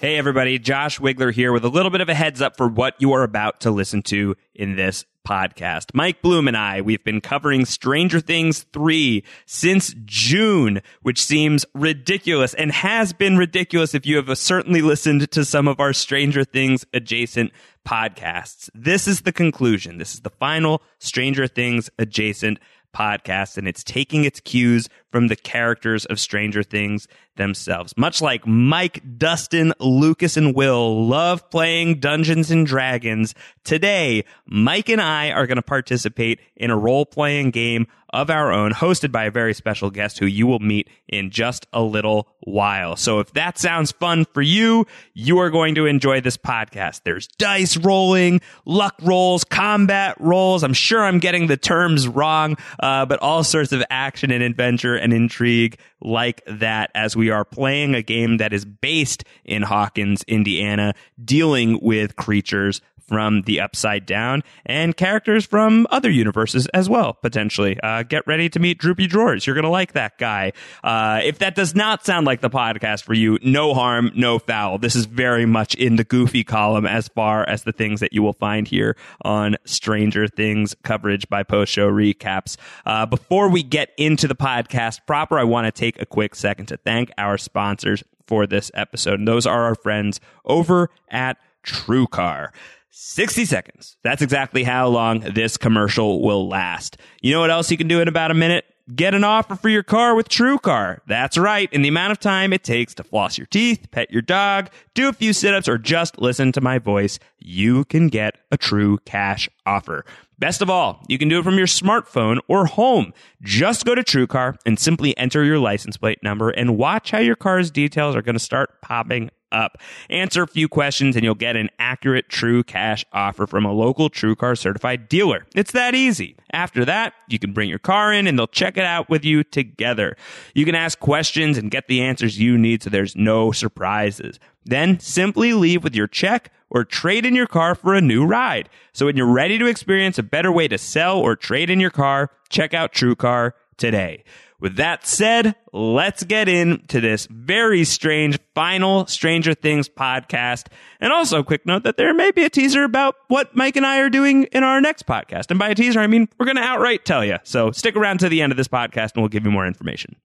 [0.00, 0.60] Hey, everybody.
[0.60, 3.24] Josh Wigler here with a little bit of a heads up for what you are
[3.24, 5.86] about to listen to in this podcast.
[5.92, 12.54] Mike Bloom and I, we've been covering Stranger Things 3 since June, which seems ridiculous
[12.54, 16.84] and has been ridiculous if you have certainly listened to some of our Stranger Things
[16.94, 17.50] adjacent
[17.84, 18.70] podcasts.
[18.76, 19.98] This is the conclusion.
[19.98, 22.60] This is the final Stranger Things adjacent
[22.94, 27.94] podcast, and it's taking its cues from the characters of Stranger Things themselves.
[27.96, 35.00] Much like Mike, Dustin, Lucas, and Will love playing Dungeons and Dragons, today, Mike and
[35.00, 39.24] I are going to participate in a role playing game of our own, hosted by
[39.24, 42.96] a very special guest who you will meet in just a little while.
[42.96, 47.02] So if that sounds fun for you, you are going to enjoy this podcast.
[47.04, 50.62] There's dice rolling, luck rolls, combat rolls.
[50.62, 54.96] I'm sure I'm getting the terms wrong, uh, but all sorts of action and adventure
[54.98, 60.24] and intrigue like that as we are playing a game that is based in Hawkins,
[60.28, 67.14] Indiana, dealing with creatures from the Upside Down and characters from other universes as well,
[67.14, 67.78] potentially.
[67.82, 69.46] Uh, get ready to meet Droopy Drawers.
[69.46, 70.52] You're going to like that guy.
[70.84, 74.78] Uh, if that does not sound like the podcast for you, no harm, no foul.
[74.78, 78.22] This is very much in the goofy column as far as the things that you
[78.22, 82.56] will find here on Stranger Things coverage by post show recaps.
[82.84, 86.66] Uh, before we get into the podcast proper, I want to take a quick second
[86.66, 89.18] to thank our sponsors for this episode.
[89.18, 92.50] And those are our friends over at TrueCar.
[92.90, 93.96] 60 seconds.
[94.02, 96.96] That's exactly how long this commercial will last.
[97.20, 98.64] You know what else you can do in about a minute?
[98.94, 101.00] Get an offer for your car with TrueCar.
[101.06, 101.70] That's right.
[101.74, 105.08] In the amount of time it takes to floss your teeth, pet your dog, do
[105.08, 109.46] a few sit-ups, or just listen to my voice, you can get a true cash
[109.66, 110.06] offer.
[110.38, 113.12] Best of all, you can do it from your smartphone or home.
[113.42, 117.36] Just go to TrueCar and simply enter your license plate number and watch how your
[117.36, 119.78] car's details are going to start popping up.
[120.10, 124.10] Answer a few questions and you'll get an accurate true cash offer from a local
[124.10, 125.46] TrueCar certified dealer.
[125.54, 126.36] It's that easy.
[126.52, 129.44] After that, you can bring your car in and they'll check it out with you
[129.44, 130.16] together.
[130.54, 134.38] You can ask questions and get the answers you need so there's no surprises.
[134.64, 138.68] Then simply leave with your check or trade in your car for a new ride.
[138.92, 141.90] So when you're ready to experience a better way to sell or trade in your
[141.90, 144.24] car, check out TrueCar today.
[144.60, 150.66] With that said, let's get into this very strange final Stranger Things podcast.
[151.00, 154.00] And also, quick note that there may be a teaser about what Mike and I
[154.00, 155.50] are doing in our next podcast.
[155.50, 157.36] And by a teaser, I mean we're going to outright tell you.
[157.44, 160.16] So stick around to the end of this podcast and we'll give you more information.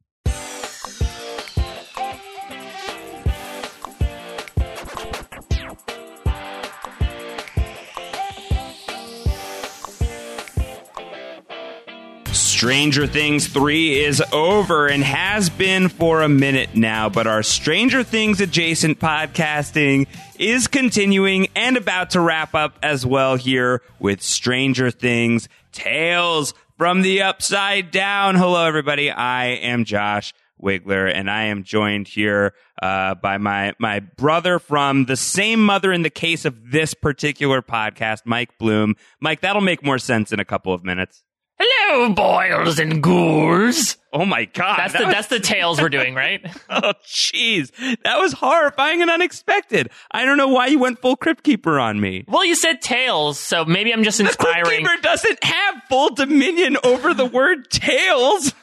[12.53, 18.03] Stranger Things 3 is over and has been for a minute now, but our Stranger
[18.03, 20.05] Things adjacent podcasting
[20.37, 27.01] is continuing and about to wrap up as well here with Stranger Things Tales from
[27.01, 28.35] the Upside Down.
[28.35, 29.09] Hello, everybody.
[29.09, 30.31] I am Josh.
[30.61, 35.91] Wigler, and I am joined here uh, by my my brother from the same mother
[35.91, 38.95] in the case of this particular podcast, Mike Bloom.
[39.19, 41.25] Mike, that'll make more sense in a couple of minutes.
[41.59, 43.97] Hello, boils and ghouls.
[44.11, 45.13] Oh my god, that's that the was...
[45.13, 46.41] that's the tales we're doing, right?
[46.69, 47.71] oh jeez,
[48.03, 49.89] that was horrifying and unexpected.
[50.11, 52.25] I don't know why you went full Crypt Keeper on me.
[52.27, 54.63] Well, you said tails, so maybe I'm just inspiring.
[54.63, 58.53] The Crypt Keeper doesn't have full dominion over the word tails.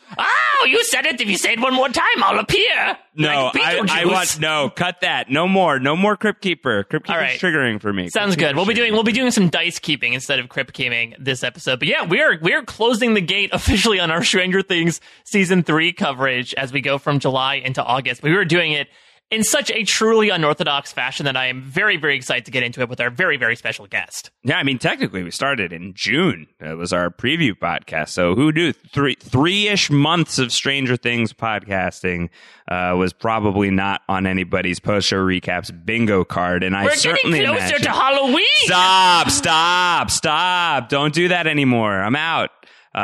[0.60, 1.20] Oh, you said it.
[1.20, 2.98] If you say it one more time, I'll appear.
[3.14, 4.70] No, like I, I, want no.
[4.70, 5.30] Cut that.
[5.30, 5.78] No more.
[5.78, 6.84] No more Crypt Keeper.
[6.84, 7.40] Crypt Keeper right.
[7.40, 8.08] triggering for me.
[8.08, 8.56] Sounds good.
[8.56, 11.78] We'll be doing we'll be doing some dice keeping instead of Crypt keeping this episode.
[11.78, 15.62] But yeah, we are we are closing the gate officially on our Stranger Things season
[15.62, 18.20] three coverage as we go from July into August.
[18.20, 18.88] But we were doing it
[19.30, 22.80] in such a truly unorthodox fashion that I am very, very excited to get into
[22.80, 24.30] it with our very, very special guest.
[24.42, 26.48] Yeah, I mean, technically, we started in June.
[26.58, 28.08] It was our preview podcast.
[28.08, 32.28] So who knew three three ish months of Stranger Things podcasting
[32.68, 36.62] uh, was probably not on anybody's post show recaps bingo card.
[36.62, 38.46] And I We're certainly getting closer imagine, to Halloween.
[38.64, 39.30] Stop!
[39.30, 40.10] Stop!
[40.10, 40.88] Stop!
[40.88, 42.02] Don't do that anymore.
[42.02, 42.50] I'm out.
[42.92, 42.98] Uh,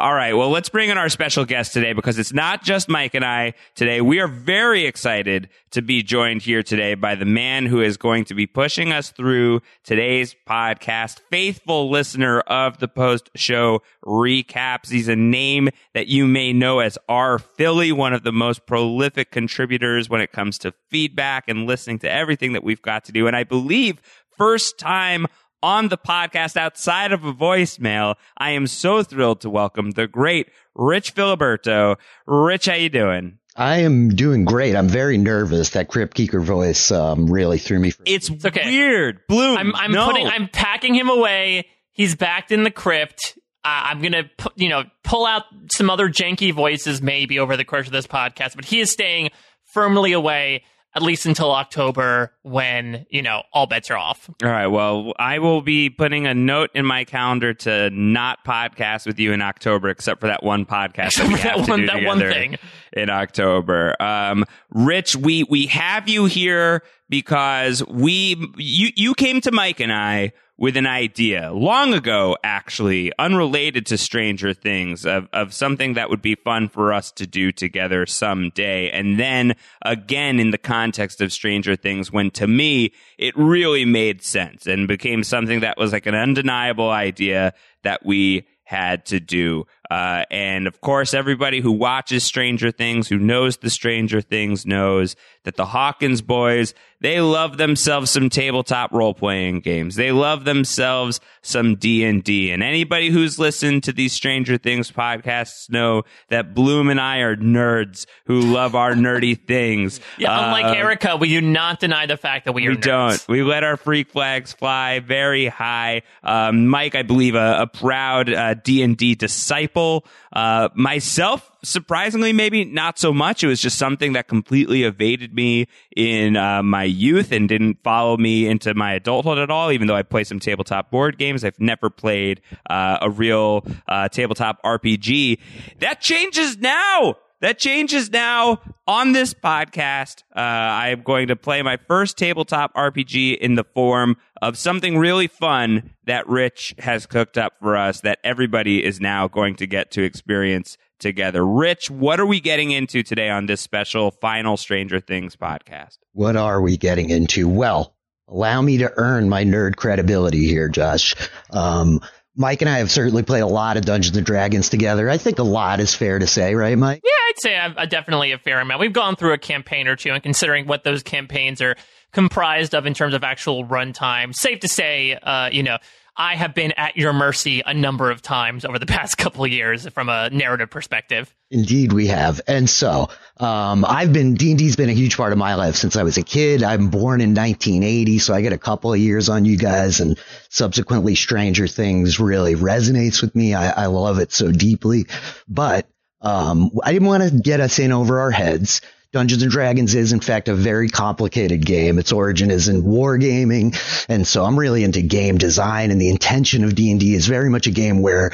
[0.00, 0.32] all right.
[0.32, 3.54] Well, let's bring in our special guest today because it's not just Mike and I
[3.76, 4.00] today.
[4.00, 8.24] We are very excited to be joined here today by the man who is going
[8.26, 11.20] to be pushing us through today's podcast.
[11.30, 14.90] Faithful listener of the post show recaps.
[14.90, 17.38] He's a name that you may know as R.
[17.38, 22.10] Philly, one of the most prolific contributors when it comes to feedback and listening to
[22.10, 23.28] everything that we've got to do.
[23.28, 24.02] And I believe
[24.36, 25.28] first time
[25.62, 28.14] on the podcast outside of a voicemail.
[28.36, 31.96] I am so thrilled to welcome the great Rich Filiberto.
[32.26, 33.38] Rich, how you doing?
[33.56, 34.76] I am doing great.
[34.76, 35.70] I'm very nervous.
[35.70, 37.90] That Crypt Keeper voice um, really threw me.
[37.90, 38.64] For- It's, It's okay.
[38.66, 39.20] weird.
[39.28, 39.58] Bloom.
[39.58, 40.06] I'm, I'm no.
[40.06, 41.66] putting, I'm packing him away.
[41.90, 43.36] He's backed in the crypt.
[43.64, 47.64] Uh, I'm gonna, pu- you know, pull out some other janky voices maybe over the
[47.64, 49.30] course of this podcast, but he is staying
[49.64, 50.62] firmly away
[50.94, 54.28] at least until October when you know all bets are off.
[54.42, 54.66] All right.
[54.66, 59.32] Well, I will be putting a note in my calendar to not podcast with you
[59.32, 62.02] in October, except for that one podcast that we that have to one- do that
[62.04, 62.56] one thing.
[62.92, 63.94] in October.
[64.02, 69.92] Um, Rich, we we have you here because we you you came to Mike and
[69.92, 76.10] I with an idea long ago, actually, unrelated to Stranger Things, of, of something that
[76.10, 78.90] would be fun for us to do together someday.
[78.90, 84.22] And then again, in the context of Stranger Things, when to me, it really made
[84.22, 87.52] sense and became something that was like an undeniable idea
[87.82, 89.64] that we had to do.
[89.90, 95.16] Uh, and of course, everybody who watches Stranger Things, who knows the Stranger Things, knows
[95.44, 99.94] that the Hawkins boys, they love themselves some tabletop role playing games.
[99.96, 102.50] They love themselves some D and D.
[102.50, 107.36] And anybody who's listened to these Stranger Things podcasts know that Bloom and I are
[107.36, 110.00] nerds who love our nerdy things.
[110.18, 112.82] Yeah, unlike Uh, Erica, we do not deny the fact that we are we nerds.
[112.82, 113.28] don't.
[113.28, 116.02] We let our freak flags fly very high.
[116.22, 120.04] Um, Mike, I believe, a, a proud uh, D and D disciple.
[120.32, 123.42] Uh, myself, surprisingly, maybe not so much.
[123.42, 125.66] It was just something that completely evaded me
[125.96, 129.72] in uh, my youth and didn't follow me into my adulthood at all.
[129.72, 134.08] Even though I play some tabletop board games, I've never played uh, a real uh,
[134.08, 135.38] tabletop RPG.
[135.80, 137.16] That changes now.
[137.40, 140.22] That changes now on this podcast.
[140.34, 144.98] Uh, I am going to play my first tabletop RPG in the form of something
[144.98, 149.66] really fun that Rich has cooked up for us that everybody is now going to
[149.68, 151.46] get to experience together.
[151.46, 155.98] Rich, what are we getting into today on this special final Stranger Things podcast?
[156.12, 157.48] what are we getting into?
[157.48, 157.94] Well,
[158.26, 161.14] allow me to earn my nerd credibility here, Josh.
[161.52, 162.00] Um,
[162.38, 165.10] Mike and I have certainly played a lot of Dungeons and Dragons together.
[165.10, 167.02] I think a lot is fair to say, right, Mike?
[167.04, 168.80] Yeah, I'd say I've, uh, definitely a fair amount.
[168.80, 171.74] We've gone through a campaign or two, and considering what those campaigns are
[172.12, 175.78] comprised of in terms of actual runtime, safe to say, uh, you know,
[176.20, 179.52] I have been at your mercy a number of times over the past couple of
[179.52, 181.32] years from a narrative perspective.
[181.50, 182.40] Indeed, we have.
[182.48, 186.02] And so, um, I've been, D&D's been a huge part of my life since I
[186.02, 186.64] was a kid.
[186.64, 190.18] I'm born in 1980, so I get a couple of years on you guys and
[190.50, 193.54] subsequently Stranger Things really resonates with me.
[193.54, 195.06] I, I love it so deeply,
[195.48, 195.86] but,
[196.20, 198.80] um, I didn't want to get us in over our heads.
[199.12, 201.98] Dungeons and Dragons is in fact a very complicated game.
[201.98, 203.74] Its origin is in wargaming.
[204.08, 207.66] And so I'm really into game design and the intention of D&D is very much
[207.66, 208.32] a game where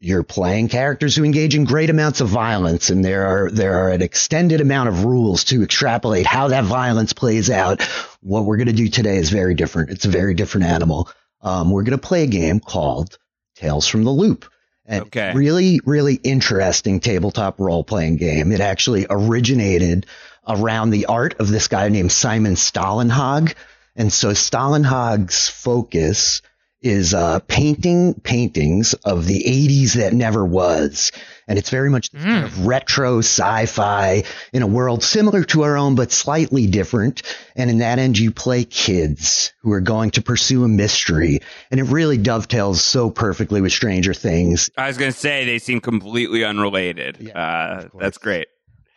[0.00, 3.90] you're playing characters who engage in great amounts of violence and there are there are
[3.90, 7.82] an extended amount of rules to extrapolate how that violence plays out.
[8.20, 9.90] What we're going to do today is very different.
[9.90, 11.08] It's a very different animal.
[11.40, 13.16] Um, we're going to play a game called
[13.54, 14.44] Tales from the Loop.
[14.86, 15.32] And Okay.
[15.34, 18.52] really, really interesting tabletop role playing game.
[18.52, 20.06] It actually originated
[20.46, 23.54] around the art of this guy named Simon Stalenhag.
[23.96, 26.42] And so Stalenhag's focus
[26.86, 31.12] is uh, painting paintings of the 80s that never was.
[31.48, 35.76] And it's very much this kind of retro sci-fi in a world similar to our
[35.76, 37.22] own, but slightly different.
[37.54, 41.40] And in that end, you play kids who are going to pursue a mystery.
[41.70, 44.70] And it really dovetails so perfectly with Stranger Things.
[44.76, 47.18] I was going to say they seem completely unrelated.
[47.20, 48.48] Yeah, uh, that's great.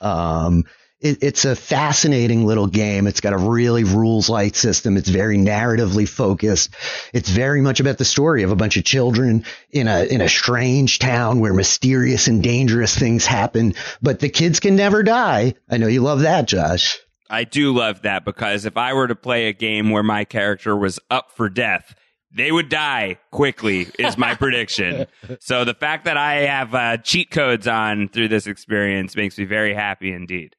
[0.02, 0.64] Um,
[1.02, 3.08] it, it's a fascinating little game.
[3.08, 4.98] It's got a really rules light system.
[4.98, 6.72] It's very narratively focused.
[7.14, 10.30] It's very much about the story of a bunch of children in a in a
[10.30, 15.54] strange town where mysterious and dangerous things happen, but the kids can never die.
[15.70, 17.00] I know you love that, Josh.
[17.30, 20.76] I do love that because if I were to play a game where my character
[20.76, 21.94] was up for death,
[22.32, 25.06] they would die quickly, is my prediction.
[25.40, 29.46] So the fact that I have uh, cheat codes on through this experience makes me
[29.46, 30.56] very happy indeed.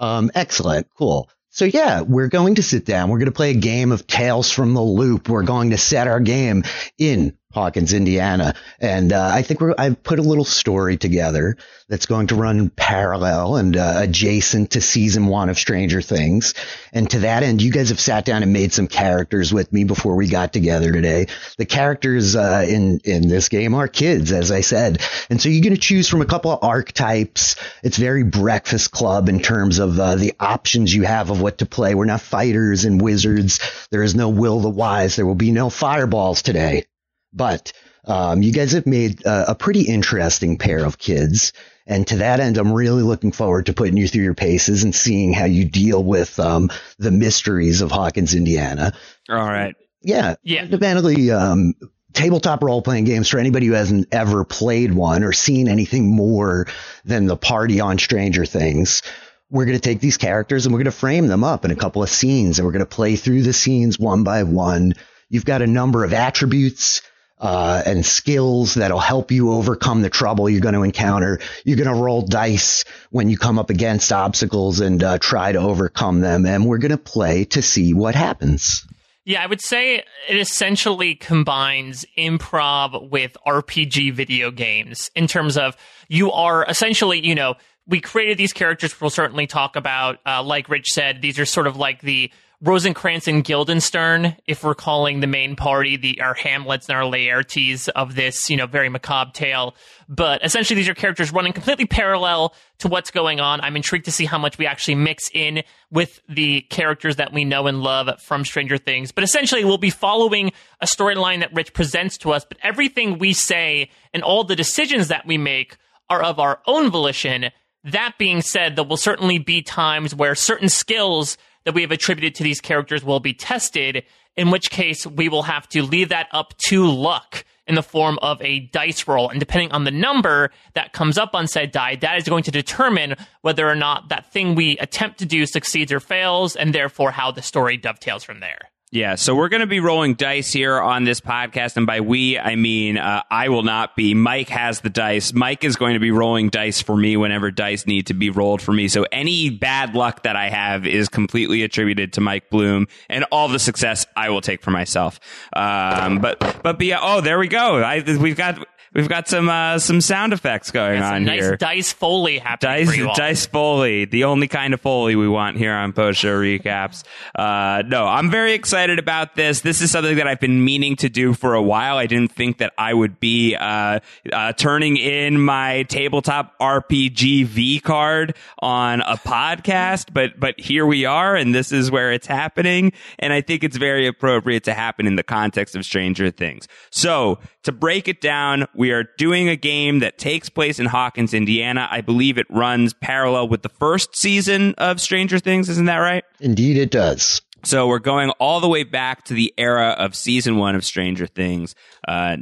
[0.00, 0.88] Um, excellent.
[0.98, 1.28] Cool.
[1.50, 3.10] So yeah, we're going to sit down.
[3.10, 5.28] We're going to play a game of Tales from the Loop.
[5.28, 6.64] We're going to set our game
[6.96, 8.54] in Hawkins, Indiana.
[8.78, 11.56] And, uh, I think we're, I've put a little story together
[11.88, 16.54] that's going to run parallel and, uh, adjacent to season one of Stranger Things.
[16.92, 19.82] And to that end, you guys have sat down and made some characters with me
[19.82, 21.26] before we got together today.
[21.58, 25.02] The characters, uh, in, in this game are kids, as I said.
[25.28, 27.56] And so you're going to choose from a couple of archetypes.
[27.82, 31.66] It's very Breakfast Club in terms of, uh, the options you have of what to
[31.66, 31.96] play.
[31.96, 33.58] We're not fighters and wizards.
[33.90, 35.16] There is no will the wise.
[35.16, 36.84] There will be no fireballs today.
[37.32, 37.72] But
[38.04, 41.52] Um, you guys have made a pretty interesting pair of kids.
[41.86, 44.94] And to that end, I'm really looking forward to putting you through your paces and
[44.94, 48.94] seeing how you deal with um, the mysteries of Hawkins, Indiana.
[49.28, 49.74] All right.
[50.02, 50.36] Yeah.
[50.42, 50.62] Yeah.
[50.62, 51.74] Fundamentally, um,
[52.14, 56.66] tabletop role playing games for anybody who hasn't ever played one or seen anything more
[57.04, 59.02] than the party on Stranger Things.
[59.50, 61.76] We're going to take these characters and we're going to frame them up in a
[61.76, 64.94] couple of scenes and we're going to play through the scenes one by one.
[65.28, 67.02] You've got a number of attributes
[67.40, 71.40] uh, and skills that'll help you overcome the trouble you're going to encounter.
[71.64, 75.58] You're going to roll dice when you come up against obstacles and uh, try to
[75.58, 76.46] overcome them.
[76.46, 78.86] And we're going to play to see what happens.
[79.24, 79.96] Yeah, I would say
[80.28, 85.76] it essentially combines improv with RPG video games in terms of
[86.08, 87.54] you are essentially, you know,
[87.86, 90.18] we created these characters we'll certainly talk about.
[90.24, 92.30] Uh, like Rich said, these are sort of like the
[92.62, 97.88] Rosencrantz and Guildenstern, if we're calling the main party the our Hamlets and our Laertes
[97.88, 99.74] of this, you know, very macabre tale.
[100.10, 103.62] But essentially, these are characters running completely parallel to what's going on.
[103.62, 107.46] I'm intrigued to see how much we actually mix in with the characters that we
[107.46, 109.10] know and love from Stranger Things.
[109.10, 110.52] But essentially, we'll be following
[110.82, 112.44] a storyline that Rich presents to us.
[112.44, 115.78] But everything we say and all the decisions that we make
[116.10, 117.46] are of our own volition.
[117.84, 122.34] That being said, there will certainly be times where certain skills that we have attributed
[122.36, 124.04] to these characters will be tested,
[124.36, 128.18] in which case we will have to leave that up to luck in the form
[128.20, 129.28] of a dice roll.
[129.28, 132.50] And depending on the number that comes up on said die, that is going to
[132.50, 137.12] determine whether or not that thing we attempt to do succeeds or fails, and therefore
[137.12, 138.70] how the story dovetails from there.
[138.92, 142.36] Yeah, so we're going to be rolling dice here on this podcast, and by we
[142.36, 144.14] I mean uh, I will not be.
[144.14, 145.32] Mike has the dice.
[145.32, 148.60] Mike is going to be rolling dice for me whenever dice need to be rolled
[148.60, 148.88] for me.
[148.88, 153.46] So any bad luck that I have is completely attributed to Mike Bloom, and all
[153.46, 155.20] the success I will take for myself.
[155.52, 157.80] Um, but but yeah, oh there we go.
[157.80, 161.56] I, we've got we've got some uh, some sound effects going on nice here.
[161.56, 163.14] dice foley happening Dice, for you all.
[163.14, 167.04] dice Foley, the only kind of Foley we want here on post show recaps.
[167.34, 169.60] Uh, no, I'm very excited about this.
[169.60, 171.96] This is something that I've been meaning to do for a while.
[171.96, 174.00] I didn't think that I would be uh,
[174.32, 181.04] uh, turning in my tabletop RPG V card on a podcast, but but here we
[181.04, 182.92] are, and this is where it's happening.
[183.18, 186.68] And I think it's very appropriate to happen in the context of Stranger Things.
[186.90, 191.34] So to break it down, we are doing a game that takes place in Hawkins,
[191.34, 191.88] Indiana.
[191.90, 195.68] I believe it runs parallel with the first season of Stranger Things.
[195.68, 196.24] Isn't that right?
[196.40, 197.42] Indeed, it does.
[197.62, 201.26] So we're going all the way back to the era of season one of Stranger
[201.26, 201.74] Things,
[202.08, 202.36] uh,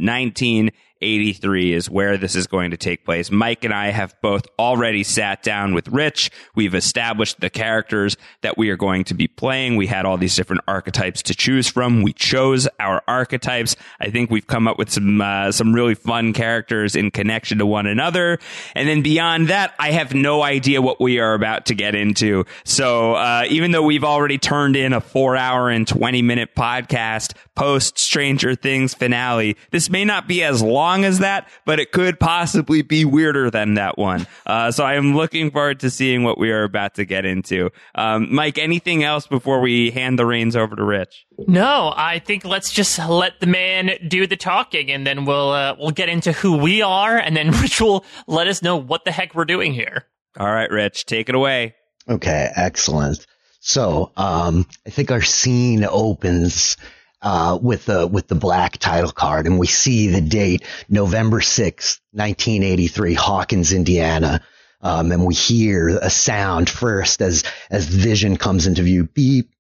[1.00, 3.31] 1983 is where this is going to take place.
[3.31, 6.33] Mike and I have both already sat down with Rich.
[6.57, 9.76] We've established the characters that we are going to be playing.
[9.76, 12.02] We had all these different archetypes to choose from.
[12.02, 13.76] We chose our archetypes.
[14.00, 17.67] I think we've come up with some uh, some really fun characters in connection to
[17.67, 18.40] one another.
[18.75, 22.45] And then beyond that, I have no idea what we are about to get into.
[22.64, 27.35] So uh, even though we've already turned in a four hour and 20 minute podcast
[27.55, 32.18] post Stranger Things finale, this may not be as long as that, but it could
[32.18, 34.26] possibly be weirder than that one.
[34.47, 37.71] Uh, so I am looking forward to seeing what we are about to get into.
[37.95, 41.26] Um, Mike, anything else before we hand the reins over to Rich?
[41.47, 45.76] No, I think let's just let the man do the talking, and then we'll uh,
[45.78, 49.12] we'll get into who we are, and then Rich will let us know what the
[49.12, 50.04] heck we're doing here.
[50.38, 51.75] All right, Rich, take it away.
[52.09, 53.26] Okay, excellent.
[53.61, 56.76] So, um, I think our scene opens
[57.23, 62.01] uh, with the with the black title card, and we see the date November sixth,
[62.13, 64.41] nineteen eighty three, Hawkins, Indiana.
[64.81, 69.05] Um, and we hear a sound first as as Vision comes into view.
[69.05, 69.51] Beep,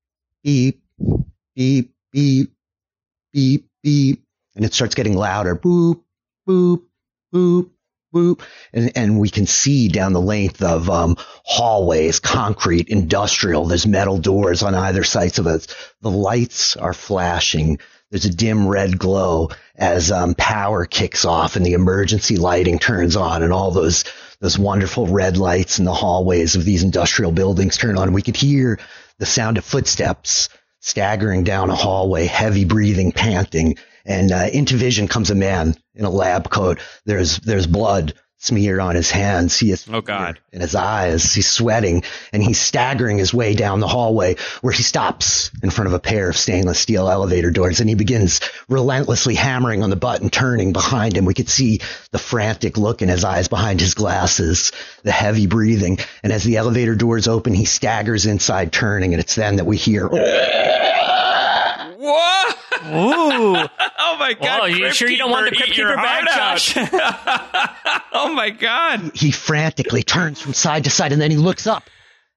[0.44, 0.80] beep,
[1.56, 2.52] beep, beep,
[3.32, 4.24] beep, beep,
[4.54, 5.56] and it starts getting louder.
[5.56, 6.02] Boop,
[6.48, 6.82] boop,
[7.34, 7.70] boop,
[8.12, 13.66] boop, and and we can see down the length of um, hallways, concrete, industrial.
[13.66, 15.66] There's metal doors on either sides of us.
[16.00, 17.78] The lights are flashing.
[18.10, 23.16] There's a dim red glow as um, power kicks off and the emergency lighting turns
[23.16, 24.04] on, and all those
[24.40, 28.12] those wonderful red lights in the hallways of these industrial buildings turn on.
[28.12, 28.78] We could hear
[29.18, 30.48] the sound of footsteps
[30.80, 33.76] staggering down a hallway, heavy breathing, panting,
[34.08, 36.80] and uh, into vision comes a man in a lab coat.
[37.04, 39.58] There's there's blood smeared on his hands.
[39.58, 40.38] He has Oh, God.
[40.52, 41.34] in his eyes.
[41.34, 45.88] He's sweating and he's staggering his way down the hallway where he stops in front
[45.88, 49.96] of a pair of stainless steel elevator doors and he begins relentlessly hammering on the
[49.96, 51.24] button, turning behind him.
[51.24, 51.80] We could see
[52.12, 54.70] the frantic look in his eyes behind his glasses,
[55.02, 55.98] the heavy breathing.
[56.22, 59.76] And as the elevator doors open, he staggers inside turning and it's then that we
[59.76, 60.08] hear
[61.98, 62.56] What?
[62.86, 63.68] Ooh, Oh
[64.18, 64.60] my god!
[64.62, 68.02] Oh, you sure you don't want the Crypt Crypt Keeper Keeper back, heart out.
[68.12, 69.12] oh my god!
[69.14, 71.88] He frantically turns from side to side and then he looks up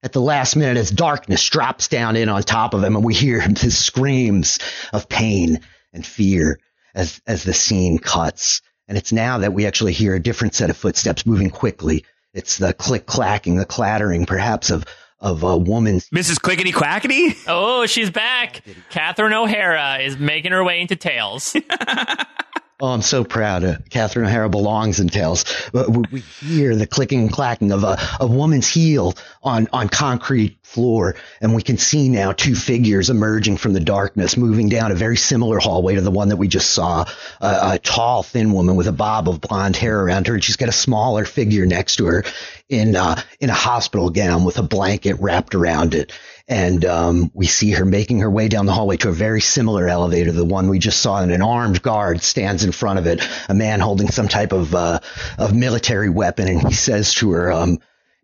[0.04, 3.14] at the last minute as darkness drops down in on top of him and we
[3.14, 4.60] hear his screams
[4.94, 5.60] of pain
[5.94, 6.60] and fear
[6.96, 8.62] as, as the scene cuts.
[8.88, 12.04] And it's now that we actually hear a different set of footsteps moving quickly.
[12.34, 14.86] It's the click clacking, the clattering, perhaps of,
[15.22, 16.10] of a woman's.
[16.10, 16.42] Mrs.
[16.42, 17.38] Clickety Quackety.
[17.48, 18.62] Oh, she's back.
[18.90, 21.56] Catherine O'Hara is making her way into Tails.
[22.82, 23.64] Oh, I'm so proud.
[23.64, 25.46] Uh, Catherine O'Hara belongs in Tales.
[25.72, 30.58] We, we hear the clicking and clacking of a, a woman's heel on, on concrete
[30.64, 34.96] floor, and we can see now two figures emerging from the darkness, moving down a
[34.96, 37.06] very similar hallway to the one that we just saw.
[37.40, 40.58] Uh, a tall, thin woman with a bob of blonde hair around her, and she's
[40.58, 42.24] got a smaller figure next to her
[42.68, 46.12] in uh, in a hospital gown with a blanket wrapped around it
[46.52, 49.88] and um, we see her making her way down the hallway to a very similar
[49.88, 53.26] elevator, the one we just saw, and an armed guard stands in front of it,
[53.48, 55.00] a man holding some type of uh,
[55.38, 57.80] of military weapon, and he says to her, um,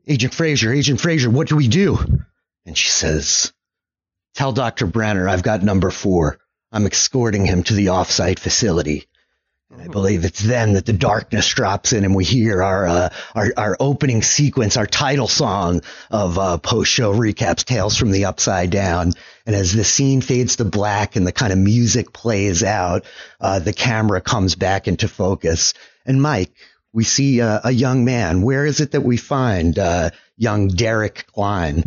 [0.05, 1.97] "Agent Fraser, Agent Fraser, what do we do?"
[2.65, 3.53] And she says,
[4.35, 6.37] "Tell Doctor Brenner I've got number four.
[6.69, 9.07] I'm escorting him to the off-site facility."
[9.69, 13.09] And I believe it's then that the darkness drops in and we hear our, uh,
[13.35, 18.69] our, our opening sequence, our title song of, uh, post-show recaps, Tales from the Upside
[18.69, 19.11] Down.
[19.45, 23.03] And as the scene fades to black and the kind of music plays out,
[23.41, 25.73] uh, the camera comes back into focus.
[26.05, 26.53] And Mike,
[26.93, 28.41] we see a young man.
[28.41, 31.83] Where is it that we find, uh, young Derek Klein?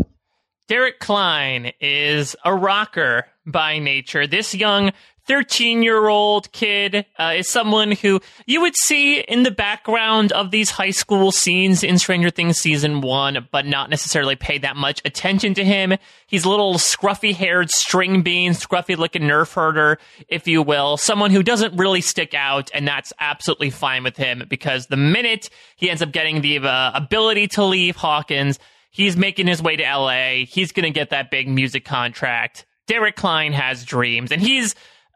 [0.69, 4.27] Derek Klein is a rocker by nature.
[4.27, 4.93] This young
[5.31, 10.51] 13 year old kid uh, is someone who you would see in the background of
[10.51, 15.01] these high school scenes in Stranger Things season one, but not necessarily pay that much
[15.05, 15.95] attention to him.
[16.27, 20.97] He's a little scruffy haired string bean, scruffy looking nerf herder, if you will.
[20.97, 25.49] Someone who doesn't really stick out, and that's absolutely fine with him because the minute
[25.77, 28.59] he ends up getting the uh, ability to leave Hawkins,
[28.91, 30.45] he's making his way to LA.
[30.49, 32.67] He's going to get that big music contract.
[32.89, 34.75] Derek Klein has dreams, and he's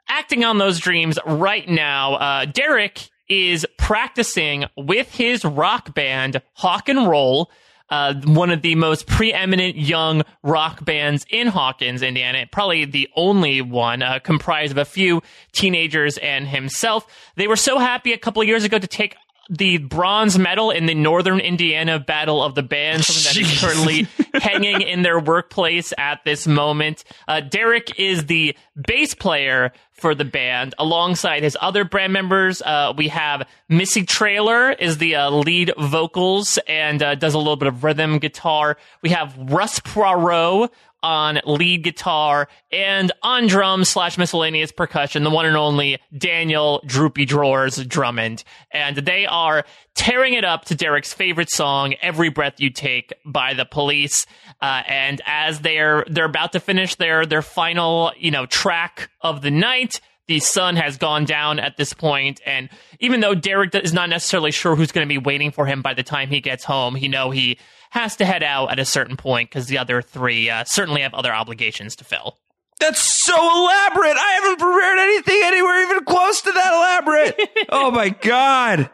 [0.08, 2.14] acting on those dreams right now.
[2.14, 7.50] Uh, Derek is practicing with his rock band, Hawk and Roll.
[7.90, 13.60] Uh, one of the most preeminent young rock bands in Hawkins, Indiana, probably the only
[13.60, 17.06] one, uh, comprised of a few teenagers and himself.
[17.36, 19.16] They were so happy a couple years ago to take
[19.50, 24.08] the bronze medal in the Northern Indiana Battle of the Bands, something that is currently
[24.34, 27.04] hanging in their workplace at this moment.
[27.28, 32.60] Uh, Derek is the bass player for the band alongside his other band members.
[32.62, 37.56] Uh, we have Missy Trailer is the uh, lead vocals and uh, does a little
[37.56, 38.76] bit of rhythm guitar.
[39.02, 40.70] We have Russ Poirot
[41.04, 47.26] on lead guitar and on drums slash miscellaneous percussion, the one and only Daniel Droopy
[47.26, 48.42] Drawers Drummond.
[48.70, 53.52] And they are tearing it up to Derek's favorite song, Every Breath You Take by
[53.52, 54.26] the police.
[54.62, 59.42] Uh, and as they're, they're about to finish their, their final, you know, track of
[59.42, 63.92] the night, the sun has gone down at this point, and even though Derek is
[63.92, 66.64] not necessarily sure who's going to be waiting for him by the time he gets
[66.64, 67.58] home, he know he
[67.94, 71.14] has to head out at a certain point because the other three uh, certainly have
[71.14, 72.36] other obligations to fill.
[72.80, 74.16] That's so elaborate.
[74.16, 77.66] I haven't prepared anything anywhere even close to that elaborate.
[77.68, 78.90] oh my god.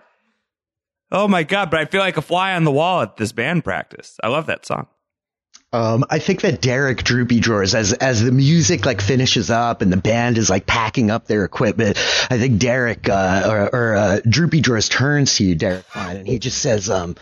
[1.11, 3.65] Oh my god, but I feel like a fly on the wall at this band
[3.65, 4.19] practice.
[4.23, 4.87] I love that song.
[5.73, 9.91] Um, I think that Derek Droopy Drawers, as as the music like finishes up and
[9.91, 11.97] the band is like packing up their equipment,
[12.31, 16.39] I think Derek uh, or, or uh, Droopy Drawers turns to you, Derek and he
[16.39, 17.17] just says, um,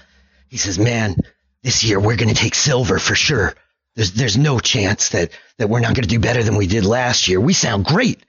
[0.48, 1.16] he says, "Man,
[1.62, 3.54] this year we're going to take silver for sure.
[3.96, 6.84] There's there's no chance that that we're not going to do better than we did
[6.84, 7.40] last year.
[7.40, 8.24] We sound great."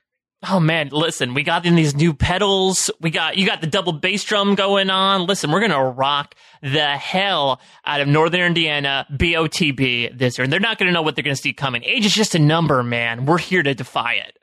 [0.47, 2.89] Oh man, listen, we got in these new pedals.
[3.01, 5.25] We got you got the double bass drum going on.
[5.25, 10.43] Listen, we're gonna rock the hell out of Northern Indiana BOTB this year.
[10.43, 11.83] And they're not gonna know what they're gonna see coming.
[11.83, 13.25] Age is just a number, man.
[13.25, 14.38] We're here to defy it.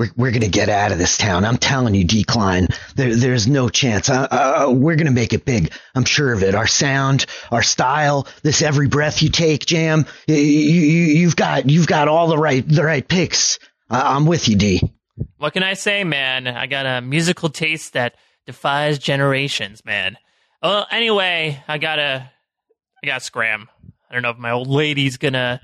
[0.00, 1.44] We're, we're going to get out of this town.
[1.44, 2.68] I'm telling you, Decline.
[2.96, 4.08] There, there's no chance.
[4.08, 5.74] Uh, uh, we're going to make it big.
[5.94, 6.54] I'm sure of it.
[6.54, 10.06] Our sound, our style, this every breath you take, Jam.
[10.26, 10.80] You, you,
[11.18, 13.58] you've got, you've got all the right, the right picks.
[13.90, 14.80] I'm with you, D.
[15.36, 16.46] What can I say, man?
[16.46, 18.14] I got a musical taste that
[18.46, 20.16] defies generations, man.
[20.62, 22.30] Well, anyway, I gotta,
[23.04, 23.68] I got scram.
[24.10, 25.60] I don't know if my old lady's gonna,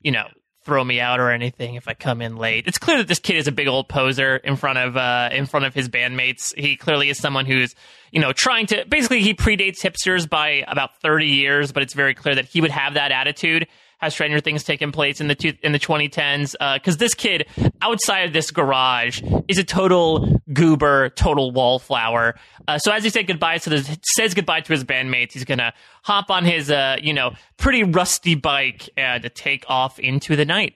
[0.00, 0.24] you know,
[0.64, 2.66] throw me out or anything if I come in late.
[2.66, 5.46] It's clear that this kid is a big old poser in front of uh, in
[5.46, 6.56] front of his bandmates.
[6.58, 7.74] He clearly is someone who's
[8.10, 12.14] you know trying to basically he predates hipsters by about 30 years, but it's very
[12.14, 13.66] clear that he would have that attitude
[13.98, 16.52] has Stranger Things taken place in the two, in the 2010s?
[16.74, 17.46] Because uh, this kid
[17.82, 22.34] outside of this garage is a total goober, total wallflower.
[22.66, 25.72] Uh, so as he said goodbye to the, says goodbye to his bandmates, he's gonna
[26.02, 30.74] hop on his uh, you know pretty rusty bike and take off into the night.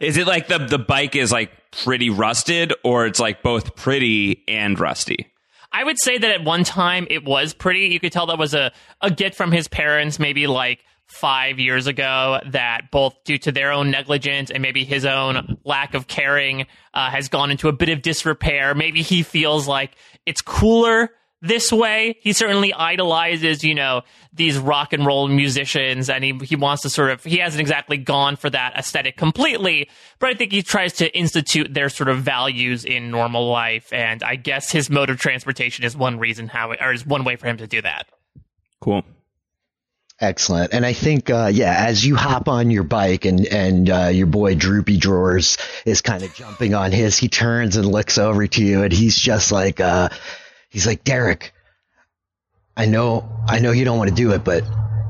[0.00, 4.42] Is it like the the bike is like pretty rusted, or it's like both pretty
[4.48, 5.30] and rusty?
[5.72, 7.86] I would say that at one time it was pretty.
[7.88, 11.86] You could tell that was a, a gift from his parents, maybe like five years
[11.86, 16.66] ago, that both due to their own negligence and maybe his own lack of caring
[16.94, 18.74] uh, has gone into a bit of disrepair.
[18.74, 21.10] Maybe he feels like it's cooler
[21.42, 22.18] this way.
[22.20, 26.90] He certainly idolizes, you know, these rock and roll musicians and he, he wants to
[26.90, 29.88] sort of, he hasn't exactly gone for that aesthetic completely,
[30.18, 33.92] but I think he tries to institute their sort of values in normal life.
[33.92, 37.24] And I guess his mode of transportation is one reason how, it, or is one
[37.24, 38.08] way for him to do that.
[38.80, 39.04] Cool.
[40.18, 40.72] Excellent.
[40.72, 44.26] And I think, uh, yeah, as you hop on your bike and, and, uh, your
[44.26, 48.64] boy Droopy Drawers is kind of jumping on his, he turns and looks over to
[48.64, 50.08] you and he's just like, uh,
[50.70, 51.52] he's like, Derek,
[52.74, 54.64] I know, I know you don't want to do it, but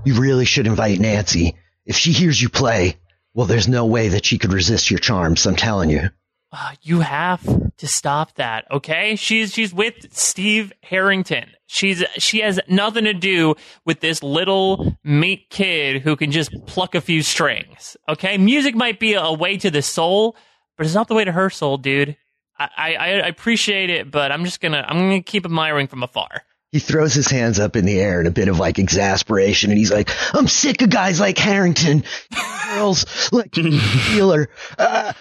[0.05, 1.55] you really should invite Nancy.
[1.85, 2.97] If she hears you play,
[3.33, 5.47] well, there's no way that she could resist your charms.
[5.47, 6.11] I'm telling you.
[6.53, 7.43] Uh, you have
[7.77, 9.17] to stop that, okay?
[9.17, 11.51] She's she's with Steve Harrington.
[11.67, 16.95] She's she has nothing to do with this little meat kid who can just pluck
[16.95, 17.97] a few strings.
[18.09, 20.37] Okay, music might be a way to the soul,
[20.77, 22.17] but it's not the way to her soul, dude.
[22.59, 26.43] I, I, I appreciate it, but I'm just gonna I'm gonna keep admiring from afar.
[26.77, 29.79] He throws his hands up in the air in a bit of like exasperation, and
[29.79, 32.05] he's like, "I'm sick of guys like Harrington,
[32.75, 33.57] girls like
[34.13, 34.51] Wheeler.
[34.79, 35.15] Uh,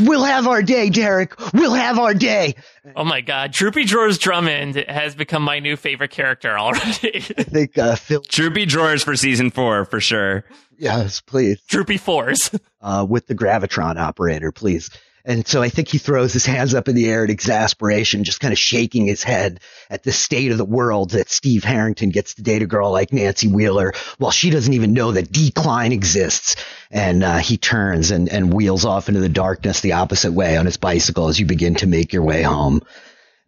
[0.00, 1.38] we'll have our day, Derek.
[1.52, 2.54] We'll have our day."
[2.96, 7.16] Oh my God, Droopy Drawers Drummond has become my new favorite character already.
[7.36, 8.22] I think uh, Phil.
[8.26, 10.46] Droopy Drawers for season four for sure.
[10.78, 11.60] Yes, please.
[11.68, 12.50] Droopy Fours.
[12.80, 14.88] Uh, with the gravitron operator, please.
[15.26, 18.40] And so I think he throws his hands up in the air in exasperation, just
[18.40, 22.34] kind of shaking his head at the state of the world that Steve Harrington gets
[22.34, 26.56] to date a girl like Nancy Wheeler while she doesn't even know that decline exists.
[26.90, 30.66] And uh, he turns and, and wheels off into the darkness the opposite way on
[30.66, 32.82] his bicycle as you begin to make your way home.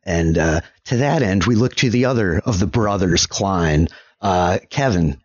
[0.02, 3.88] And uh, to that end, we look to the other of the brothers Klein,
[4.22, 5.20] uh, Kevin.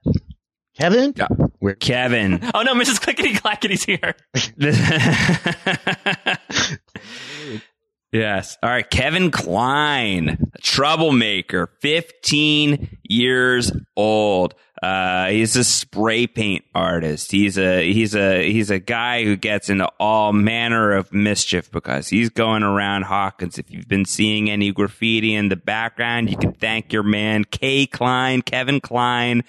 [0.76, 1.14] Kevin?
[1.16, 1.28] Yeah.
[1.62, 2.40] We're Kevin.
[2.56, 3.00] oh no, Mrs.
[3.00, 4.16] Clickety Clackety's here.
[8.12, 8.58] yes.
[8.64, 8.90] All right.
[8.90, 14.56] Kevin Klein, troublemaker, 15 years old.
[14.82, 17.32] Uh, he's a spray paint artist.
[17.32, 22.08] He's a he's a he's a guy who gets into all manner of mischief because
[22.08, 23.60] he's going around Hawkins.
[23.60, 27.86] If you've been seeing any graffiti in the background, you can thank your man K
[27.86, 29.44] Klein, Kevin Klein,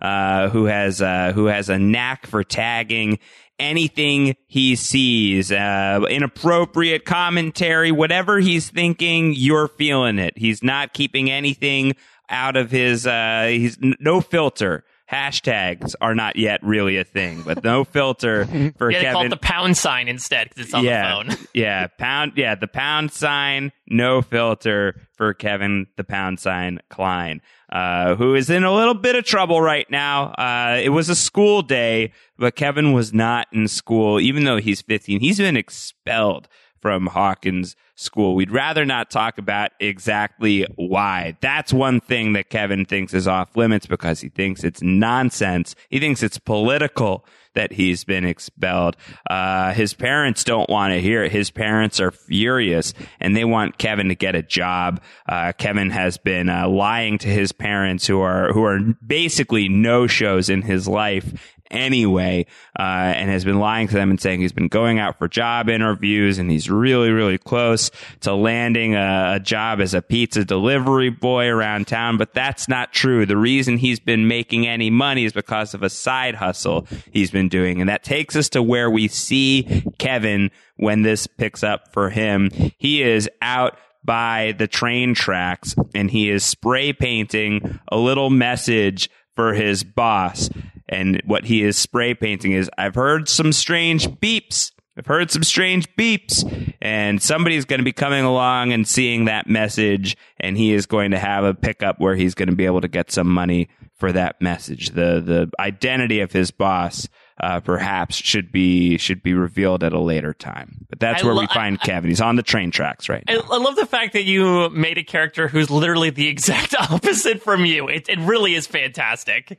[0.00, 3.18] uh, who has uh, who has a knack for tagging
[3.58, 10.36] anything he sees, uh, inappropriate commentary, whatever he's thinking, you're feeling it.
[10.36, 11.94] He's not keeping anything
[12.28, 17.62] out of his uh he's no filter hashtags are not yet really a thing, but
[17.62, 18.44] no filter
[18.78, 19.12] for yeah, Kevin.
[19.12, 21.46] call it the pound sign instead because it's on yeah, the phone.
[21.54, 22.32] yeah, pound.
[22.36, 28.50] Yeah, the pound sign, no filter for Kevin the pound sign Klein, uh, who is
[28.50, 30.32] in a little bit of trouble right now.
[30.32, 34.82] Uh, it was a school day, but Kevin was not in school, even though he's
[34.82, 35.20] 15.
[35.20, 36.48] He's been expelled
[36.80, 38.34] from Hawkins school.
[38.34, 41.36] We'd rather not talk about exactly why.
[41.40, 45.74] That's one thing that Kevin thinks is off limits because he thinks it's nonsense.
[45.88, 48.96] He thinks it's political that he's been expelled.
[49.28, 51.32] Uh, his parents don't want to hear it.
[51.32, 55.00] His parents are furious and they want Kevin to get a job.
[55.26, 60.06] Uh, Kevin has been uh, lying to his parents who are, who are basically no
[60.06, 62.46] shows in his life anyway,
[62.78, 65.68] uh, and has been lying to them and saying he's been going out for job
[65.68, 71.10] interviews and he's really, really close to landing a, a, job as a pizza delivery
[71.10, 72.16] boy around town.
[72.16, 73.26] But that's not true.
[73.26, 77.48] The reason he's been making any money is because of a side hustle he's been
[77.48, 77.80] doing.
[77.80, 82.50] And that takes us to where we see Kevin when this picks up for him.
[82.78, 89.10] He is out by the train tracks and he is spray painting a little message
[89.34, 90.48] for his boss.
[90.88, 94.72] And what he is spray painting is, I've heard some strange beeps.
[94.98, 99.46] I've heard some strange beeps and somebody's going to be coming along and seeing that
[99.46, 102.80] message and he is going to have a pickup where he's going to be able
[102.80, 104.90] to get some money for that message.
[104.90, 110.00] The, the identity of his boss, uh, perhaps should be, should be revealed at a
[110.00, 110.86] later time.
[110.88, 112.08] But that's I where lo- we find I, Kevin.
[112.08, 115.04] He's on the train tracks right I, I, love the fact that you made a
[115.04, 117.88] character who's literally the exact opposite from you.
[117.88, 119.58] It, it really is fantastic.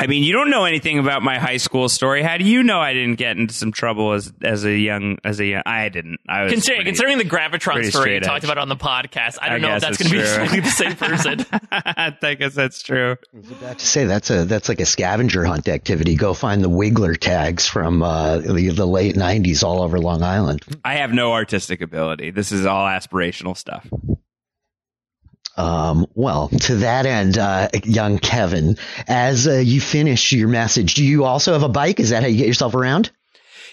[0.00, 2.22] I mean, you don't know anything about my high school story.
[2.22, 5.40] How do you know I didn't get into some trouble as as a young as
[5.40, 5.62] a young?
[5.66, 6.20] I didn't.
[6.26, 8.50] I was considering, pretty, considering the Gravitron pretty story you straight talked edge.
[8.50, 9.36] about on the podcast.
[9.42, 11.44] I I don't know if that's going to be exactly the same person.
[11.70, 13.18] I guess that's true.
[13.34, 16.14] I was about to say that's a that's like a scavenger hunt activity.
[16.16, 20.64] Go find the Wigler tags from uh, the, the late '90s all over Long Island.
[20.82, 22.30] I have no artistic ability.
[22.30, 23.86] This is all aspirational stuff.
[25.60, 31.04] Um, well, to that end, uh, young Kevin, as uh, you finish your message, do
[31.04, 32.00] you also have a bike?
[32.00, 33.10] Is that how you get yourself around?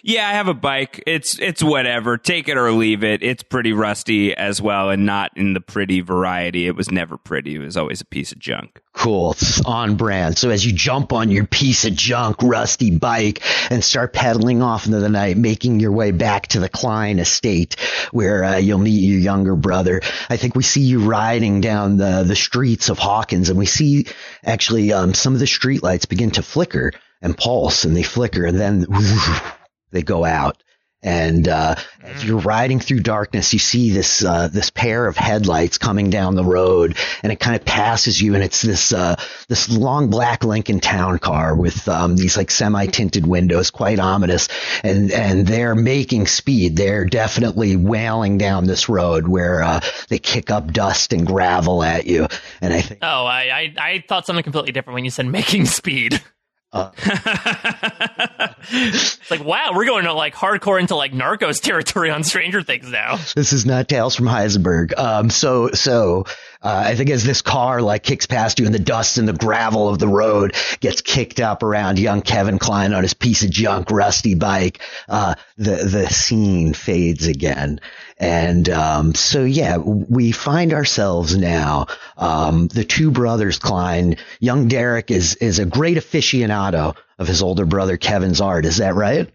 [0.03, 1.03] Yeah, I have a bike.
[1.07, 2.17] It's it's whatever.
[2.17, 3.23] Take it or leave it.
[3.23, 6.67] It's pretty rusty as well, and not in the pretty variety.
[6.67, 7.55] It was never pretty.
[7.55, 8.81] It was always a piece of junk.
[8.97, 9.33] Cool.
[9.33, 10.39] It's on brand.
[10.39, 14.87] So as you jump on your piece of junk, rusty bike and start pedaling off
[14.87, 17.75] into the night, making your way back to the Klein estate
[18.11, 22.23] where uh, you'll meet your younger brother, I think we see you riding down the,
[22.23, 24.07] the streets of Hawkins and we see
[24.43, 28.59] actually um, some of the streetlights begin to flicker and pulse and they flicker and
[28.59, 28.87] then
[29.91, 30.61] they go out.
[31.03, 35.77] And uh, as you're riding through darkness, you see this uh, this pair of headlights
[35.77, 39.15] coming down the road, and it kind of passes you, and it's this uh,
[39.47, 44.49] this long black Lincoln Town car with um, these like semi tinted windows, quite ominous,
[44.83, 46.75] and and they're making speed.
[46.75, 52.07] They're definitely wailing down this road where uh, they kick up dust and gravel at
[52.07, 52.27] you,
[52.59, 53.01] and I think.
[53.03, 56.19] oh, I, I I thought something completely different when you said making speed.
[56.73, 56.91] Uh,
[58.69, 62.89] It's like, wow, we're going to like hardcore into like Narcos territory on Stranger Things
[62.91, 63.17] now.
[63.35, 64.97] this is not Tales from Heisenberg.
[64.97, 66.25] Um, so, so,
[66.61, 69.33] uh, I think as this car like kicks past you and the dust and the
[69.33, 73.49] gravel of the road gets kicked up around young Kevin Klein on his piece of
[73.49, 77.79] junk rusty bike, uh, the, the scene fades again.
[78.17, 85.11] And, um, so yeah, we find ourselves now, um, the two brothers Klein, young Derek
[85.11, 88.65] is, is a great aficionado of his older brother Kevin's art.
[88.65, 89.29] Is that right?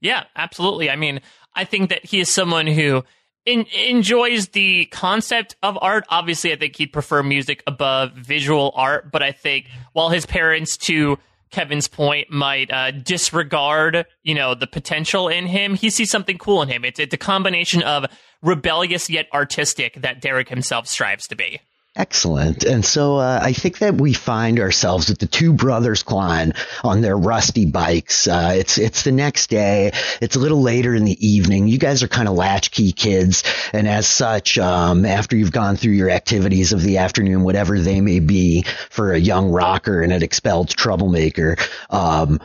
[0.00, 0.90] Yeah, absolutely.
[0.90, 1.20] I mean,
[1.54, 3.04] I think that he is someone who
[3.46, 6.04] in, enjoys the concept of art.
[6.08, 10.76] Obviously, I think he'd prefer music above visual art, but I think while his parents,
[10.78, 11.18] to
[11.50, 16.60] Kevin's point, might uh, disregard, you know, the potential in him, he sees something cool
[16.60, 16.84] in him.
[16.84, 18.06] It's it's a combination of
[18.42, 21.60] rebellious yet artistic that Derek himself strives to be.
[21.96, 22.64] Excellent.
[22.64, 26.52] And so uh, I think that we find ourselves with the two brothers Klein
[26.84, 28.28] on their rusty bikes.
[28.28, 29.92] Uh, it's it's the next day.
[30.20, 31.68] It's a little later in the evening.
[31.68, 35.94] You guys are kind of latchkey kids, and as such, um, after you've gone through
[35.94, 40.22] your activities of the afternoon, whatever they may be, for a young rocker and an
[40.22, 41.56] expelled troublemaker.
[41.88, 42.40] Um,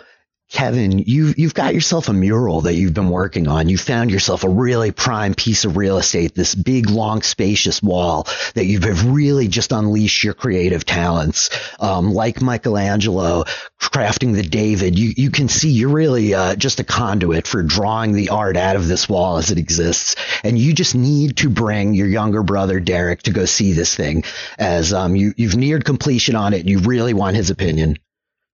[0.51, 3.69] Kevin, you've, you've got yourself a mural that you've been working on.
[3.69, 8.27] You found yourself a really prime piece of real estate, this big, long, spacious wall
[8.55, 11.49] that you've really just unleashed your creative talents.
[11.79, 13.45] Um, like Michelangelo
[13.79, 18.11] crafting the David, you, you can see you're really, uh, just a conduit for drawing
[18.11, 20.17] the art out of this wall as it exists.
[20.43, 24.25] And you just need to bring your younger brother, Derek, to go see this thing
[24.59, 27.97] as, um, you, you've neared completion on it and you really want his opinion.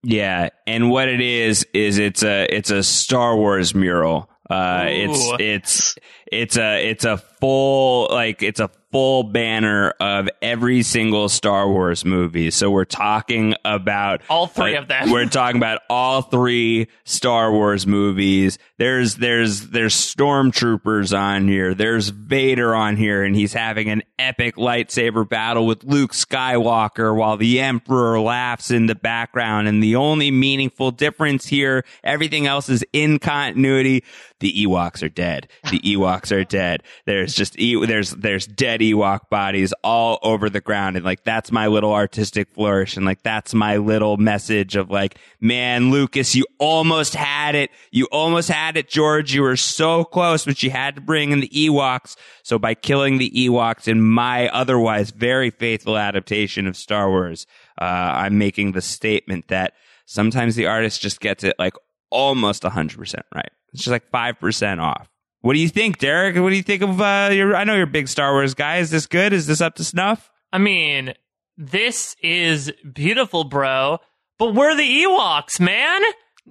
[0.04, 4.30] Yeah, and what it is is it's a it's a Star Wars mural.
[4.50, 5.96] Uh, it's it's
[6.32, 12.06] it's a it's a full like it's a full banner of every single Star Wars
[12.06, 12.52] movie.
[12.52, 15.12] So we're talking about All three uh, of them.
[15.12, 18.58] We're talking about all three Star Wars movies.
[18.78, 21.74] There's there's there's stormtroopers on here.
[21.74, 27.38] There's Vader on here, and he's having an epic lightsaber battle with Luke Skywalker while
[27.38, 29.68] the Emperor laughs in the background.
[29.68, 34.04] And the only meaningful difference here, everything else is in continuity.
[34.40, 35.48] The Ewoks are dead.
[35.72, 36.84] The Ewoks are dead.
[37.06, 41.52] There's just e- there's there's dead Ewok bodies all over the ground, and like that's
[41.52, 46.46] my little artistic flourish, and like that's my little message of like, man, Lucas, you
[46.60, 47.72] almost had it.
[47.92, 49.34] You almost had it, George.
[49.34, 52.16] You were so close, but you had to bring in the Ewoks.
[52.44, 57.48] So by killing the Ewoks in my otherwise very faithful adaptation of Star Wars,
[57.82, 59.74] uh, I'm making the statement that
[60.06, 61.74] sometimes the artist just gets it like
[62.10, 63.50] almost 100% right.
[63.78, 65.08] It's just like 5% off.
[65.42, 66.36] What do you think, Derek?
[66.36, 68.78] What do you think of uh your I know you're a big Star Wars guy.
[68.78, 69.34] Is this good?
[69.34, 70.32] Is this up to snuff?
[70.52, 71.14] I mean,
[71.58, 74.00] this is beautiful, bro.
[74.40, 76.02] But we're the Ewoks, man.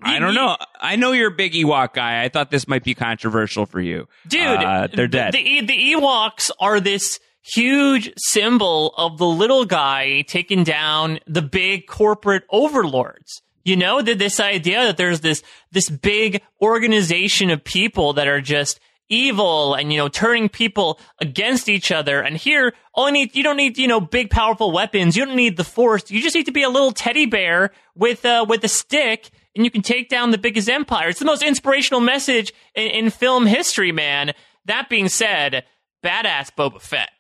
[0.03, 0.57] I don't know.
[0.81, 2.23] I know you're a big Ewok guy.
[2.23, 4.07] I thought this might be controversial for you.
[4.29, 4.43] dude.
[4.43, 5.35] Uh, they're the- dead.
[5.35, 11.87] The, the Ewoks are this huge symbol of the little guy taking down the big
[11.87, 13.43] corporate overlords.
[13.67, 18.41] You know, that this idea that there's this this big organization of people that are
[18.41, 22.21] just evil and you know turning people against each other.
[22.21, 25.17] And here only need you don't need you know big powerful weapons.
[25.17, 26.09] You don't need the force.
[26.13, 29.65] You just need to be a little teddy bear with uh with a stick and
[29.65, 31.09] you can take down the biggest empire.
[31.09, 34.33] It's the most inspirational message in, in film history man.
[34.67, 35.65] That being said
[36.05, 37.11] badass boba fett.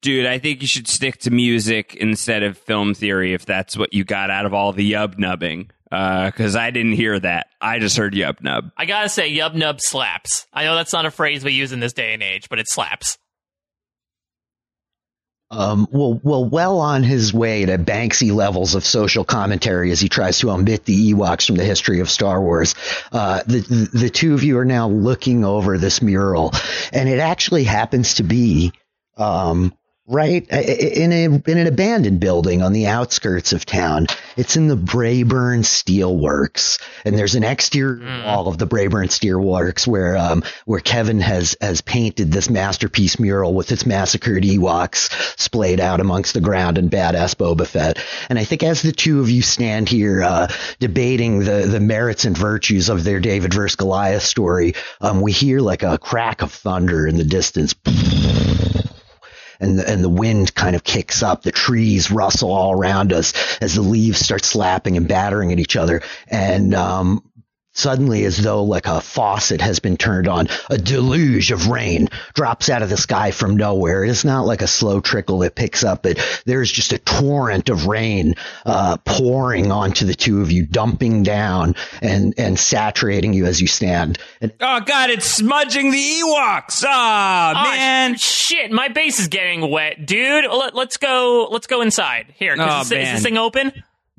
[0.00, 3.94] Dude, I think you should stick to music instead of film theory if that's what
[3.94, 5.70] you got out of all the yub nubbing.
[5.94, 7.46] Because uh, I didn't hear that.
[7.60, 8.72] I just heard yub nub.
[8.76, 10.46] I gotta say, yub nub slaps.
[10.52, 12.68] I know that's not a phrase we use in this day and age, but it
[12.68, 13.16] slaps.
[15.52, 20.08] Um, well, well, well on his way to Banksy levels of social commentary as he
[20.08, 22.74] tries to omit the Ewoks from the history of Star Wars.
[23.12, 26.50] Uh, the, the, the two of you are now looking over this mural,
[26.92, 28.72] and it actually happens to be
[29.16, 29.72] um,
[30.06, 34.06] right in a in an abandoned building on the outskirts of town.
[34.36, 38.24] It's in the Braeburn Steelworks, and there's an exterior mm.
[38.24, 43.54] wall of the Braeburn Steelworks where um, where Kevin has has painted this masterpiece mural
[43.54, 47.98] with its massacred Ewoks splayed out amongst the ground and badass Boba Fett.
[48.28, 50.48] And I think as the two of you stand here uh,
[50.80, 55.60] debating the the merits and virtues of their David versus Goliath story, um, we hear
[55.60, 57.74] like a crack of thunder in the distance
[59.60, 61.42] and the, and the wind kind of kicks up.
[61.42, 65.76] The trees rustle all around us as the leaves start slapping and battering at each
[65.76, 66.02] other.
[66.28, 67.22] And, um,
[67.76, 72.68] Suddenly, as though like a faucet has been turned on, a deluge of rain drops
[72.68, 74.04] out of the sky from nowhere.
[74.04, 77.86] It's not like a slow trickle that picks up, but there's just a torrent of
[77.86, 83.60] rain uh, pouring onto the two of you, dumping down and and saturating you as
[83.60, 84.18] you stand.
[84.40, 86.84] And, oh God, it's smudging the Ewoks!
[86.86, 90.44] Oh, oh man, shit, my base is getting wet, dude.
[90.48, 91.48] Let, us go.
[91.50, 92.34] Let's go inside.
[92.36, 93.72] Here, oh, is, is this thing open?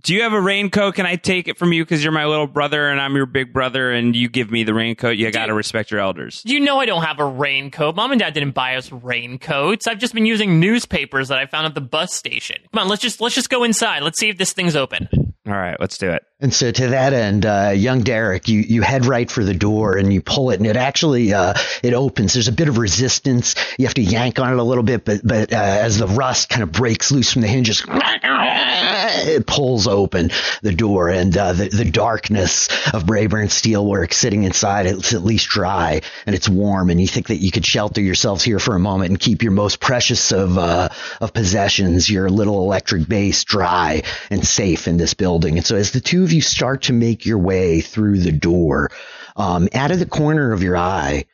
[0.05, 0.93] Do you have a raincoat?
[0.93, 3.51] Can I take it from you because you're my little brother and I'm your big
[3.51, 5.17] brother and you give me the raincoat?
[5.17, 6.43] You got to respect your elders.
[6.45, 7.95] You know I don't have a raincoat.
[7.95, 9.87] Mom and dad didn't buy us raincoats.
[9.87, 12.57] I've just been using newspapers that I found at the bus station.
[12.71, 14.03] Come on, let's just let's just go inside.
[14.03, 15.33] Let's see if this thing's open.
[15.47, 16.23] All right, let's do it.
[16.41, 19.95] And so to that end, uh, young Derek, you, you head right for the door
[19.95, 22.33] and you pull it and it actually, uh, it opens.
[22.33, 23.55] There's a bit of resistance.
[23.79, 26.49] You have to yank on it a little bit, but, but, uh, as the rust
[26.49, 30.29] kind of breaks loose from the hinges, it pulls open
[30.61, 35.47] the door and, uh, the, the darkness of Braeburn Steelwork sitting inside, it's at least
[35.47, 38.79] dry and it's warm and you think that you could shelter yourselves here for a
[38.79, 40.89] moment and keep your most precious of, uh,
[41.21, 45.55] of possessions, your little electric base dry and safe in this building.
[45.55, 48.91] And so as the two you start to make your way through the door,
[49.35, 51.25] um, out of the corner of your eye,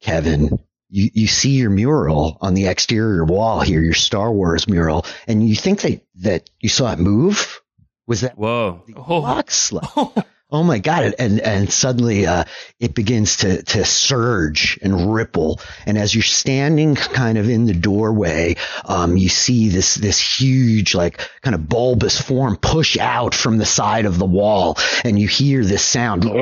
[0.00, 0.58] Kevin,
[0.90, 5.46] you, you see your mural on the exterior wall here, your Star Wars mural, and
[5.46, 7.60] you think that, that you saw it move?
[8.06, 8.82] Was that whoa?
[8.86, 10.14] The oh.
[10.50, 11.14] Oh my God.
[11.18, 12.44] And, and suddenly, uh,
[12.80, 15.60] it begins to, to surge and ripple.
[15.84, 18.56] And as you're standing kind of in the doorway,
[18.86, 23.66] um, you see this, this huge, like kind of bulbous form push out from the
[23.66, 26.24] side of the wall and you hear this sound.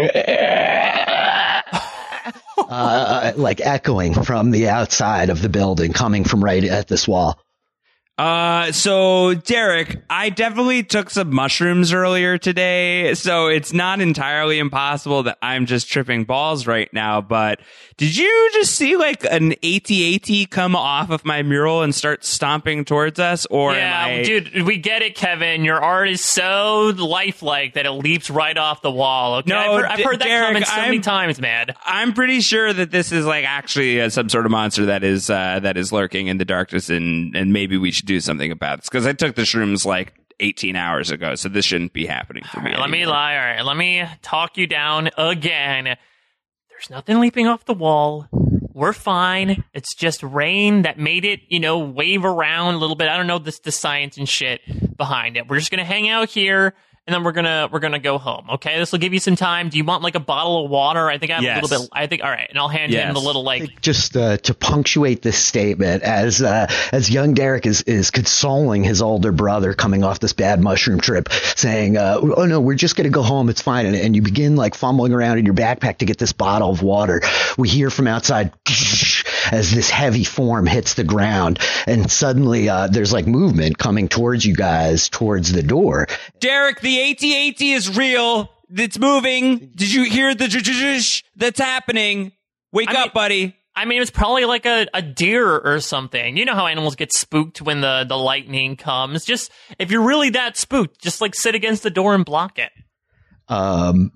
[2.68, 7.38] Uh, like echoing from the outside of the building coming from right at this wall.
[8.18, 15.24] Uh, so Derek, I definitely took some mushrooms earlier today, so it's not entirely impossible
[15.24, 17.60] that I'm just tripping balls right now, but
[17.98, 22.86] did you just see like an AT-AT come off of my mural and start stomping
[22.86, 23.46] towards us?
[23.46, 24.22] Or yeah, I...
[24.22, 25.64] dude, we get it, Kevin.
[25.64, 29.36] Your art is so lifelike that it leaps right off the wall.
[29.36, 29.50] Okay?
[29.50, 31.74] No, I've heard, I've heard that Derek, comment so I'm, many times, man.
[31.84, 35.28] I'm pretty sure that this is like actually uh, some sort of monster that is
[35.28, 38.80] uh, that is lurking in the darkness, and and maybe we should do something about
[38.80, 42.44] this because I took the shrooms like 18 hours ago, so this shouldn't be happening
[42.44, 42.70] for me.
[42.70, 43.36] Right, let me lie.
[43.36, 45.84] All right, let me talk you down again.
[45.84, 48.28] There's nothing leaping off the wall.
[48.74, 49.64] We're fine.
[49.72, 53.08] It's just rain that made it, you know, wave around a little bit.
[53.08, 54.60] I don't know this the science and shit
[54.96, 55.48] behind it.
[55.48, 56.74] We're just gonna hang out here
[57.06, 58.46] and then we're gonna we're gonna go home.
[58.54, 59.68] Okay, this will give you some time.
[59.68, 61.08] Do you want like a bottle of water?
[61.08, 61.58] I think I have yes.
[61.58, 61.90] a little bit.
[61.92, 63.06] I think all right, and I'll hand yes.
[63.06, 67.64] him the little like just uh, to punctuate this statement as uh, as young Derek
[67.64, 72.46] is is consoling his older brother coming off this bad mushroom trip, saying, uh, "Oh
[72.46, 73.50] no, we're just gonna go home.
[73.50, 76.32] It's fine." And, and you begin like fumbling around in your backpack to get this
[76.32, 77.22] bottle of water.
[77.56, 78.52] We hear from outside
[79.52, 84.44] as this heavy form hits the ground, and suddenly uh, there's like movement coming towards
[84.44, 86.08] you guys towards the door.
[86.40, 88.50] Derek, the AT-AT is real.
[88.70, 89.70] It's moving.
[89.74, 92.32] Did you hear the that's happening?
[92.72, 93.56] Wake I up, mean, buddy.
[93.74, 96.36] I mean, it's probably like a, a deer or something.
[96.36, 99.24] You know how animals get spooked when the, the lightning comes.
[99.24, 102.72] Just, if you're really that spooked, just like sit against the door and block it.
[103.48, 104.12] Um,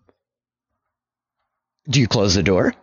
[1.89, 2.75] do you close the door?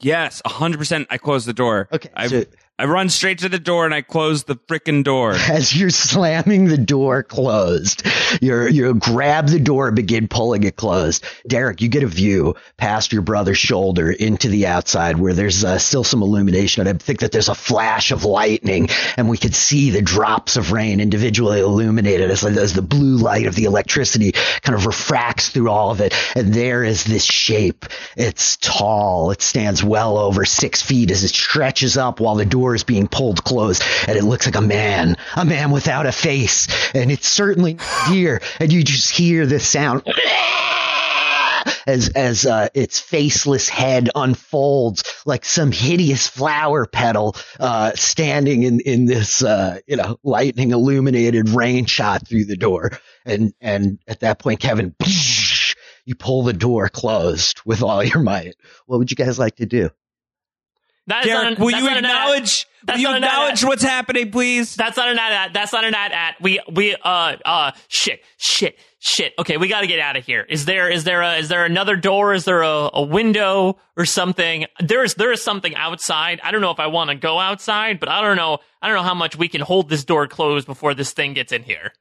[0.00, 1.08] Yes, hundred percent.
[1.10, 1.88] I close the door.
[1.92, 2.44] Okay, I so-
[2.82, 5.30] I run straight to the door and I close the frickin' door.
[5.48, 8.04] as you're slamming the door closed,
[8.40, 11.24] you're you grab the door, and begin pulling it closed.
[11.46, 15.78] Derek, you get a view past your brother's shoulder into the outside where there's uh,
[15.78, 16.88] still some illumination.
[16.88, 20.72] I think that there's a flash of lightning, and we could see the drops of
[20.72, 25.70] rain individually illuminated as, as the blue light of the electricity kind of refracts through
[25.70, 26.14] all of it.
[26.34, 27.86] And there is this shape.
[28.16, 29.30] It's tall.
[29.30, 33.08] It stands well over six feet as it stretches up while the door is being
[33.08, 37.28] pulled closed, and it looks like a man, a man without a face, and it's
[37.28, 40.02] certainly deer, and you just hear the sound.
[41.86, 48.80] As as uh, its faceless head unfolds like some hideous flower petal, uh, standing in
[48.80, 52.92] in this uh, you know lightning illuminated rain shot through the door,
[53.24, 54.94] and and at that point, Kevin,
[56.04, 58.54] you pull the door closed with all your might.
[58.86, 59.90] What would you guys like to do?
[61.08, 62.66] That is not Derek, an- will you not acknowledge?
[62.82, 63.30] Will That's you not an ad.
[63.30, 64.74] acknowledge what's happening, please?
[64.76, 65.52] That's not an ad.
[65.52, 66.12] That's not an ad.
[66.12, 66.34] Ad.
[66.40, 69.34] We we uh uh shit shit shit.
[69.38, 70.46] Okay, we got to get out of here.
[70.48, 72.34] Is there is there a is there another door?
[72.34, 74.66] Is there a, a window or something?
[74.80, 76.40] There is there is something outside.
[76.42, 78.58] I don't know if I want to go outside, but I don't know.
[78.80, 81.52] I don't know how much we can hold this door closed before this thing gets
[81.52, 81.92] in here.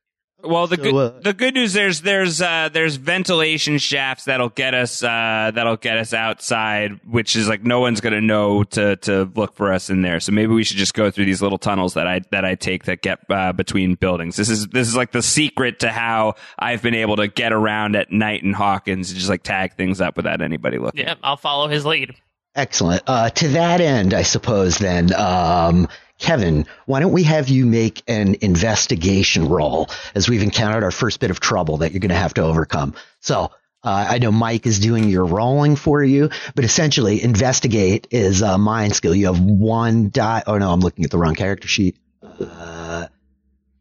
[0.43, 4.49] Well, the So, good uh, the good news there's there's uh, there's ventilation shafts that'll
[4.49, 8.95] get us uh, that'll get us outside, which is like no one's gonna know to
[8.97, 10.19] to look for us in there.
[10.19, 12.85] So maybe we should just go through these little tunnels that I that I take
[12.85, 14.35] that get uh, between buildings.
[14.35, 17.95] This is this is like the secret to how I've been able to get around
[17.95, 21.05] at night in Hawkins and just like tag things up without anybody looking.
[21.05, 22.15] Yeah, I'll follow his lead.
[22.55, 23.03] Excellent.
[23.07, 25.87] Uh, to that end, I suppose then, um,
[26.22, 31.19] Kevin, why don't we have you make an investigation roll as we've encountered our first
[31.19, 32.93] bit of trouble that you're going to have to overcome.
[33.19, 33.51] So,
[33.84, 38.59] uh, I know Mike is doing your rolling for you, but essentially, investigate is a
[38.59, 39.15] mind skill.
[39.15, 40.43] You have one die.
[40.45, 41.97] Oh no, I'm looking at the wrong character sheet.
[42.22, 43.07] Uh,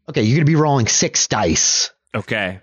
[0.09, 1.91] okay, you're going to be rolling six dice.
[2.15, 2.59] Okay.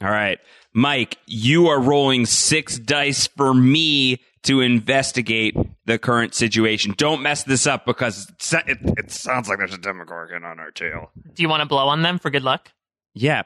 [0.00, 0.38] All right.
[0.72, 5.56] Mike, you are rolling six dice for me to investigate
[5.86, 6.94] the current situation.
[6.96, 10.70] Don't mess this up because it, it it sounds like there's a demogorgon on our
[10.70, 11.10] tail.
[11.34, 12.70] Do you want to blow on them for good luck?
[13.14, 13.42] Yeah.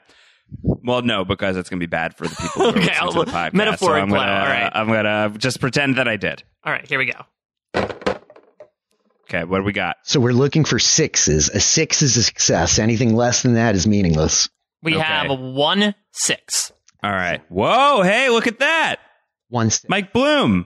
[0.63, 2.97] Well, no, because it's going to be bad for the people who are Okay, listening
[2.99, 3.53] I'll- to the podcast.
[3.53, 4.71] metaphoric so I'm gonna, all right.
[4.73, 6.43] I'm going to just pretend that I did.
[6.65, 7.21] All right, here we go.
[9.29, 9.95] Okay, what do we got?
[10.03, 11.49] So we're looking for sixes.
[11.49, 12.79] A six is a success.
[12.79, 14.49] Anything less than that is meaningless.
[14.83, 15.03] We Okay.
[15.03, 16.73] have a one six.
[17.01, 17.41] All right.
[17.49, 18.97] Whoa, hey, look at that.
[19.47, 19.69] One.
[19.69, 20.65] St- Mike Bloom.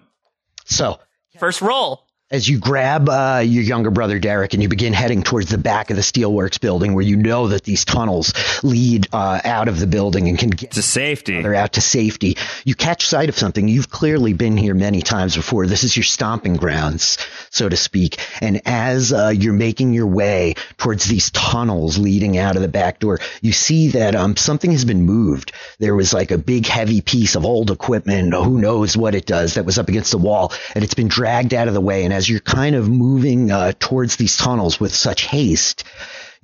[0.66, 1.00] so
[1.40, 2.05] First roll.
[2.32, 5.92] As you grab uh, your younger brother Derek and you begin heading towards the back
[5.92, 9.86] of the steelworks building where you know that these tunnels lead uh, out of the
[9.86, 11.44] building and can get To safety.
[11.44, 12.36] they're out to safety.
[12.64, 13.68] You catch sight of something.
[13.68, 15.68] You've clearly been here many times before.
[15.68, 17.20] This is your stomping grounds,
[17.52, 18.18] so to speak.
[18.42, 22.98] And as uh, you're making your way towards these tunnels leading out of the back
[22.98, 25.52] door, you see that um, something has been moved.
[25.78, 29.54] There was like a big heavy piece of old equipment, who knows what it does,
[29.54, 32.04] that was up against the wall, and it's been dragged out of the way.
[32.04, 35.84] And as you're kind of moving uh, towards these tunnels with such haste,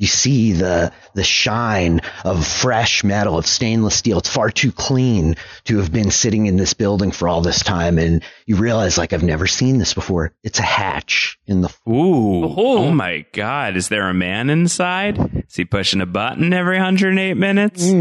[0.01, 4.17] you see the the shine of fresh metal of stainless steel.
[4.17, 5.35] It's far too clean
[5.65, 9.13] to have been sitting in this building for all this time, and you realize like
[9.13, 10.33] I've never seen this before.
[10.43, 12.45] It's a hatch in the Ooh.
[12.45, 12.57] Ooh.
[12.57, 13.77] Oh my God.
[13.77, 15.45] Is there a man inside?
[15.47, 17.91] Is he pushing a button every 108 minutes?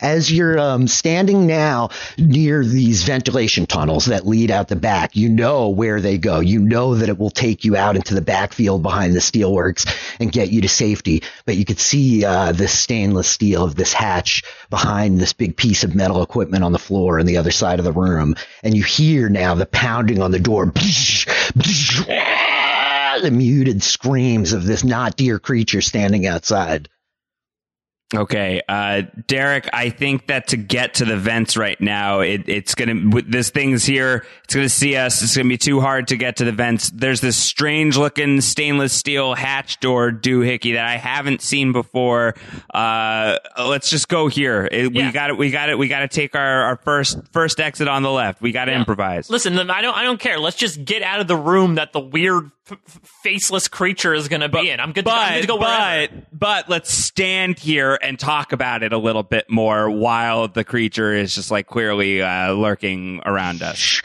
[0.00, 1.88] as you're um, standing now
[2.18, 6.40] near these ventilation tunnels that lead out the back, you know where they go.
[6.40, 9.86] You know that it will take you out into the backfield behind the steelworks
[10.20, 11.22] and get you to safety.
[11.48, 15.82] But you could see uh, this stainless steel of this hatch behind this big piece
[15.82, 18.36] of metal equipment on the floor on the other side of the room.
[18.62, 20.66] And you hear now the pounding on the door.
[23.22, 26.90] The muted screams of this not deer creature standing outside.
[28.14, 32.74] Okay, uh, Derek, I think that to get to the vents right now, it, it's
[32.74, 36.16] gonna, with this thing's here, it's gonna see us, it's gonna be too hard to
[36.16, 36.88] get to the vents.
[36.88, 42.34] There's this strange looking stainless steel hatch door doohickey that I haven't seen before.
[42.72, 44.66] Uh, let's just go here.
[44.72, 45.08] It, Yeah.
[45.08, 48.02] We got it, we got it, we gotta take our, our first, first exit on
[48.02, 48.40] the left.
[48.40, 48.78] We gotta Yeah.
[48.78, 49.28] improvise.
[49.28, 49.94] Listen, I don't.
[49.94, 50.38] I don't care.
[50.40, 54.28] Let's just get out of the room that the weird, f- f- faceless creature is
[54.28, 54.80] going to be in.
[54.80, 55.04] I'm good.
[55.04, 56.12] To, I'm good to go wherever.
[56.12, 60.64] but, but let's stand here and talk about it a little bit more while the
[60.64, 64.02] creature is just like clearly uh, lurking around us.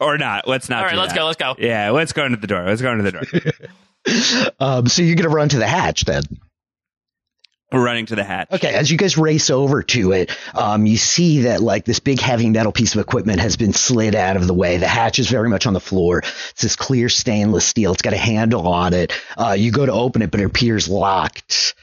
[0.00, 0.48] Or not.
[0.48, 0.78] Let's not.
[0.78, 1.18] All right, do let's that.
[1.18, 1.26] go.
[1.26, 1.54] Let's go.
[1.58, 2.64] Yeah, let's go into the door.
[2.64, 3.52] Let's go into the door.
[4.58, 6.22] Um, so you're going to run to the hatch then.
[7.72, 8.50] We're running to the hatch.
[8.50, 12.20] Okay, as you guys race over to it, um, you see that like this big
[12.20, 14.78] heavy metal piece of equipment has been slid out of the way.
[14.78, 16.18] The hatch is very much on the floor.
[16.18, 17.92] It's this clear stainless steel.
[17.92, 19.12] It's got a handle on it.
[19.36, 21.74] Uh, you go to open it, but it appears locked.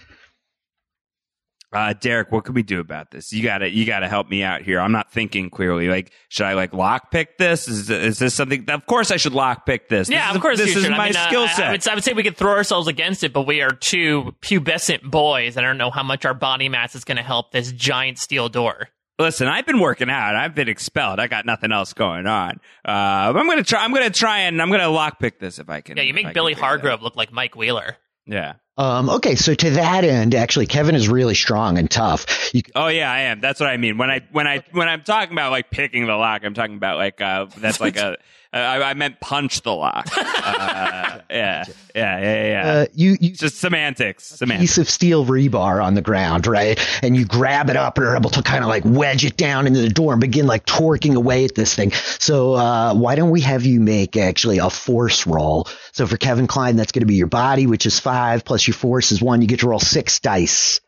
[1.74, 3.34] Uh, Derek, what can we do about this?
[3.34, 4.80] You gotta, you gotta help me out here.
[4.80, 5.90] I'm not thinking clearly.
[5.90, 7.68] Like, should I like lockpick this?
[7.68, 8.70] Is, is this something?
[8.70, 10.10] Of course, I should lockpick this.
[10.10, 10.94] Yeah, this of is, course This is should.
[10.94, 11.68] I my mean, uh, skill I- set.
[11.68, 14.34] I would, I would say we could throw ourselves against it, but we are two
[14.42, 15.58] pubescent boys.
[15.58, 18.48] I don't know how much our body mass is going to help this giant steel
[18.48, 18.88] door.
[19.20, 20.36] Listen, I've been working out.
[20.36, 21.20] I've been expelled.
[21.20, 22.60] I got nothing else going on.
[22.88, 22.92] Uh,
[23.36, 23.84] I'm gonna try.
[23.84, 25.98] I'm gonna try and I'm gonna lockpick this if I can.
[25.98, 27.98] Yeah, you make Billy Hargrove look like Mike Wheeler.
[28.28, 28.54] Yeah.
[28.78, 32.54] Um, okay, so to that end, actually, Kevin is really strong and tough.
[32.54, 33.42] You, Oh yeah, I am.
[33.42, 33.98] That's what I mean.
[33.98, 36.98] When I when I when I'm talking about like picking the lock, I'm talking about
[36.98, 38.18] like uh that's like a
[38.58, 40.08] I, I meant punch the lock.
[40.18, 41.64] Uh, yeah,
[41.96, 42.72] yeah, yeah, yeah.
[42.72, 44.26] uh, you, you just semantics.
[44.26, 44.62] Semantics.
[44.62, 46.80] piece of steel rebar on the ground, right?
[47.04, 49.68] And you grab it up and are able to kind of like wedge it down
[49.68, 51.92] into the door and begin like torquing away at this thing.
[51.92, 55.68] So, uh, why don't we have you make actually a force roll?
[55.92, 58.76] So for Kevin Klein, that's going to be your body, which is five plus your
[58.76, 59.42] force is one.
[59.42, 60.80] You get to roll six dice.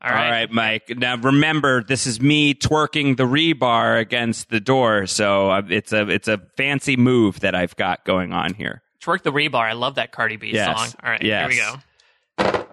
[0.00, 0.24] All right.
[0.26, 0.92] All right, Mike.
[0.96, 6.08] Now remember, this is me twerking the rebar against the door, so uh, it's a
[6.08, 8.82] it's a fancy move that I've got going on here.
[9.02, 9.62] Twerk the rebar.
[9.68, 10.66] I love that Cardi B Yes.
[10.92, 11.00] song.
[11.02, 11.52] All right, Yes.
[11.52, 11.64] here
[12.38, 12.64] we go.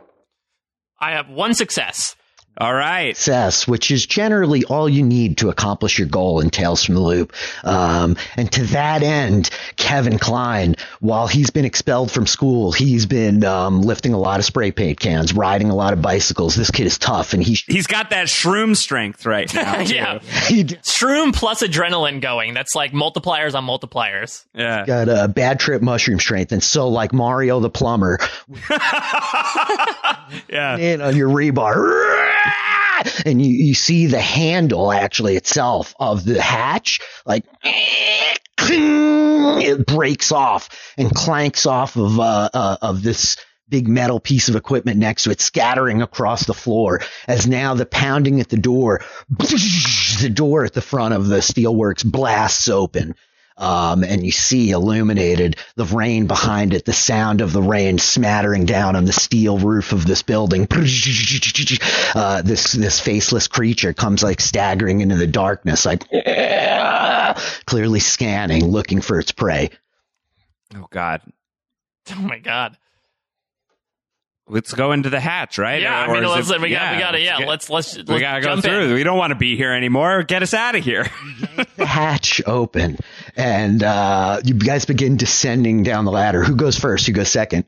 [1.00, 2.16] I have one success.
[2.58, 3.16] All right.
[3.16, 7.02] Success, which is generally all you need to accomplish your goal in Tales from the
[7.02, 7.34] Loop.
[7.64, 13.44] Um, and to that end, Kevin Klein, while he's been expelled from school, he's been
[13.44, 16.56] um, lifting a lot of spray paint cans, riding a lot of bicycles.
[16.56, 19.80] This kid is tough, and he He's got that shroom strength right now.
[19.82, 20.20] yeah.
[20.48, 22.54] he Shroom plus adrenaline going.
[22.54, 24.46] That's like multipliers on multipliers.
[24.54, 24.86] Yeah.
[24.86, 28.20] got a bad trip mushroom strength, and so like Mario the plumber,
[30.50, 30.78] Yeah.
[30.78, 32.32] in on your rebar.
[33.26, 37.46] And you, you see the handle actually itself of the hatch, like
[38.60, 43.38] it breaks off and clanks off of uh, uh, of this
[43.68, 47.02] big metal piece of equipment next to it, scattering across the floor.
[47.28, 52.06] As now the pounding at the door, the door at the front of the steelworks
[52.10, 53.16] blasts open.
[53.58, 58.66] Um, and you see illuminated the rain behind it, the sound of the rain smattering
[58.66, 60.68] down on the steel roof of this building.
[62.16, 66.08] Uh, this this faceless creature comes like staggering into the darkness, like
[67.66, 69.70] clearly scanning, looking for its prey.
[70.76, 71.22] Oh God.
[72.12, 72.78] Oh my god.
[74.48, 75.82] Let's go into the hatch, right?
[75.82, 77.40] Yeah, I mean, is let's, it- we got, we got to, yeah.
[77.40, 78.90] get- let's let's we let's gotta go through.
[78.90, 78.94] In.
[78.94, 80.22] We don't want to be here anymore.
[80.24, 81.08] Get us out of here.
[81.78, 82.98] The hatch open,
[83.36, 86.42] and uh, you guys begin descending down the ladder.
[86.44, 87.06] Who goes first?
[87.08, 87.66] Who goes second?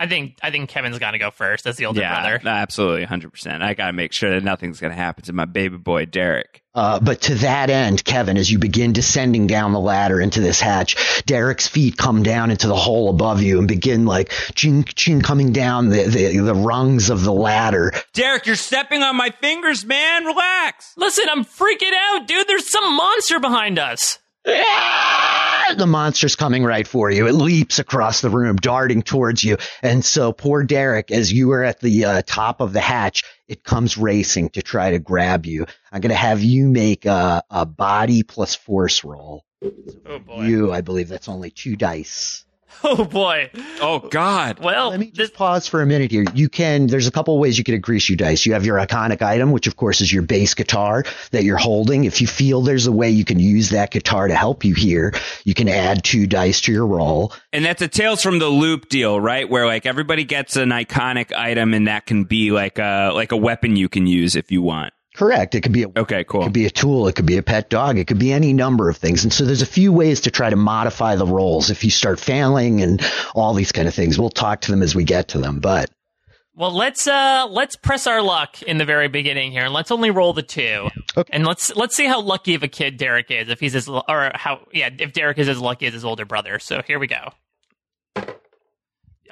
[0.00, 2.32] I think I think Kevin's got to go first as the older brother.
[2.32, 2.56] yeah, brother.
[2.56, 3.62] absolutely, hundred percent.
[3.62, 6.62] I gotta make sure that nothing's gonna happen to my baby boy Derek.
[6.74, 10.58] Uh, but to that end, Kevin, as you begin descending down the ladder into this
[10.58, 15.20] hatch, Derek's feet come down into the hole above you and begin like ching ching
[15.20, 17.92] coming down the, the, the rungs of the ladder.
[18.14, 20.24] Derek, you're stepping on my fingers, man.
[20.24, 20.94] Relax.
[20.96, 22.48] Listen, I'm freaking out, dude.
[22.48, 24.18] There's some monster behind us.
[24.46, 25.74] Ah!
[25.76, 27.28] The monster's coming right for you.
[27.28, 29.56] It leaps across the room, darting towards you.
[29.82, 33.62] And so poor Derek, as you are at the uh, top of the hatch, it
[33.62, 35.66] comes racing to try to grab you.
[35.92, 39.44] I'm going to have you make a, a body plus force roll.
[40.06, 40.44] Oh boy.
[40.44, 42.44] You, I believe that's only two dice.
[42.82, 43.50] Oh boy.
[43.80, 44.58] Oh God.
[44.60, 46.24] Well, Let me this, just pause for a minute here.
[46.34, 48.46] You can, there's a couple ways you can increase your dice.
[48.46, 52.04] You have your iconic item, which of course is your bass guitar that you're holding.
[52.04, 55.12] If you feel there's a way you can use that guitar to help you here,
[55.44, 57.32] you can add two dice to your roll.
[57.52, 59.48] And that's a Tales from the Loop deal, right?
[59.48, 63.36] Where like everybody gets an iconic item, and that can be like a like a
[63.36, 64.92] weapon you can use if you want.
[65.14, 65.54] Correct.
[65.54, 66.42] It could be a Okay, cool.
[66.42, 67.08] It could be a tool.
[67.08, 67.98] It could be a pet dog.
[67.98, 69.24] It could be any number of things.
[69.24, 71.70] And so there's a few ways to try to modify the rolls.
[71.70, 73.02] If you start failing and
[73.34, 75.58] all these kind of things, we'll talk to them as we get to them.
[75.58, 75.90] But
[76.54, 80.10] well, let's uh let's press our luck in the very beginning here, and let's only
[80.10, 81.30] roll the two, Okay.
[81.32, 83.48] and let's let's see how lucky of a kid Derek is.
[83.48, 86.58] If he's as or how yeah, if Derek is as lucky as his older brother.
[86.58, 87.32] So here we go.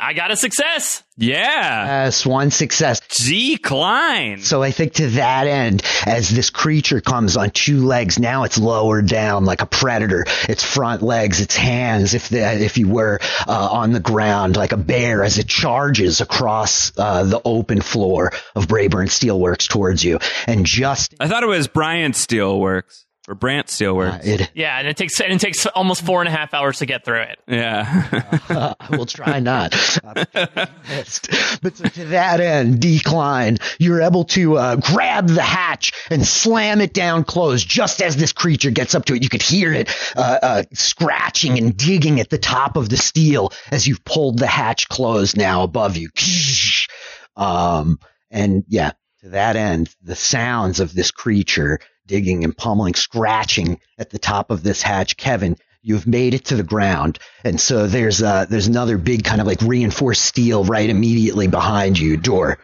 [0.01, 1.03] I got a success.
[1.17, 2.05] Yeah.
[2.05, 3.01] yes, one success.
[3.59, 4.39] Klein.
[4.39, 8.57] So I think to that end, as this creature comes on two legs, now it's
[8.59, 10.25] lower down like a predator.
[10.49, 13.19] Its front legs, its hands, if the, if you were
[13.49, 18.33] uh, on the ground like a bear, as it charges across uh, the open floor
[18.55, 23.05] of Braeburn Steelworks towards you, and just I thought it was Brian Steelworks.
[23.29, 24.21] For Brant Steelworks.
[24.21, 26.79] Uh, it, Yeah, and it takes and it takes almost four and a half hours
[26.79, 27.39] to get through it.
[27.47, 28.39] yeah.
[28.49, 29.73] uh, we'll try not.
[30.03, 36.27] But so to that end, D Klein, you're able to uh, grab the hatch and
[36.27, 39.23] slam it down closed just as this creature gets up to it.
[39.23, 43.53] You could hear it uh, uh, scratching and digging at the top of the steel
[43.71, 46.09] as you've pulled the hatch closed now above you.
[47.37, 47.99] Um,
[48.31, 54.11] and yeah, to that end, the sounds of this creature digging and pummeling, scratching at
[54.11, 57.19] the top of this hatch, Kevin, you've made it to the ground.
[57.45, 61.99] And so there's uh there's another big kind of like reinforced steel right immediately behind
[61.99, 62.59] you, door.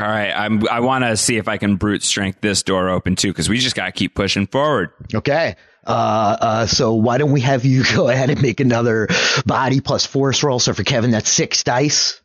[0.00, 0.30] All right.
[0.30, 3.48] I'm, I want to see if I can brute strength this door open too, because
[3.48, 4.90] we just got to keep pushing forward.
[5.12, 5.56] Okay.
[5.84, 9.08] Uh, uh, so why don't we have you go ahead and make another
[9.46, 10.58] body plus force roll?
[10.58, 12.20] So for Kevin, that's six dice.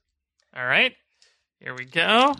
[0.56, 0.93] All right,
[1.60, 2.36] here we go.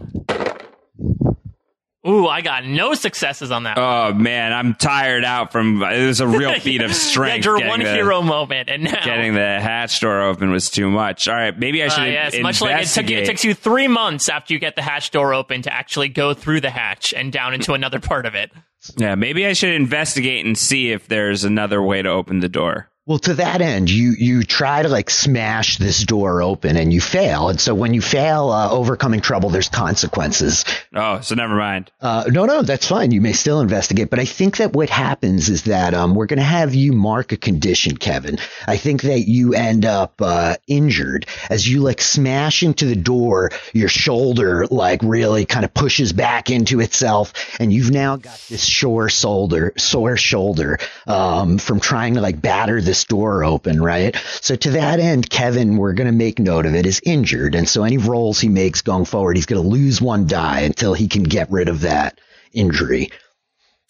[2.06, 3.78] Ooh, I got no successes on that.
[3.78, 5.82] Oh man, I'm tired out from.
[5.82, 7.46] It was a real feat of yeah, strength.
[7.46, 11.30] your one the- hero moment, and now Getting the hatch door open was too much.
[11.30, 13.24] All right, maybe I should Uh, yes, much like it, took, investigate.
[13.24, 16.34] it takes you three months after you get the hatch door open to actually go
[16.34, 18.52] through the hatch and down into another part of it.
[18.98, 22.90] yeah, maybe I should investigate and see if there's another way to open the door.
[23.06, 27.02] Well, to that end, you you try to like smash this door open and you
[27.02, 27.50] fail.
[27.50, 30.64] And so when you fail, uh, overcoming trouble, there's consequences.
[30.96, 31.92] Oh, so never mind.
[32.00, 33.12] Uh, no, no, that's fine.
[33.12, 36.40] You may still investigate, but I think that what happens is that um, we're going
[36.40, 38.38] to have you mark a condition, Kevin.
[38.68, 43.52] I think that you end up uh, injured as you like smash into the door.
[43.74, 48.64] Your shoulder like really kind of pushes back into itself, and you've now got this
[48.64, 54.16] sore shoulder, sore shoulder um, from trying to like batter this door open, right?
[54.40, 57.68] So to that end, Kevin, we're going to make note of it, is injured, and
[57.68, 61.08] so any rolls he makes going forward, he's going to lose one die until he
[61.08, 62.22] can get rid of that
[62.54, 63.10] injury.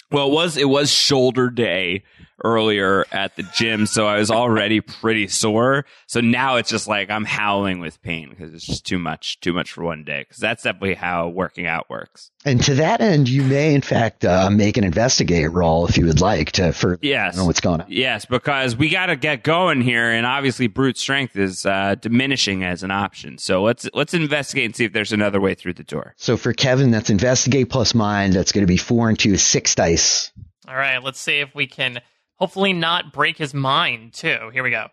[0.10, 2.04] Well, it was it was shoulder day
[2.44, 5.86] earlier at the gym, so I was already pretty sore.
[6.08, 9.54] So now it's just like I'm howling with pain because it's just too much, too
[9.54, 10.22] much for one day.
[10.28, 12.32] Because that's definitely how working out works.
[12.46, 16.06] And to that end, you may in fact uh, make an investigate roll if you
[16.06, 17.38] would like to for Yes.
[17.38, 17.88] know what's going on.
[17.90, 22.64] Yes, because we got to get going here, and obviously brute strength is uh, diminishing
[22.64, 23.38] as an option.
[23.38, 26.14] So let's let's investigate and see if there's another way through the door.
[26.18, 28.34] So for Kevin, that's investigate plus mind.
[28.34, 30.32] That's going to be four and two, six dice.
[30.68, 32.00] All right, let's see if we can
[32.36, 34.50] hopefully not break his mind too.
[34.54, 34.88] Here we go.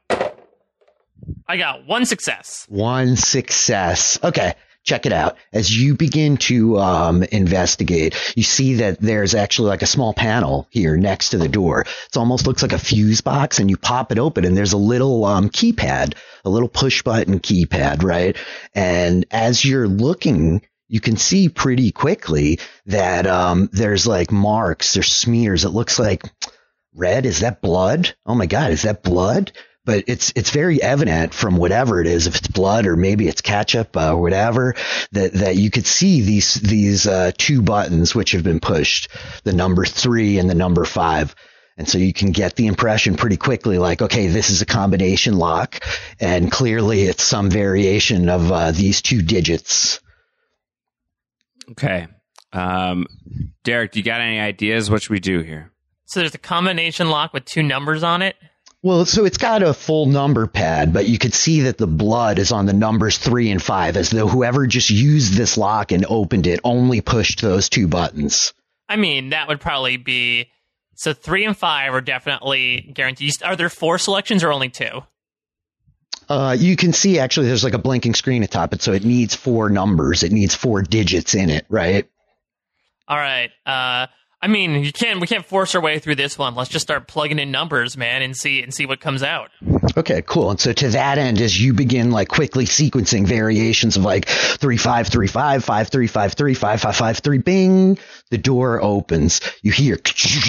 [1.46, 2.66] I got one success.
[2.68, 4.18] One success.
[4.22, 4.54] Okay.
[4.82, 5.36] Check it out.
[5.52, 10.68] As you begin to um, investigate, you see that there's actually like a small panel
[10.70, 11.82] here next to the door.
[11.82, 14.78] It almost looks like a fuse box, and you pop it open, and there's a
[14.78, 16.14] little um, keypad,
[16.46, 18.38] a little push button keypad, right?
[18.74, 25.12] And as you're looking, you can see pretty quickly that um, there's like marks, there's
[25.12, 25.66] smears.
[25.66, 26.22] It looks like
[26.94, 27.26] red.
[27.26, 28.14] Is that blood?
[28.26, 29.52] Oh my God, is that blood?
[29.84, 33.40] But it's it's very evident from whatever it is, if it's blood or maybe it's
[33.40, 34.74] ketchup uh, or whatever,
[35.12, 39.08] that that you could see these these uh, two buttons which have been pushed,
[39.42, 41.34] the number three and the number five.
[41.78, 45.38] And so you can get the impression pretty quickly, like, okay, this is a combination
[45.38, 45.82] lock,
[46.20, 49.98] and clearly it's some variation of uh, these two digits.
[51.70, 52.06] Okay,
[52.52, 53.06] um,
[53.64, 54.90] Derek, do you got any ideas?
[54.90, 55.72] What should we do here?
[56.10, 58.34] So there's a combination lock with two numbers on it.
[58.82, 62.40] Well, so it's got a full number pad, but you could see that the blood
[62.40, 66.04] is on the numbers three and five, as though whoever just used this lock and
[66.08, 68.52] opened it only pushed those two buttons.
[68.88, 70.50] I mean, that would probably be
[70.96, 73.40] so three and five are definitely guaranteed.
[73.44, 75.02] Are there four selections or only two?
[76.28, 79.36] Uh, you can see actually there's like a blinking screen atop it, so it needs
[79.36, 80.24] four numbers.
[80.24, 82.08] It needs four digits in it, right?
[83.06, 83.50] All right.
[83.64, 84.08] Uh,
[84.42, 85.20] I mean, you can't.
[85.20, 86.54] We can't force our way through this one.
[86.54, 89.50] Let's just start plugging in numbers, man, and see and see what comes out.
[89.98, 90.50] Okay, cool.
[90.50, 94.78] And so to that end, as you begin like quickly sequencing variations of like three
[94.78, 97.98] five three five five three five three five five five three, bing,
[98.30, 99.42] the door opens.
[99.60, 99.98] You hear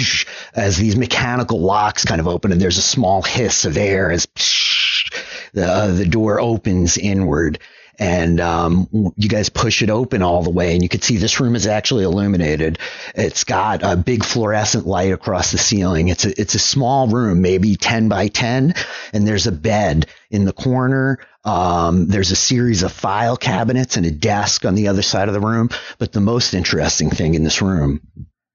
[0.54, 4.26] as these mechanical locks kind of open, and there's a small hiss of air as
[5.52, 7.58] the uh, the door opens inward.
[7.98, 11.40] And um, you guys push it open all the way, and you can see this
[11.40, 12.78] room is actually illuminated.
[13.14, 16.08] It's got a big fluorescent light across the ceiling.
[16.08, 18.74] It's a it's a small room, maybe ten by ten,
[19.12, 21.18] and there's a bed in the corner.
[21.44, 25.34] Um, there's a series of file cabinets and a desk on the other side of
[25.34, 25.68] the room.
[25.98, 28.00] But the most interesting thing in this room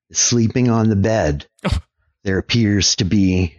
[0.09, 1.45] is sleeping on the bed.
[2.23, 3.57] there appears to be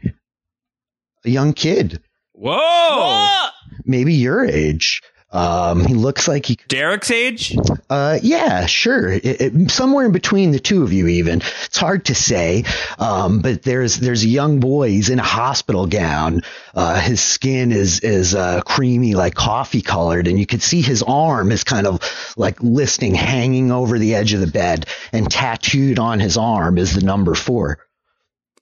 [1.24, 2.02] a young kid,
[2.32, 2.56] Whoa!
[2.56, 3.48] Whoa!
[3.84, 5.02] maybe your age.
[5.30, 7.54] Um, he looks like he Derek's age?
[7.90, 9.12] Uh, yeah, sure.
[9.12, 11.42] It, it, somewhere in between the two of you, even.
[11.66, 12.64] It's hard to say.
[12.98, 14.88] Um, but there's there's a young boy.
[14.88, 16.42] He's in a hospital gown.
[16.74, 21.02] Uh, his skin is is uh, creamy, like coffee colored, and you can see his
[21.02, 25.98] arm is kind of like listing, hanging over the edge of the bed, and tattooed
[25.98, 27.80] on his arm is the number four.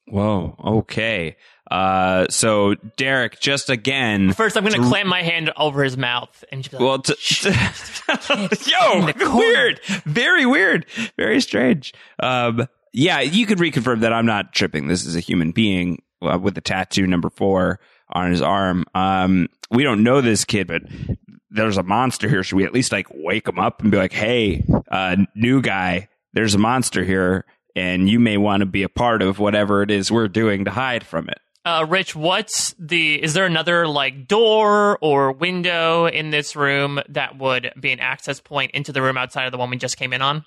[0.08, 0.56] Whoa.
[0.64, 1.36] Okay.
[1.70, 4.32] Uh, so Derek, just again.
[4.32, 7.14] First, I'm going to clamp my hand over his mouth and just like, Well, t-
[7.18, 7.50] t-
[8.70, 10.86] yo, weird, very weird,
[11.16, 11.92] very strange.
[12.20, 14.86] Um, yeah, you could reconfirm that I'm not tripping.
[14.86, 18.84] This is a human being uh, with a tattoo number four on his arm.
[18.94, 20.82] Um, we don't know this kid, but
[21.50, 22.42] there's a monster here.
[22.42, 26.08] Should we at least like wake him up and be like, "Hey, uh, new guy,
[26.32, 27.44] there's a monster here."
[27.74, 30.70] And you may want to be a part of whatever it is we're doing to
[30.70, 31.38] hide from it.
[31.66, 33.20] Uh, Rich, what's the?
[33.20, 38.38] Is there another like door or window in this room that would be an access
[38.38, 40.44] point into the room outside of the one we just came in on?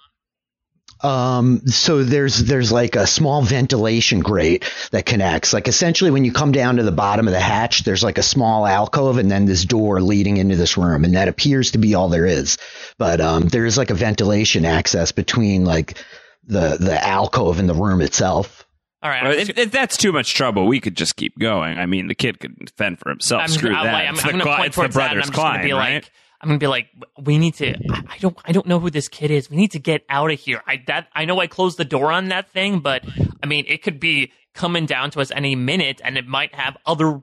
[1.01, 5.51] Um, so there's there's like a small ventilation grate that connects.
[5.51, 8.23] Like essentially, when you come down to the bottom of the hatch, there's like a
[8.23, 11.95] small alcove and then this door leading into this room, and that appears to be
[11.95, 12.57] all there is.
[12.97, 15.97] But um, there is like a ventilation access between like
[16.45, 18.65] the the alcove and the room itself.
[19.01, 19.23] All right.
[19.23, 21.77] Well, if, if that's too much trouble, we could just keep going.
[21.77, 23.43] I mean, the kid could fend for himself.
[23.43, 24.07] I'm, Screw I'm, that.
[24.07, 25.35] I'm, It's I'm the going to point it's the towards that, and I'm brothers just
[25.35, 25.93] going to Klein, be right?
[26.03, 26.87] like, I'm going to be like,
[27.21, 27.75] we need to.
[27.91, 28.37] I, I don't.
[28.45, 29.49] I don't know who this kid is.
[29.49, 30.61] We need to get out of here.
[30.67, 33.03] I that I know I closed the door on that thing, but
[33.41, 36.75] I mean, it could be coming down to us any minute, and it might have
[36.85, 37.21] other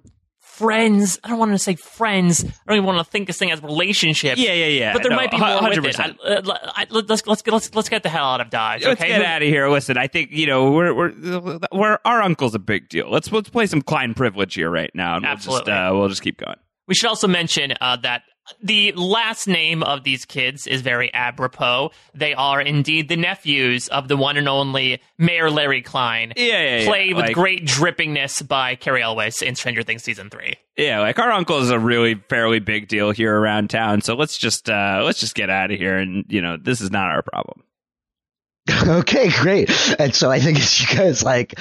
[0.57, 1.19] friends.
[1.23, 2.45] I don't want to say friends.
[2.45, 4.41] I don't even want to think this thing as relationships.
[4.41, 4.93] Yeah, yeah, yeah.
[4.93, 5.97] But there No, might be more with it.
[5.97, 6.17] 100%.
[6.25, 8.85] I, uh, I, let's let's let's let's get the hell out of Dodge.
[8.85, 9.69] Let's get out of here.
[9.69, 13.11] Listen, I think you know we're we're we're our uncle's a big deal.
[13.11, 16.23] Let's let's play some Klein privilege here right now, and we'll just uh, we'll just
[16.23, 16.57] keep going.
[16.89, 18.23] We should also mention uh, that
[18.63, 21.91] the last name of these kids is very apropos.
[22.15, 26.33] They are indeed the nephews of the one and only Mayor Larry Klein.
[26.37, 26.87] Yeah, yeah, yeah.
[26.87, 30.55] Played with Like- great drippingness by Cary Elwes in Stranger Things season three.
[30.77, 34.01] Yeah, like our uncle is a really fairly big deal here around town.
[34.03, 36.91] So let's just uh let's just get out of here, and you know this is
[36.91, 37.63] not our problem.
[39.01, 39.71] okay, great.
[39.99, 41.61] And so I think it's you guys like get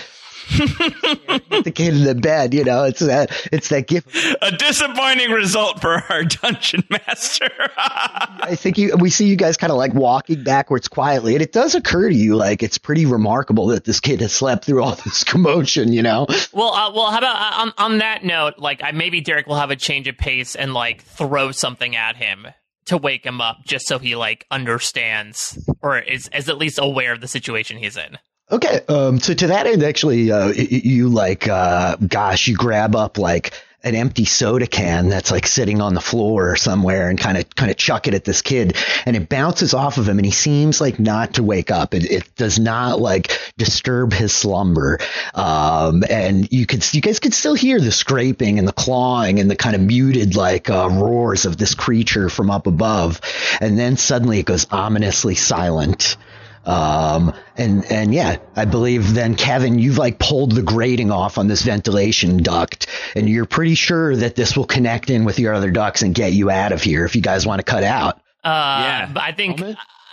[1.63, 2.53] the kid in the bed.
[2.53, 4.15] You know, it's that it's that gift.
[4.41, 7.49] A disappointing result for our dungeon master.
[7.77, 11.51] I think you we see you guys kind of like walking backwards quietly, and it
[11.51, 14.95] does occur to you like it's pretty remarkable that this kid has slept through all
[14.95, 15.91] this commotion.
[15.91, 18.55] You know, Well, uh, well, how about uh, on on that note?
[18.57, 22.15] Like, I, maybe Derek will have a change of pace and like throw something at
[22.17, 22.47] him
[22.85, 27.13] to wake him up, just so he like understands or is is at least aware
[27.13, 28.17] of the situation he's in.
[28.51, 33.17] Okay, um, so to that end, actually, uh, you like, uh, gosh, you grab up
[33.17, 37.47] like an empty soda can that's like sitting on the floor somewhere and kind of,
[37.55, 38.75] kind of chuck it at this kid
[39.05, 41.93] and it bounces off of him and he seems like not to wake up.
[41.93, 44.97] It, it does not like disturb his slumber.
[45.35, 49.49] Um, and you could, you guys could still hear the scraping and the clawing and
[49.49, 53.21] the kind of muted like, uh, roars of this creature from up above.
[53.61, 56.17] And then suddenly it goes ominously silent.
[56.65, 61.47] Um, and, and yeah, I believe then Kevin, you've like pulled the grating off on
[61.47, 65.69] this ventilation duct and you're pretty sure that this will connect in with your other
[65.71, 68.15] ducts and get you out of here if you guys want to cut out.
[68.43, 69.09] Uh, Yeah.
[69.13, 69.61] but I think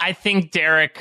[0.01, 0.99] I think Derek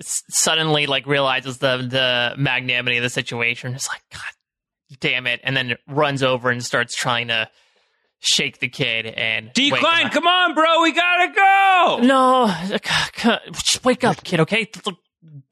[0.00, 3.74] suddenly like realizes the the magnanimity of the situation.
[3.74, 7.48] It's like God damn it, and then runs over and starts trying to
[8.24, 11.98] shake the kid and Decline, come on, bro, we gotta go.
[12.02, 12.54] No,
[13.52, 14.40] just wake up, kid.
[14.40, 14.70] Okay.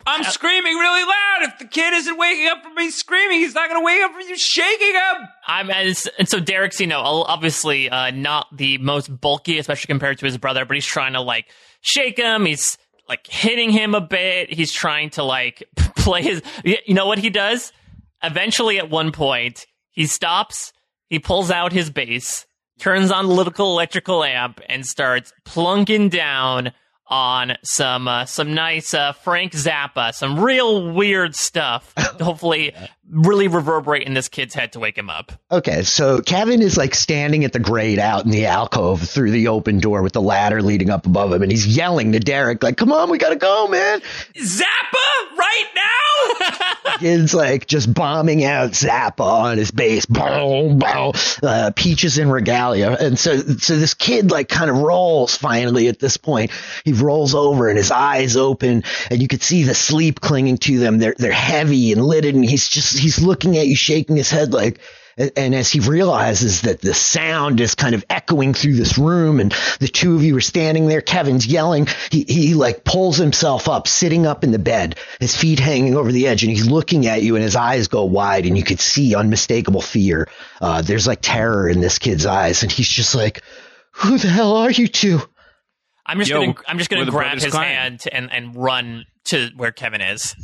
[0.07, 1.39] I'm screaming really loud.
[1.43, 4.23] If the kid isn't waking up from me screaming, he's not gonna wake up from
[4.23, 5.29] you shaking him.
[5.47, 10.19] I'm as and so Derek's you know obviously uh, not the most bulky, especially compared
[10.19, 11.47] to his brother, but he's trying to like
[11.83, 12.47] shake him.
[12.47, 14.53] He's like hitting him a bit.
[14.53, 16.43] He's trying to like play his.
[16.65, 17.73] You know what he does?
[18.23, 20.73] Eventually, at one point, he stops.
[21.09, 22.47] He pulls out his bass,
[22.83, 26.73] turns on the little electrical amp, and starts plunking down
[27.07, 31.93] on some uh, some nice uh, Frank Zappa, some real weird stuff.
[32.21, 32.75] hopefully,
[33.13, 35.33] really reverberate in this kid's head to wake him up.
[35.51, 39.49] Okay, so Kevin is like standing at the grate out in the alcove through the
[39.49, 42.77] open door with the ladder leading up above him, and he's yelling to Derek, like,
[42.77, 44.01] come on, we gotta go, man.
[44.35, 46.99] Zappa, right now.
[46.99, 52.93] Kid's like just bombing out Zappa on his bass, boom, boom, uh, Peaches en Regalia.
[52.93, 56.51] And so, so this kid like kind of rolls finally at this point.
[56.85, 60.79] He rolls over and his eyes open and you could see the sleep clinging to
[60.79, 60.99] them.
[60.99, 64.53] They're, they're heavy and lidded and he's just, he's looking at you, shaking his head
[64.53, 64.81] like,
[65.37, 69.53] And as he realizes that the sound is kind of echoing through this room and
[69.79, 73.87] the two of you are standing there, Kevin's yelling, he, he like pulls himself up,
[73.89, 77.23] sitting up in the bed, his feet hanging over the edge and he's looking at
[77.23, 80.29] you and his eyes go wide and you could see unmistakable fear.
[80.63, 83.43] Uh, there's like terror in this kid's eyes and he's just like,
[83.91, 85.21] who the hell are you two?
[86.07, 87.69] I'm just Yo, gonna I'm just gonna grab his Klein.
[87.69, 90.35] hand and and run to where Kevin is.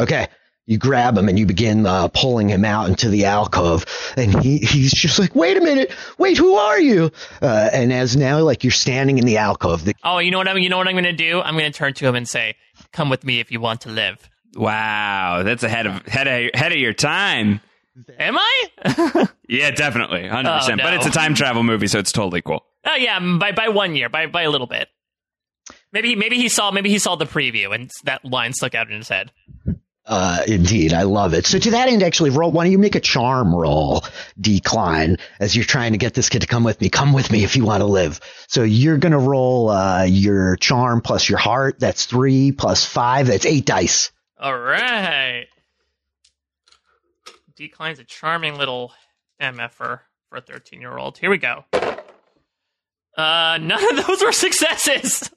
[0.00, 0.26] Okay.
[0.72, 3.84] You grab him and you begin uh, pulling him out into the alcove,
[4.16, 7.10] and he, he's just like, "Wait a minute, wait, who are you?"
[7.42, 10.48] Uh, and as now, like you're standing in the alcove, the Oh, you know what
[10.48, 11.40] I'm you know what I'm gonna do?
[11.42, 12.56] I'm gonna turn to him and say,
[12.92, 14.16] "Come with me if you want to live."
[14.54, 17.60] Wow, that's ahead of head of, head of your time.
[18.18, 19.26] Am I?
[19.48, 20.80] Yeah, definitely, hundred percent.
[20.80, 22.64] Oh, But it's a time travel movie, so it's totally cool.
[22.86, 24.88] oh yeah, by by one year, by by a little bit.
[25.92, 28.96] Maybe maybe he saw maybe he saw the preview and that line stuck out in
[28.96, 29.30] his head.
[30.04, 31.46] Uh, indeed, I love it.
[31.46, 32.50] So to that end, actually, roll.
[32.50, 34.04] Why don't you make a charm roll,
[34.40, 36.88] D Klein, as you're trying to get this kid to come with me.
[36.88, 38.20] Come with me if you want to live.
[38.48, 41.78] So you're gonna roll uh, your charm plus your heart.
[41.78, 43.28] That's three plus five.
[43.28, 44.10] That's eight dice.
[44.40, 45.46] All right.
[47.54, 48.92] D Klein's a charming little
[49.40, 51.18] MFer for a 13 year old.
[51.18, 51.64] Here we go.
[53.16, 55.30] Uh, none of those were successes.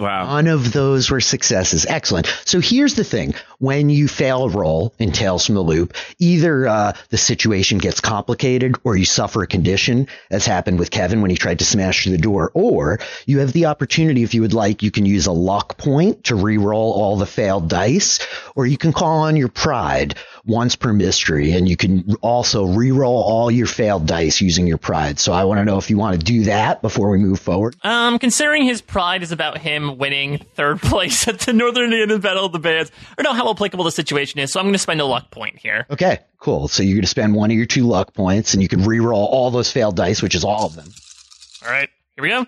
[0.00, 0.24] Wow.
[0.24, 1.84] None of those were successes.
[1.86, 2.26] Excellent.
[2.44, 3.34] So here's the thing.
[3.58, 8.00] When you fail a roll in Tales from the Loop, either uh, the situation gets
[8.00, 12.02] complicated or you suffer a condition, as happened with Kevin when he tried to smash
[12.02, 15.26] through the door, or you have the opportunity, if you would like, you can use
[15.26, 18.18] a luck point to re-roll all the failed dice,
[18.56, 20.14] or you can call on your pride
[20.46, 25.18] once per mystery, and you can also re-roll all your failed dice using your pride.
[25.18, 27.76] So I want to know if you want to do that before we move forward.
[27.82, 32.46] Um, considering his pride is about him winning third place at the Northern Indian Battle
[32.46, 34.78] of the Bands, I don't know how applicable the situation is, so I'm going to
[34.78, 35.86] spend a luck point here.
[35.90, 36.68] Okay, cool.
[36.68, 39.26] So you're going to spend one of your two luck points, and you can re-roll
[39.26, 40.88] all those failed dice, which is all of them.
[41.64, 42.46] All right, here we go.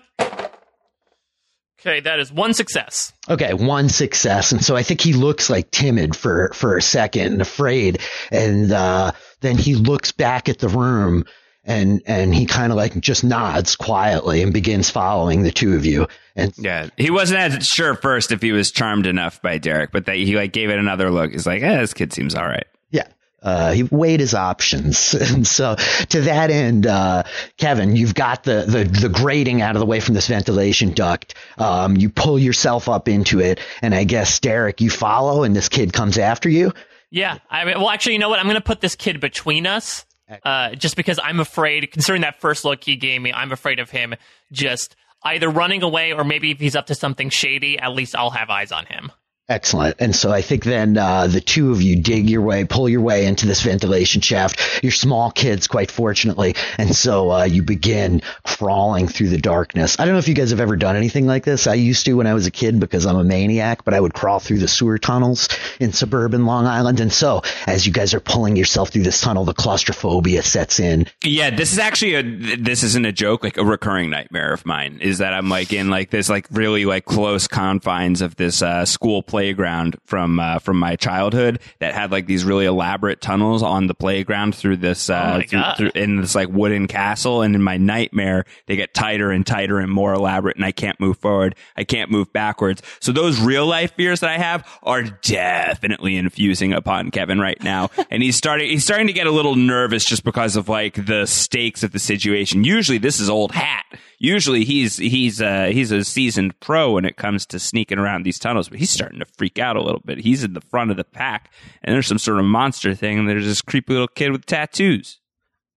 [1.85, 3.11] Okay, that is one success.
[3.29, 7.33] Okay, one success, and so I think he looks like timid for for a second,
[7.33, 7.99] and afraid,
[8.31, 11.25] and uh, then he looks back at the room,
[11.65, 15.85] and and he kind of like just nods quietly and begins following the two of
[15.85, 16.07] you.
[16.35, 20.05] And Yeah, he wasn't as sure first if he was charmed enough by Derek, but
[20.05, 21.31] that he like gave it another look.
[21.31, 22.65] He's like, eh, this kid seems all right.
[22.91, 23.07] Yeah.
[23.41, 25.13] Uh, he weighed his options.
[25.33, 25.75] And so
[26.09, 27.23] to that end, uh,
[27.57, 31.35] Kevin, you've got the, the, the grating out of the way from this ventilation duct.
[31.57, 33.59] Um, you pull yourself up into it.
[33.81, 36.71] And I guess, Derek, you follow and this kid comes after you.
[37.09, 38.39] Yeah, I mean, well, actually, you know what?
[38.39, 40.03] I'm going to put this kid between us,
[40.43, 41.91] uh, just because I'm afraid.
[41.91, 44.15] Considering that first look he gave me, I'm afraid of him
[44.51, 48.31] just either running away or maybe if he's up to something shady, at least I'll
[48.31, 49.11] have eyes on him.
[49.49, 49.97] Excellent.
[49.99, 53.01] And so I think then uh, the two of you dig your way, pull your
[53.01, 54.81] way into this ventilation shaft.
[54.81, 56.55] You're small kids, quite fortunately.
[56.77, 59.99] And so uh, you begin crawling through the darkness.
[59.99, 61.67] I don't know if you guys have ever done anything like this.
[61.67, 64.13] I used to when I was a kid because I'm a maniac, but I would
[64.13, 67.01] crawl through the sewer tunnels in suburban Long Island.
[67.01, 71.05] And so as you guys are pulling yourself through this tunnel, the claustrophobia sets in.
[71.21, 72.23] Yeah, this is actually a
[72.55, 75.89] this isn't a joke, like a recurring nightmare of mine is that I'm like in
[75.89, 80.77] like this like really like close confines of this uh, school playground from uh, from
[80.77, 85.41] my childhood that had like these really elaborate tunnels on the playground through this uh,
[85.41, 87.41] Oh through- through- in this like wooden castle.
[87.41, 90.99] And in my nightmare they get tighter and tighter and more elaborate and I can't
[90.99, 91.55] move forward.
[91.75, 92.83] I can't move backwards.
[92.99, 97.89] So those real life fears that I have are definitely infusing upon Kevin right now.
[98.11, 101.25] And he's starting he's starting to get a little nervous just because of like the
[101.25, 102.63] stakes of the situation.
[102.63, 103.85] Usually this is old hat
[104.19, 108.39] usually he's he's uh he's a seasoned pro when it comes to sneaking around these
[108.39, 110.19] tunnels but he's starting to freak out a little bit.
[110.19, 111.51] He's in the front of the pack
[111.83, 115.19] and there's some sort of monster thing and there's this creepy little kid with tattoos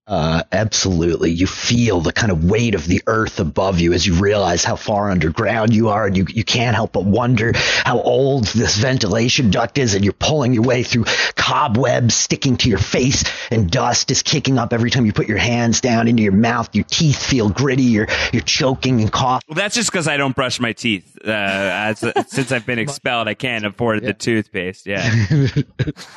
[0.07, 1.33] Uh, absolutely.
[1.33, 4.77] You feel the kind of weight of the earth above you as you realize how
[4.77, 9.51] far underground you are, and you, you can't help but wonder how old this ventilation
[9.51, 11.05] duct is, and you're pulling your way through
[11.35, 15.39] cobwebs sticking to your face, and dust is kicking up every time you put your
[15.39, 16.73] hands down into your mouth.
[16.73, 19.47] Your teeth feel gritty, you're, you're choking and coughing.
[19.49, 21.19] Well, that's just because I don't brush my teeth.
[21.25, 24.87] Uh, as, since I've been expelled, I can't afford the toothpaste.
[24.87, 25.03] Yeah,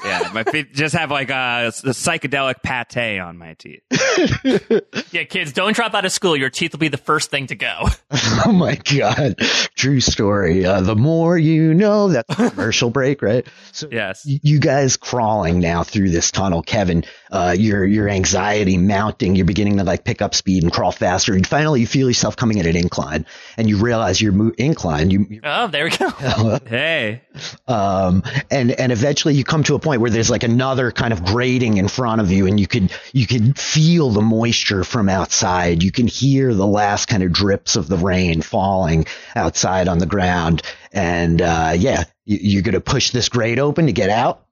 [0.05, 0.29] yeah.
[0.31, 3.78] My feet just have like a, a psychedelic pate on my teeth.
[5.11, 6.35] Yeah, kids, don't drop out of school.
[6.37, 7.85] Your teeth will be the first thing to go.
[8.45, 9.35] Oh my God.
[9.75, 10.65] True story.
[10.65, 13.45] Uh, the more you know, that's commercial break, right?
[13.73, 14.25] So Yes.
[14.25, 19.35] you guys crawling now through this tunnel, Kevin, uh, your your anxiety mounting.
[19.35, 21.33] You're beginning to like pick up speed and crawl faster.
[21.33, 23.25] And finally, you feel yourself coming at an incline,
[23.57, 25.11] and you realize you're mo- incline.
[25.11, 26.09] You, oh, there we go.
[26.67, 27.21] hey,
[27.67, 31.23] um, and and eventually you come to a point where there's like another kind of
[31.23, 35.83] grating in front of you, and you could you could feel the moisture from outside.
[35.83, 39.05] You can hear the last kind of drips of the rain falling
[39.35, 43.93] outside on the ground, and uh, yeah, you, you're gonna push this grate open to
[43.93, 44.45] get out.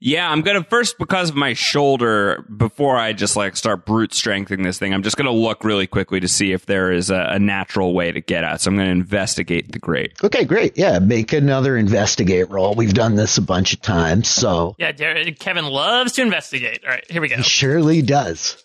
[0.00, 2.44] Yeah, I'm gonna first because of my shoulder.
[2.56, 6.20] Before I just like start brute strengthening this thing, I'm just gonna look really quickly
[6.20, 8.60] to see if there is a, a natural way to get out.
[8.60, 10.12] So I'm gonna investigate the grate.
[10.22, 10.78] Okay, great.
[10.78, 12.74] Yeah, make another investigate roll.
[12.74, 16.84] We've done this a bunch of times, so Yeah, Dar- Kevin loves to investigate.
[16.84, 17.36] All right, here we go.
[17.36, 18.64] he surely does.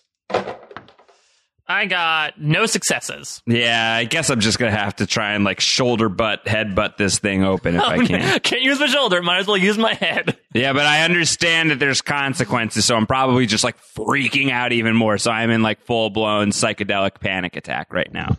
[1.66, 3.42] I got no successes.
[3.46, 6.98] Yeah, I guess I'm just gonna have to try and like shoulder butt, head butt
[6.98, 8.40] this thing open if I can.
[8.40, 9.22] Can't use my shoulder.
[9.22, 10.36] Might as well use my head.
[10.56, 14.94] Yeah, but I understand that there's consequences, so I'm probably just like freaking out even
[14.94, 15.18] more.
[15.18, 18.36] So I'm in like full blown psychedelic panic attack right now.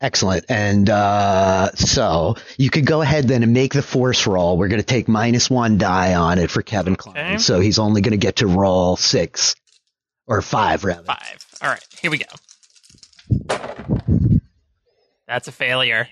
[0.00, 0.44] Excellent.
[0.48, 4.56] And uh, so you could go ahead then and make the force roll.
[4.56, 7.16] We're going to take minus one die on it for Kevin Klein.
[7.16, 7.38] Okay.
[7.38, 9.56] So he's only going to get to roll six
[10.28, 11.02] or five, rather.
[11.02, 11.44] Five.
[11.60, 12.26] All right, here we go.
[15.26, 16.08] That's a failure.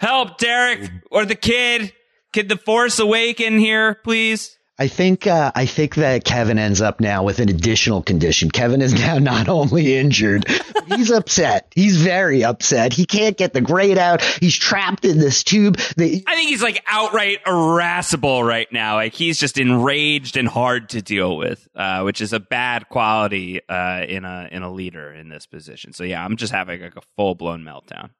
[0.00, 1.92] Help, Derek, or the kid.
[2.32, 4.57] Could the force awaken here, please?
[4.80, 8.48] I think uh, I think that Kevin ends up now with an additional condition.
[8.50, 10.44] Kevin is now not only injured,
[10.86, 11.72] he's upset.
[11.74, 12.92] He's very upset.
[12.92, 14.22] He can't get the grade out.
[14.22, 15.78] He's trapped in this tube.
[15.80, 18.94] I think he's like outright irascible right now.
[18.94, 23.60] Like he's just enraged and hard to deal with, uh, which is a bad quality
[23.68, 25.92] uh, in a in a leader in this position.
[25.92, 28.10] So yeah, I'm just having like a full blown meltdown.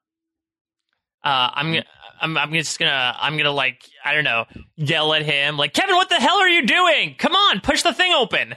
[1.23, 1.85] Uh, I'm gonna,
[2.21, 4.45] I'm, I'm just gonna, I'm gonna like, I don't know,
[4.75, 7.15] yell at him, like, Kevin, what the hell are you doing?
[7.17, 8.55] Come on, push the thing open.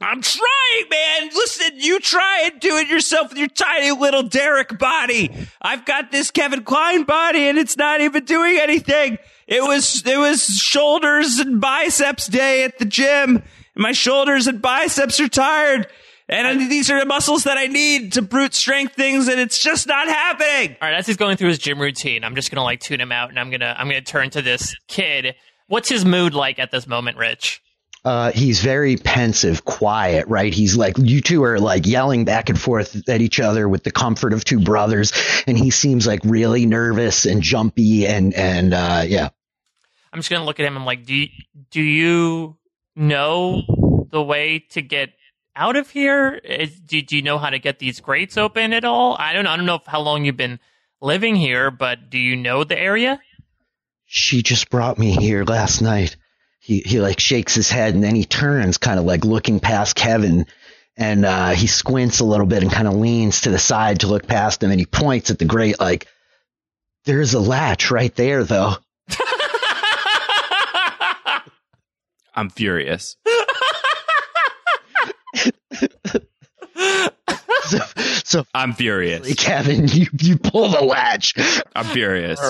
[0.00, 1.30] I'm trying, man.
[1.34, 5.30] Listen, you try and do it yourself with your tiny little Derek body.
[5.62, 9.18] I've got this Kevin Klein body and it's not even doing anything.
[9.46, 13.44] It was, it was shoulders and biceps day at the gym.
[13.76, 15.86] My shoulders and biceps are tired.
[16.28, 19.86] And these are the muscles that I need to brute strength things and it's just
[19.86, 20.76] not happening.
[20.80, 23.12] All right, as he's going through his gym routine, I'm just gonna like tune him
[23.12, 25.34] out, and I'm gonna, I'm gonna turn to this kid.
[25.66, 27.60] What's his mood like at this moment, Rich?
[28.04, 30.52] uh, he's very pensive, quiet, right?
[30.52, 33.90] He's like, you two are like yelling back and forth at each other with the
[33.90, 35.12] comfort of two brothers.
[35.46, 39.30] And he seems like really nervous and jumpy and, and, uh, yeah.
[40.12, 40.76] I'm just gonna look at him.
[40.76, 41.28] I'm like, do you,
[41.70, 42.56] do you
[42.94, 43.62] know
[44.10, 45.10] the way to get
[45.56, 46.40] out of here?
[46.44, 49.16] Is, do, do you know how to get these grates open at all?
[49.18, 49.50] I don't know.
[49.50, 50.60] I don't know if, how long you've been
[51.00, 53.20] living here, but do you know the area?
[54.06, 56.16] She just brought me here last night.
[56.60, 59.96] He, he like shakes his head and then he turns kind of like looking past
[59.96, 60.46] Kevin
[60.96, 64.06] and, uh, he squints a little bit and kind of leans to the side to
[64.06, 66.06] look past him and he points at the grate like,
[67.04, 68.76] there's a latch right there though.
[72.34, 73.16] I'm furious.
[77.64, 77.78] So,
[78.34, 79.32] so I'm furious.
[79.38, 81.34] Kevin, you, you pull the latch.
[81.76, 82.40] I'm furious.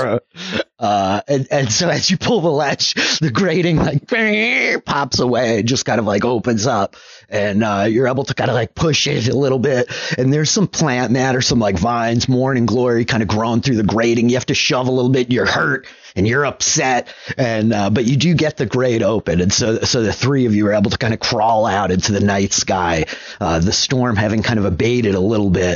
[0.79, 4.07] Uh, and, and so as you pull the latch, the grating like
[4.87, 6.97] pops away and just kind of like opens up
[7.29, 9.91] and, uh, you're able to kind of like push it a little bit.
[10.17, 13.83] And there's some plant matter, some like vines, morning glory kind of growing through the
[13.83, 14.29] grating.
[14.31, 15.31] You have to shove a little bit.
[15.31, 17.09] You're hurt and you're upset.
[17.37, 19.41] And, uh, but you do get the grate open.
[19.41, 22.13] And so, so the three of you are able to kind of crawl out into
[22.13, 23.07] the night sky,
[23.41, 25.74] uh, the storm having kind of abated a little bit.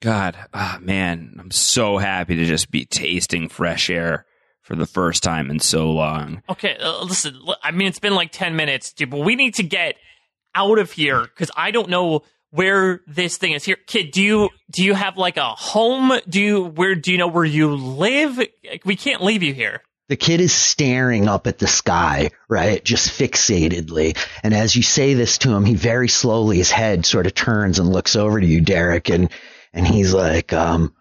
[0.00, 4.24] God, ah, man, I'm so happy to just be tasting fresh air
[4.62, 6.42] for the first time in so long.
[6.48, 7.38] Okay, uh, listen.
[7.62, 9.96] I mean, it's been like ten minutes, dude, but we need to get
[10.54, 13.64] out of here because I don't know where this thing is.
[13.64, 16.18] Here, kid, do you do you have like a home?
[16.28, 18.38] Do you where do you know where you live?
[18.38, 19.82] Like, We can't leave you here.
[20.08, 22.84] The kid is staring up at the sky, right?
[22.84, 24.18] Just fixatedly.
[24.42, 27.78] And as you say this to him, he very slowly, his head sort of turns
[27.78, 29.08] and looks over to you, Derek.
[29.08, 29.30] And,
[29.72, 30.94] and he's like, um,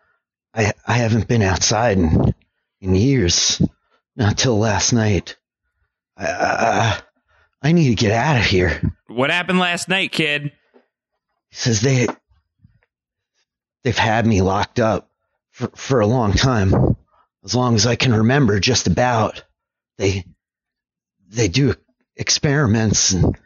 [0.54, 2.34] I, I haven't been outside in,
[2.82, 3.62] in years.
[4.16, 5.38] Not till last night.
[6.18, 7.02] I, I,
[7.62, 8.82] I need to get out of here.
[9.08, 10.52] What happened last night, kid?
[11.50, 12.08] He says they,
[13.84, 15.10] they've had me locked up
[15.52, 16.96] for, for a long time.
[17.44, 19.44] As long as I can remember, just about.
[19.98, 20.26] They,
[21.30, 21.76] they do
[22.16, 23.38] experiments and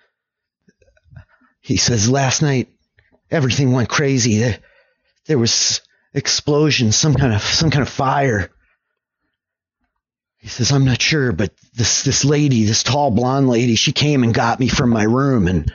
[1.62, 2.70] he says last night
[3.32, 4.40] everything went crazy.
[4.40, 4.58] There,
[5.26, 5.82] there was
[6.14, 8.50] explosions, some kind of, some kind of fire.
[10.38, 14.24] He says, I'm not sure, but this, this lady, this tall blonde lady, she came
[14.24, 15.74] and got me from my room and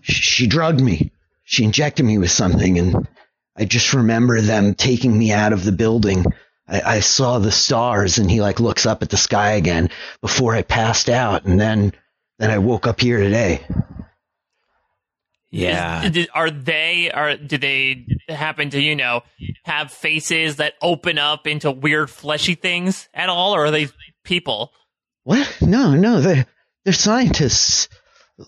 [0.00, 1.12] she, she drugged me.
[1.44, 3.08] She injected me with something and
[3.56, 6.24] I just remember them taking me out of the building.
[6.66, 9.90] I, I saw the stars and he like looks up at the sky again
[10.20, 11.44] before I passed out.
[11.44, 11.92] And then,
[12.38, 13.64] then I woke up here today.
[15.50, 16.04] Yeah.
[16.04, 19.22] Is- are they are do they happen to you know
[19.64, 23.88] have faces that open up into weird fleshy things at all, or are they
[24.24, 24.72] people?
[25.24, 25.58] What?
[25.60, 26.46] No, no, they're,
[26.84, 27.88] they're scientists.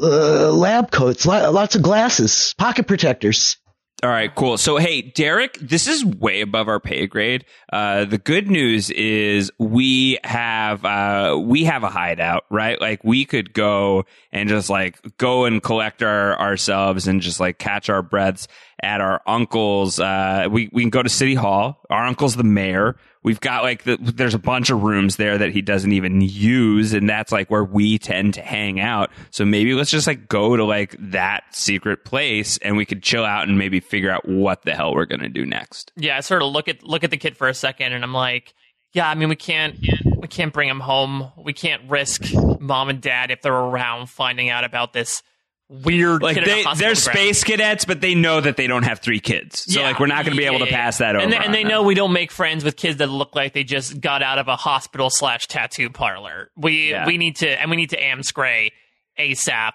[0.00, 3.58] Uh, lab coats, lo- lots of glasses, pocket protectors.
[4.04, 4.58] All right, cool.
[4.58, 7.44] So, hey, Derek, this is way above our pay grade.
[7.72, 12.80] Uh, the good news is we have uh, we have a hideout, right?
[12.80, 17.58] Like we could go and just like go and collect our ourselves and just like
[17.58, 18.48] catch our breaths
[18.82, 20.00] at our uncle's.
[20.00, 21.78] Uh, we we can go to City Hall.
[21.88, 22.96] Our uncle's the mayor.
[23.24, 26.92] We've got like the, there's a bunch of rooms there that he doesn't even use,
[26.92, 29.10] and that's like where we tend to hang out.
[29.30, 33.24] So maybe let's just like go to like that secret place, and we could chill
[33.24, 35.92] out and maybe figure out what the hell we're gonna do next.
[35.96, 38.14] Yeah, I sort of look at look at the kid for a second, and I'm
[38.14, 38.54] like,
[38.92, 39.76] yeah, I mean, we can't
[40.18, 41.30] we can't bring him home.
[41.36, 42.24] We can't risk
[42.60, 45.22] mom and dad if they're around finding out about this
[45.84, 48.82] weird Like kid in a they, they're space cadets, but they know that they don't
[48.82, 49.60] have three kids.
[49.72, 49.86] So Yeah.
[49.86, 51.24] like we're not gonna be able to pass that over.
[51.24, 53.64] And they, and they know we don't make friends with kids that look like they
[53.64, 56.50] just got out of a hospital slash tattoo parlor.
[56.56, 57.06] We Yeah.
[57.06, 58.70] we need to and we need to amscray
[59.18, 59.72] ASAP.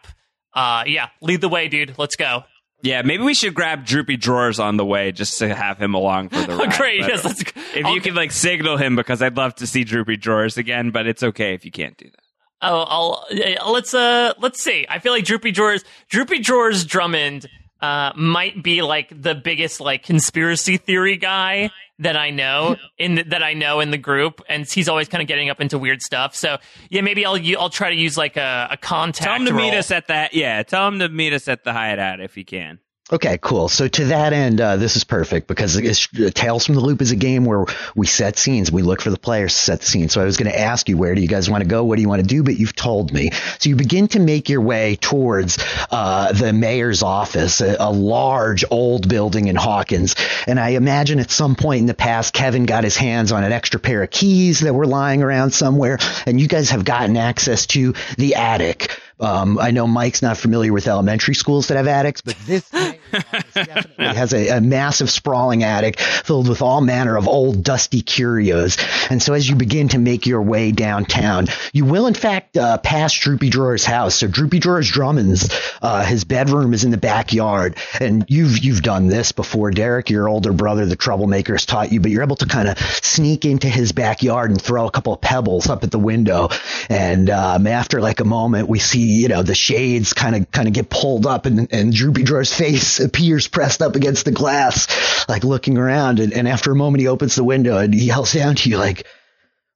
[0.53, 1.95] Uh, yeah, lead the way, dude.
[1.97, 2.43] Let's go.
[2.83, 6.29] Yeah, maybe we should grab Droopy Drawers on the way just to have him along
[6.29, 6.73] for the ride.
[6.77, 6.99] Great.
[6.99, 7.41] Yes, let's.
[7.75, 10.91] If I'll- you could like signal him, because I'd love to see Droopy Drawers again,
[10.91, 12.21] but it's okay if you can't do that.
[12.61, 14.85] Oh, I'll uh, let's uh let's see.
[14.89, 17.47] I feel like Droopy Drawers, Droopy Drawers Drummond,
[17.81, 23.23] uh, might be like the biggest like conspiracy theory guy that I know in the,
[23.23, 26.01] that I know in the group, and he's always kind of getting up into weird
[26.01, 26.35] stuff.
[26.35, 26.57] So
[26.89, 29.23] yeah, maybe I'll I'll try to use like a, a contact.
[29.25, 30.33] Tell him to meet us at that.
[30.33, 32.79] Yeah, tell him to meet us at the hideout if he can.
[33.09, 33.69] Okay, cool.
[33.69, 37.11] So to that end, uh, this is perfect because uh, Tales from the Loop is
[37.11, 38.69] a game where we set scenes.
[38.69, 40.09] We look for the players to set the scene.
[40.09, 41.85] So I was going to ask you, where do you guys want to go?
[41.85, 42.43] What do you want to do?
[42.43, 43.29] But you've told me.
[43.59, 45.57] So you begin to make your way towards
[45.89, 50.15] uh, the mayor's office, a, a large old building in Hawkins.
[50.45, 53.53] And I imagine at some point in the past, Kevin got his hands on an
[53.53, 57.67] extra pair of keys that were lying around somewhere, and you guys have gotten access
[57.67, 58.99] to the attic.
[59.19, 62.69] Um, I know Mike's not familiar with elementary schools that have attics, but this
[63.53, 68.77] definitely has a, a massive sprawling attic filled with all manner of old dusty curios.
[69.09, 72.77] And so as you begin to make your way downtown, you will in fact uh,
[72.77, 74.15] pass Droopy Drawer's house.
[74.15, 75.49] So Droopy Drawer's Drummond's
[75.81, 80.09] uh, his bedroom is in the backyard, and you've you've done this before, Derek.
[80.09, 83.45] Your older brother, the troublemaker, has taught you, but you're able to kind of sneak
[83.45, 86.49] into his backyard and throw a couple of pebbles up at the window.
[86.89, 90.67] And um, after like a moment, we see you know the shades kind of kind
[90.67, 95.25] of get pulled up, and and Droopy Drawer's face appears pressed up against the glass,
[95.27, 96.19] like looking around.
[96.19, 98.77] And, and after a moment, he opens the window and he yells down to you
[98.77, 99.05] like,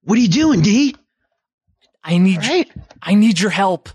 [0.03, 0.95] "What are you doing, D?
[2.03, 2.71] I need Right?
[3.01, 3.89] I need your help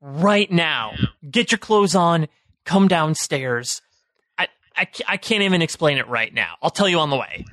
[0.00, 0.92] right now.
[1.28, 2.28] Get your clothes on.
[2.64, 3.82] Come downstairs.
[4.38, 6.54] I, I, I can't even explain it right now.
[6.62, 7.44] I'll tell you on the way.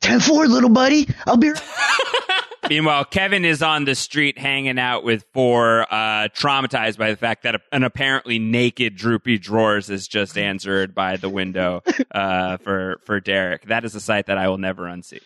[0.00, 1.08] Ten four, little buddy.
[1.26, 1.50] I'll be.
[1.50, 1.62] Right-
[2.68, 7.44] Meanwhile, Kevin is on the street hanging out with four, uh, traumatized by the fact
[7.44, 13.20] that an apparently naked Droopy Drawers is just answered by the window uh, for for
[13.20, 13.66] Derek.
[13.68, 15.20] That is a sight that I will never unsee.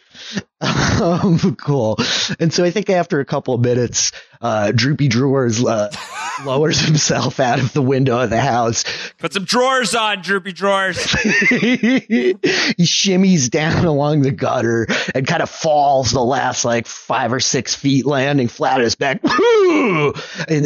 [0.61, 1.99] um, cool.
[2.39, 4.12] And so I think after a couple of minutes,
[4.43, 5.90] uh, Droopy Drawers uh,
[6.45, 8.84] lowers himself out of the window of the house.
[9.18, 10.99] Put some drawers on, Droopy Drawers.
[11.12, 12.34] he
[12.80, 17.74] shimmies down along the gutter and kind of falls the last like five or six
[17.74, 20.12] feet, landing flat on his back in,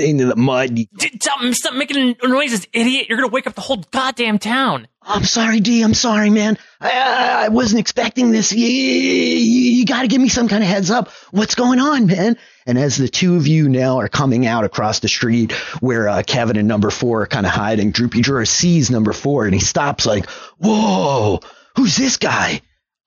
[0.00, 0.78] into the mud.
[1.20, 3.06] Stop, stop making noises, idiot.
[3.08, 4.88] You're going to wake up the whole goddamn town.
[5.08, 5.82] I'm sorry, D.
[5.82, 6.58] I'm sorry, man.
[6.80, 8.52] I, I, I wasn't expecting this.
[8.52, 11.10] You, you, you got to give me some kind of heads up.
[11.30, 12.36] What's going on, man?
[12.66, 16.22] And as the two of you now are coming out across the street where uh,
[16.26, 19.60] Kevin and number four are kind of hiding, Droopy Drawer sees number four and he
[19.60, 20.28] stops like,
[20.58, 21.40] whoa,
[21.76, 22.60] who's this guy?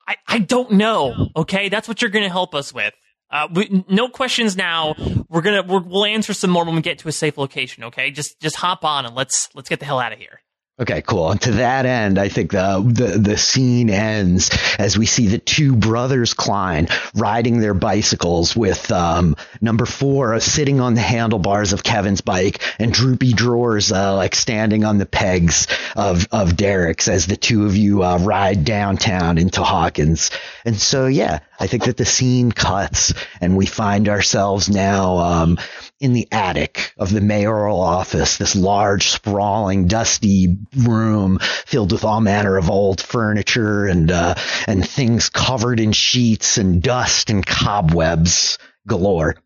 [0.08, 1.28] I, I don't know.
[1.36, 2.94] Okay, that's what you're going to help us with.
[3.30, 4.94] Uh, we, no questions now.
[5.28, 7.84] We're gonna we're, we'll answer some more when we get to a safe location.
[7.84, 10.40] Okay, just just hop on and let's let's get the hell out of here.
[10.80, 11.30] Okay, cool.
[11.30, 15.36] And to that end, I think the, the the scene ends as we see the
[15.36, 21.82] two brothers Klein riding their bicycles with um, number four sitting on the handlebars of
[21.82, 25.66] Kevin's bike and droopy drawers uh, like standing on the pegs
[25.96, 30.30] of of Derek's as the two of you uh, ride downtown into Hawkins.
[30.64, 33.12] And so, yeah, I think that the scene cuts
[33.42, 35.58] and we find ourselves now um,
[36.00, 42.20] in the attic of the mayoral office, this large, sprawling, dusty room filled with all
[42.20, 44.34] manner of old furniture and uh,
[44.66, 49.36] and things covered in sheets and dust and cobwebs galore.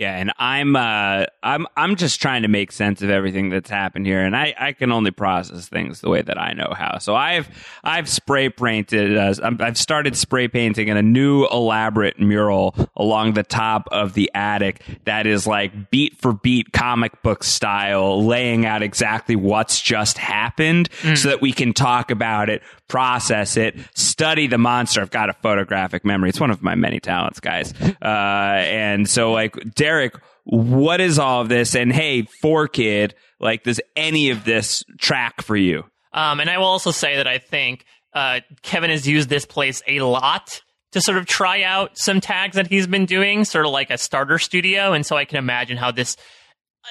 [0.00, 4.06] Yeah, and I'm uh, I'm I'm just trying to make sense of everything that's happened
[4.06, 6.96] here, and I, I can only process things the way that I know how.
[6.96, 7.50] So I've
[7.84, 13.42] I've spray painted uh, I've started spray painting in a new elaborate mural along the
[13.42, 18.82] top of the attic that is like beat for beat comic book style, laying out
[18.82, 21.18] exactly what's just happened, mm.
[21.18, 25.00] so that we can talk about it, process it, study the monster.
[25.00, 27.72] I've got a photographic memory; it's one of my many talents, guys.
[27.80, 29.56] Uh, and so like.
[29.74, 30.14] Derek,
[30.44, 31.74] what is all of this?
[31.74, 35.84] And hey, four kid, like, does any of this track for you?
[36.12, 39.82] Um, and I will also say that I think uh, Kevin has used this place
[39.86, 40.60] a lot
[40.92, 43.98] to sort of try out some tags that he's been doing, sort of like a
[43.98, 44.92] starter studio.
[44.92, 46.16] And so I can imagine how this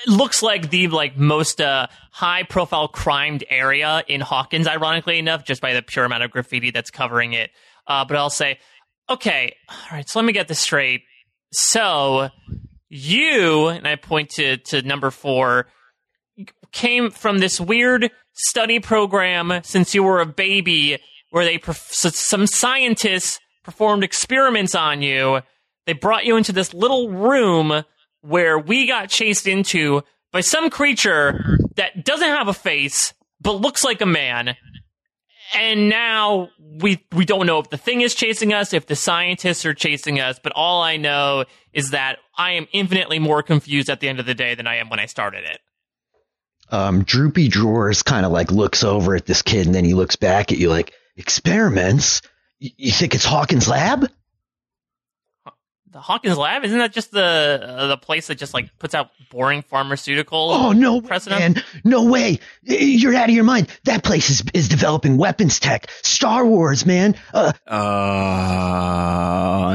[0.08, 5.62] looks like the like most uh, high profile crimed area in Hawkins, ironically enough, just
[5.62, 7.52] by the pure amount of graffiti that's covering it.
[7.88, 8.60] Uh, but I'll say,
[9.10, 11.04] okay, all right, so let me get this straight.
[11.52, 12.30] So
[12.90, 15.68] you, and I point to, to number four,
[16.72, 20.98] came from this weird study program since you were a baby
[21.32, 25.42] where they, some scientists performed experiments on you.
[25.86, 27.84] They brought you into this little room
[28.22, 30.02] where we got chased into
[30.32, 34.56] by some creature that doesn't have a face, but looks like a man
[35.54, 39.66] and now we we don't know if the thing is chasing us, if the scientists
[39.66, 44.00] are chasing us, but all I know is that I am infinitely more confused at
[44.00, 45.60] the end of the day than I am when I started it.
[46.72, 50.16] Um, Droopy Drawers kind of like looks over at this kid and then he looks
[50.16, 52.22] back at you like, experiments?
[52.60, 54.10] you think it's Hawkins' lab?
[56.00, 59.10] The Hawkins Lab isn't that just the uh, the place that just like puts out
[59.30, 60.56] boring pharmaceuticals?
[60.56, 62.40] Oh no, man, no way!
[62.64, 63.68] You're out of your mind.
[63.84, 67.18] That place is is developing weapons tech, Star Wars, man.
[67.34, 68.96] Uh, uh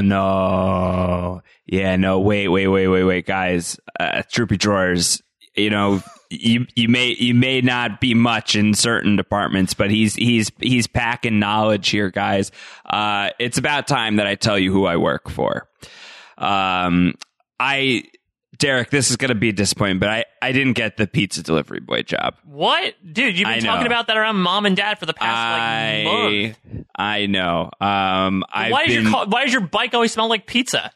[0.02, 5.20] no, yeah, no, wait, wait, wait, wait, wait, guys, uh, Droopy Drawers.
[5.54, 10.14] You know, you you may you may not be much in certain departments, but he's
[10.14, 12.50] he's he's packing knowledge here, guys.
[12.86, 15.68] Uh, it's about time that I tell you who I work for.
[16.38, 17.14] Um,
[17.58, 18.04] I
[18.58, 21.42] Derek, this is going to be a disappointment, but I, I didn't get the pizza
[21.42, 22.36] delivery boy job.
[22.44, 22.94] What?
[23.04, 26.64] Dude, you've been talking about that around mom and dad for the past I, like
[26.66, 26.86] month.
[26.96, 27.70] I know.
[27.80, 30.92] Um, why, been, does your, why does your bike always smell like pizza?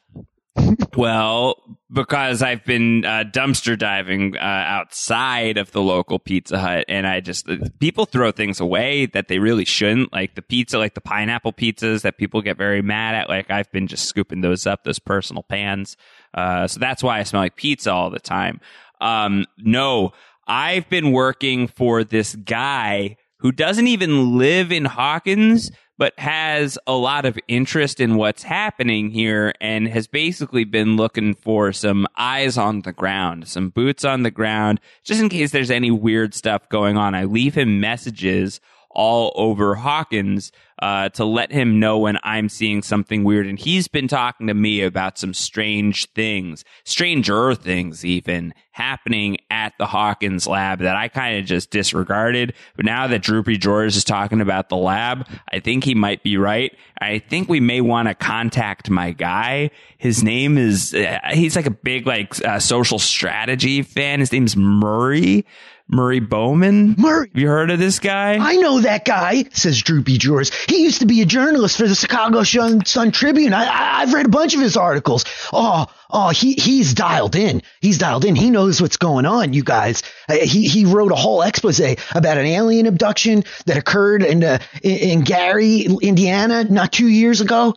[0.96, 7.06] Well, because I've been uh, dumpster diving uh, outside of the local Pizza Hut, and
[7.06, 7.48] I just
[7.78, 12.02] people throw things away that they really shouldn't, like the pizza, like the pineapple pizzas
[12.02, 13.28] that people get very mad at.
[13.28, 15.96] Like I've been just scooping those up, those personal pans.
[16.34, 18.60] Uh, so that's why I smell like pizza all the time.
[19.00, 20.12] Um, no,
[20.46, 26.94] I've been working for this guy who doesn't even live in Hawkins but has a
[26.94, 32.56] lot of interest in what's happening here and has basically been looking for some eyes
[32.56, 36.68] on the ground, some boots on the ground, just in case there's any weird stuff
[36.68, 37.14] going on.
[37.14, 38.60] I leave him messages
[38.90, 43.46] all over Hawkins uh, to let him know when I'm seeing something weird.
[43.46, 49.72] And he's been talking to me about some strange things, stranger things even happening at
[49.78, 52.54] the Hawkins lab that I kind of just disregarded.
[52.76, 56.36] But now that Droopy Drawers is talking about the lab, I think he might be
[56.36, 56.72] right.
[57.00, 59.70] I think we may want to contact my guy.
[59.98, 64.20] His name is, uh, he's like a big like uh, social strategy fan.
[64.20, 65.44] His name's Murray.
[65.90, 66.94] Murray Bauman.
[66.98, 67.28] Murray.
[67.28, 68.36] Have you heard of this guy?
[68.38, 70.50] I know that guy, says Droopy Drawers.
[70.68, 73.52] He used to be a journalist for the Chicago Sun Tribune.
[73.54, 75.24] I, have read a bunch of his articles.
[75.52, 77.62] Oh, oh, he, he's dialed in.
[77.80, 78.36] He's dialed in.
[78.36, 80.02] He knows what's going on, you guys.
[80.28, 84.58] Uh, he, he wrote a whole expose about an alien abduction that occurred in, uh,
[84.82, 87.74] in, in Gary, Indiana, not two years ago.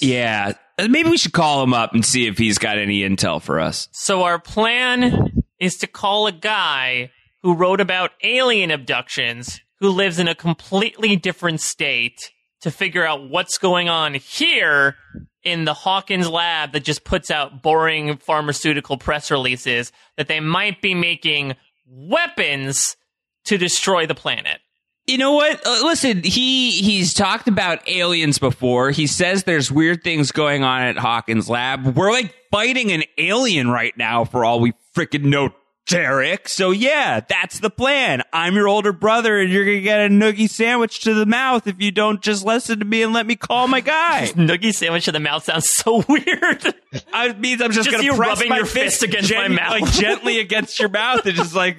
[0.00, 0.54] Yeah.
[0.78, 3.88] Maybe we should call him up and see if he's got any intel for us.
[3.92, 7.10] So our plan is to call a guy
[7.42, 13.28] who wrote about alien abductions who lives in a completely different state to figure out
[13.28, 14.96] what's going on here
[15.42, 20.80] in the Hawkins lab that just puts out boring pharmaceutical press releases that they might
[20.80, 21.54] be making
[21.86, 22.96] weapons
[23.44, 24.60] to destroy the planet.
[25.06, 25.60] You know what?
[25.66, 28.90] Uh, listen, he he's talked about aliens before.
[28.90, 31.94] He says there's weird things going on at Hawkins Lab.
[31.94, 35.50] We're like fighting an alien right now for all we freaking know,
[35.86, 36.48] Derek.
[36.48, 38.22] So yeah, that's the plan.
[38.32, 41.66] I'm your older brother and you're going to get a noogie sandwich to the mouth
[41.66, 44.30] if you don't just listen to me and let me call my guy.
[44.34, 46.74] noogie sandwich to the mouth sounds so weird.
[47.12, 49.48] I means I'm just, Just going to press rubbing my your fist fist against my
[49.48, 49.80] mouth.
[49.80, 51.78] like gently against your mouth and just like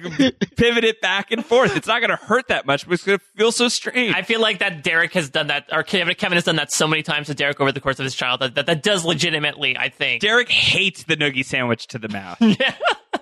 [0.56, 1.76] pivot it back and forth.
[1.76, 4.14] It's not going to hurt that much, but it's going to feel so strange.
[4.14, 6.86] I feel like that Derek has done that, or Kevin, Kevin has done that so
[6.86, 9.88] many times to Derek over the course of his childhood that that does legitimately, I
[9.88, 10.20] think.
[10.22, 12.38] Derek hates the noogie sandwich to the mouth.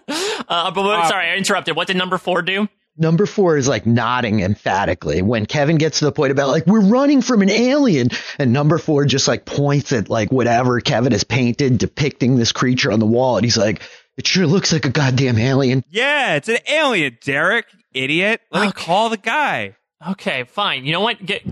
[0.09, 1.77] Uh, but what- sorry, I interrupted.
[1.77, 2.69] What did number four do?
[2.97, 6.81] Number four is like nodding emphatically when Kevin gets to the point about like, we're
[6.81, 8.11] running from an alien.
[8.39, 12.93] And number four just like points at like whatever Kevin has painted depicting this creature
[12.93, 13.37] on the wall.
[13.37, 13.83] And he's like,
[14.17, 15.83] it sure looks like a goddamn alien.
[15.91, 18.43] Yeah, it's an alien, Derek, idiot.
[18.53, 19.75] Let me call the guy.
[20.11, 20.85] Okay, fine.
[20.85, 21.25] You know what?
[21.25, 21.43] Get,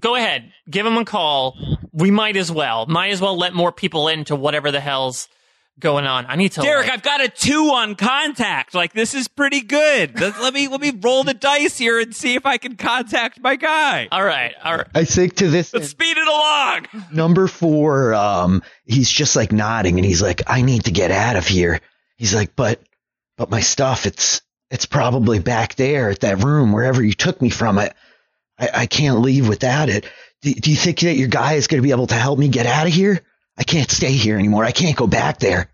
[0.00, 0.52] go ahead.
[0.68, 1.56] Give him a call.
[1.92, 2.86] We might as well.
[2.86, 5.28] Might as well let more people into whatever the hell's
[5.78, 6.26] going on.
[6.26, 6.60] I need to.
[6.60, 8.74] Derek, like- I've got a two on contact.
[8.74, 10.18] Like this is pretty good.
[10.20, 13.40] Let, let me let me roll the dice here and see if I can contact
[13.40, 14.08] my guy.
[14.12, 14.54] all right.
[14.62, 14.86] All right.
[14.94, 16.86] I think to this Let's speed it along.
[17.12, 21.36] number four, um, he's just like nodding and he's like, I need to get out
[21.36, 21.80] of here.
[22.16, 22.82] He's like, but,
[23.38, 27.48] but my stuff, it's, it's probably back there at that room, wherever you took me
[27.48, 27.78] from.
[27.78, 27.92] I,
[28.58, 30.04] I, I can't leave without it.
[30.42, 32.48] Do, do you think that your guy is going to be able to help me
[32.48, 33.22] get out of here?
[33.60, 34.64] I can't stay here anymore.
[34.64, 35.70] I can't go back there.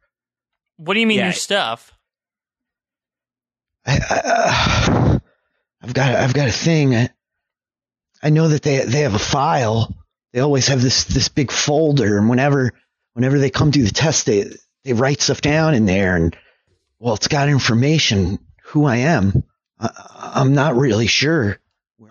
[0.77, 1.27] What do you mean Yeah.
[1.27, 1.93] your stuff?
[3.87, 5.19] I, I, uh,
[5.83, 6.95] I've got, I've got a thing.
[6.97, 7.11] I,
[8.23, 9.95] I know that they, they have a file.
[10.33, 12.73] They always have this, this big folder, and whenever,
[13.13, 14.47] whenever they come through the test, they,
[14.85, 16.37] they write stuff down in there, and
[16.99, 19.45] well, it's got information who I am.
[19.79, 21.59] I, I'm not really sure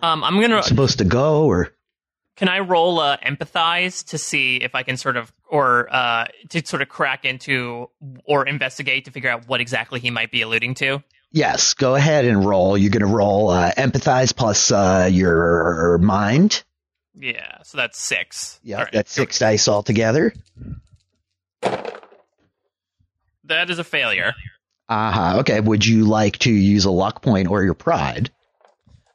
[0.02, 0.58] Um, I'm gonna.
[0.58, 1.74] I'm supposed to go, or
[2.38, 6.66] Can I roll uh, empathize to see if I can sort of, or uh, to
[6.66, 7.90] sort of crack into
[8.26, 11.02] or investigate to figure out what exactly he might be alluding to?
[11.36, 12.78] yes, go ahead and roll.
[12.78, 16.64] You're gonna roll uh, empathize plus uh, your mind.
[17.14, 17.62] Yeah.
[17.64, 18.60] So that's six.
[18.64, 18.92] Yeah, right.
[18.92, 20.34] that's six dice altogether.
[23.44, 24.34] That is a failure.
[24.90, 25.40] Uh huh.
[25.40, 25.60] Okay.
[25.60, 28.32] Would you like to use a luck point or your pride?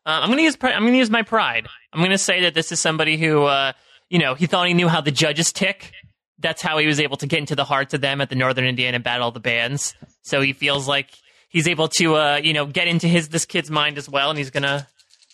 [0.07, 0.57] Uh, I'm gonna use.
[0.57, 1.67] pri- I'm gonna use my pride.
[1.93, 3.73] I'm gonna say that this is somebody who, uh,
[4.09, 5.93] you know, he thought he knew how the judges tick.
[6.41, 8.65] That's how he was able to get into the hearts of them at the Northern
[8.65, 9.95] Indiana Battle of the Bands.
[10.23, 11.09] So he feels like
[11.49, 14.39] he's able to, uh, you know, get into his this kid's mind as well, and
[14.39, 14.87] he's gonna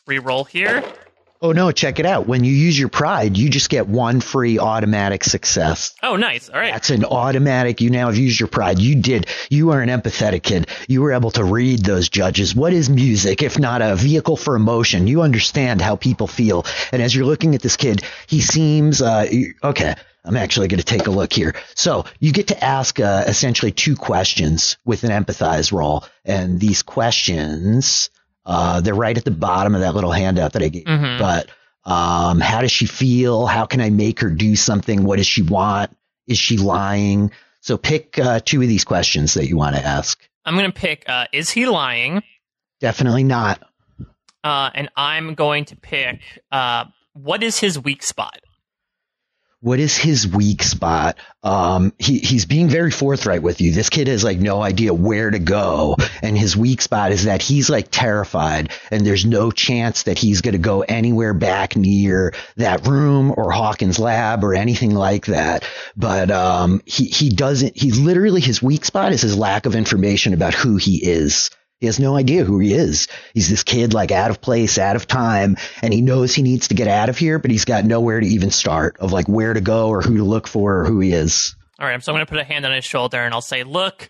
[0.06, 0.82] re-roll here.
[1.42, 2.26] Oh no, check it out.
[2.26, 5.94] When you use your pride, you just get one free automatic success.
[6.02, 6.48] Oh, nice.
[6.48, 6.72] All right.
[6.72, 7.82] That's an automatic.
[7.82, 8.78] You now have used your pride.
[8.78, 9.26] You did.
[9.50, 10.66] You are an empathetic kid.
[10.88, 12.54] You were able to read those judges.
[12.54, 15.06] What is music if not a vehicle for emotion?
[15.06, 16.64] You understand how people feel.
[16.90, 19.26] And as you're looking at this kid, he seems, uh,
[19.62, 19.94] okay.
[20.26, 21.54] I'm actually going to take a look here.
[21.74, 26.82] So you get to ask uh, essentially two questions with an empathize role, and these
[26.82, 28.10] questions
[28.44, 30.84] uh, they're right at the bottom of that little handout that I gave.
[30.84, 31.18] Mhm.
[31.18, 31.48] But
[31.90, 33.46] um, how does she feel?
[33.46, 35.04] How can I make her do something?
[35.04, 35.96] What does she want?
[36.26, 37.30] Is she lying?
[37.60, 40.20] So pick uh, two of these questions that you want to ask.
[40.44, 41.04] I'm gonna pick.
[41.08, 42.22] Uh, is he lying?
[42.80, 43.62] Definitely not.
[44.44, 46.20] Uh, and I'm going to pick.
[46.52, 46.84] Uh,
[47.14, 48.38] what is his weak spot?
[49.66, 51.18] What is his weak spot?
[51.42, 53.72] Um, he, he's being very forthright with you.
[53.72, 55.96] This kid has like no idea where to go.
[56.22, 60.40] And his weak spot is that he's like terrified and there's no chance that he's
[60.40, 65.68] going to go anywhere back near that room or Hawkins lab or anything like that.
[65.96, 70.32] But, um, he, he doesn't, he literally, his weak spot is his lack of information
[70.32, 71.50] about who he is.
[71.80, 73.06] He has no idea who he is.
[73.34, 76.68] He's this kid like out of place, out of time, and he knows he needs
[76.68, 79.52] to get out of here, but he's got nowhere to even start of like where
[79.52, 81.54] to go or who to look for or who he is.
[81.78, 83.62] All right, so I'm going to put a hand on his shoulder and I'll say,
[83.62, 84.08] "Look,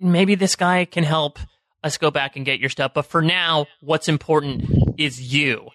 [0.00, 1.38] maybe this guy can help
[1.82, 5.68] us go back and get your stuff, but for now, what's important is you.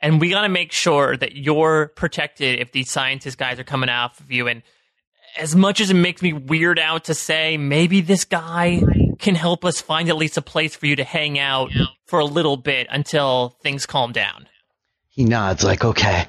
[0.00, 3.90] And we got to make sure that you're protected if these scientist guys are coming
[3.90, 4.62] off of you and
[5.36, 8.82] as much as it makes me weird out to say, maybe this guy
[9.20, 11.70] can help us find at least a place for you to hang out
[12.06, 14.48] for a little bit until things calm down.
[15.08, 16.26] He nods like, okay,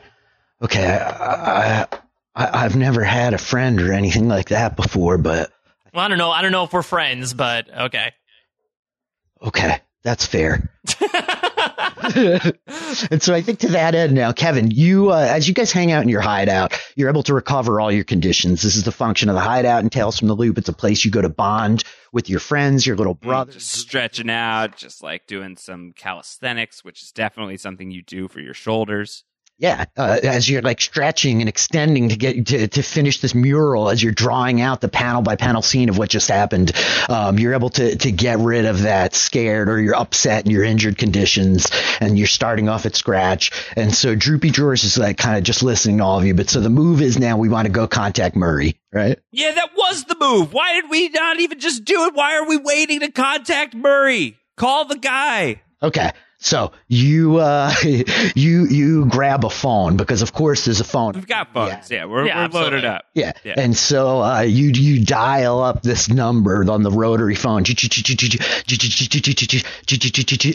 [0.61, 1.87] okay, I, I,
[2.35, 5.51] I, I've never had a friend or anything like that before, but
[5.93, 6.31] Well, I don't know.
[6.31, 8.11] I don't know if we're friends, but okay.
[9.41, 10.71] okay, that's fair.
[13.11, 15.91] and so I think to that end now, Kevin, you, uh, as you guys hang
[15.91, 18.61] out in your hideout, you're able to recover all your conditions.
[18.61, 20.57] This is the function of the hideout and Tales from the Loop.
[20.57, 23.55] It's a place you go to bond with your friends, your little brothers.
[23.55, 28.39] Just stretching out, just like doing some calisthenics, which is definitely something you do for
[28.39, 29.23] your shoulders.
[29.61, 33.91] Yeah, uh, as you're like stretching and extending to get to, to finish this mural,
[33.91, 36.71] as you're drawing out the panel by panel scene of what just happened,
[37.09, 40.63] um, you're able to to get rid of that scared or you're upset and your
[40.63, 41.69] injured conditions,
[41.99, 43.51] and you're starting off at scratch.
[43.75, 46.33] And so Droopy Drawers is like kind of just listening to all of you.
[46.33, 49.19] But so the move is now we want to go contact Murray, right?
[49.31, 50.53] Yeah, that was the move.
[50.53, 52.15] Why did we not even just do it?
[52.15, 54.39] Why are we waiting to contact Murray?
[54.57, 55.61] Call the guy.
[55.83, 56.09] Okay.
[56.43, 57.71] So you uh,
[58.35, 61.13] you you grab a phone because of course there's a phone.
[61.13, 61.91] We've got phones.
[61.91, 63.05] Yeah, Yeah, we're, we're loaded up.
[63.13, 63.33] Yeah.
[63.43, 63.53] Yeah.
[63.57, 67.63] And so uh, you you dial up this number on the rotary phone,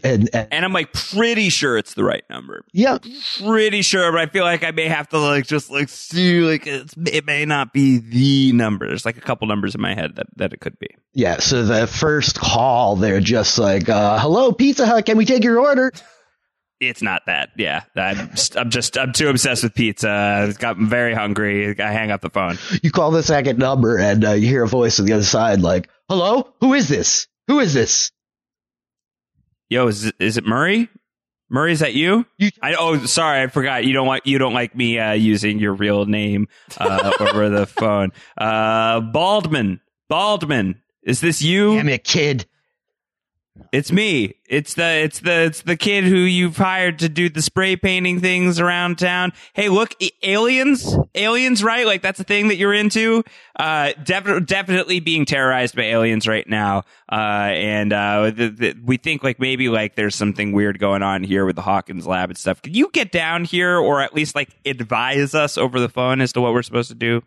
[0.05, 2.65] and, and And I'm like pretty sure it's the right number.
[2.73, 2.99] yeah,
[3.45, 6.67] Pretty sure, but I feel like I may have to like just like see like
[6.67, 8.89] it's, it may not be the number.
[8.89, 10.89] There's like a couple numbers in my head that, that it could be.
[11.13, 11.39] yeah.
[11.39, 15.61] So the first call, they're just like, uh, "Hello, Pizza Hut, can we take your
[15.61, 15.76] order?"
[16.79, 17.51] It's not that.
[17.57, 20.11] Yeah, I'm just, I'm just I'm too obsessed with pizza.
[20.11, 21.81] I've gotten very hungry.
[21.81, 22.59] I hang up the phone.
[22.83, 25.61] You call the second number, and uh, you hear a voice on the other side,
[25.63, 27.29] like, "Hello, who is this?
[27.47, 28.11] Who is this?"
[29.71, 30.89] Yo, is it, is it Murray?
[31.49, 32.27] Murray, is that you?
[32.39, 33.85] You- I oh, sorry, I forgot.
[33.85, 37.67] You don't want you don't like me uh, using your real name uh, over the
[37.67, 38.13] phone.
[38.37, 39.81] Uh, Baldman,
[40.11, 41.77] Baldman, is this you?
[41.77, 42.47] Damn it, kid.
[43.73, 44.35] It's me.
[44.49, 48.21] It's the it's the it's the kid who you've hired to do the spray painting
[48.21, 49.33] things around town.
[49.55, 51.85] Hey, look, aliens, aliens, right?
[51.85, 53.25] Like that's a thing that you're into.
[53.59, 56.85] Uh, definitely, definitely being terrorized by aliens right now.
[57.11, 61.23] Uh, and uh, the, the, we think like maybe like there's something weird going on
[61.23, 62.63] here with the Hawkins lab and stuff.
[62.63, 66.33] Can you get down here or at least like advise us over the phone as
[66.35, 67.23] to what we're supposed to do?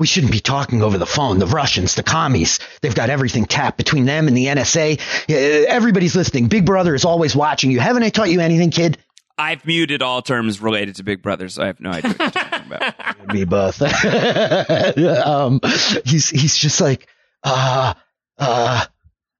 [0.00, 1.38] We shouldn't be talking over the phone.
[1.38, 4.98] The Russians, the commies, they've got everything tapped between them and the NSA.
[5.28, 6.48] Everybody's listening.
[6.48, 7.80] Big Brother is always watching you.
[7.80, 8.96] Haven't I taught you anything, kid?
[9.36, 12.30] I've muted all terms related to Big Brother, so I have no idea what you're
[12.30, 13.28] talking about.
[13.34, 13.82] Me both.
[15.26, 15.60] um,
[16.06, 17.06] he's he's just like,
[17.44, 17.92] uh,
[18.38, 18.86] uh,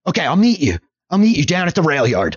[0.08, 0.78] okay, I'll meet you.
[1.08, 2.36] I'll meet you down at the rail yard.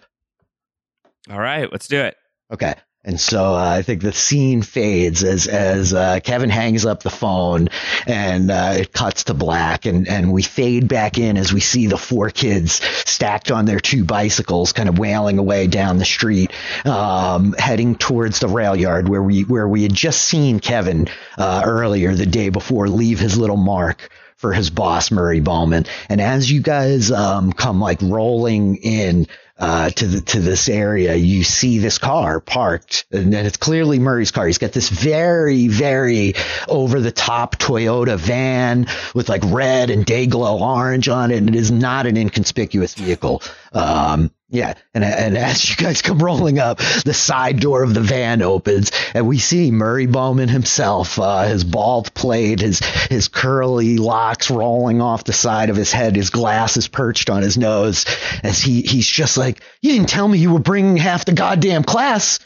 [1.30, 2.16] All right, let's do it.
[2.52, 2.74] Okay.
[3.05, 7.09] And so uh, I think the scene fades as as uh, Kevin hangs up the
[7.09, 7.67] phone,
[8.07, 11.88] and uh, it cuts to black, and and we fade back in as we see
[11.88, 16.51] the four kids stacked on their two bicycles, kind of wailing away down the street,
[16.85, 21.61] um, heading towards the rail yard where we where we had just seen Kevin uh,
[21.65, 25.85] earlier the day before leave his little mark for his boss Murray Bauman.
[26.07, 29.27] And as you guys um, come like rolling in
[29.57, 33.99] uh, to the to this area, you see this car parked, and, and it's clearly
[33.99, 34.47] Murray's car.
[34.47, 36.34] He's got this very very
[36.67, 41.38] over the top Toyota van with like red and day glow orange on it.
[41.38, 43.43] And it is not an inconspicuous vehicle.
[43.73, 48.01] Um, yeah, and and as you guys come rolling up, the side door of the
[48.01, 53.97] van opens, and we see Murray Bauman himself, uh, his bald plate, his his curly
[53.97, 58.05] locks rolling off the side of his head, his glasses perched on his nose,
[58.43, 59.43] as he he's just like,
[59.82, 62.40] "You didn't tell me you were bringing half the goddamn class."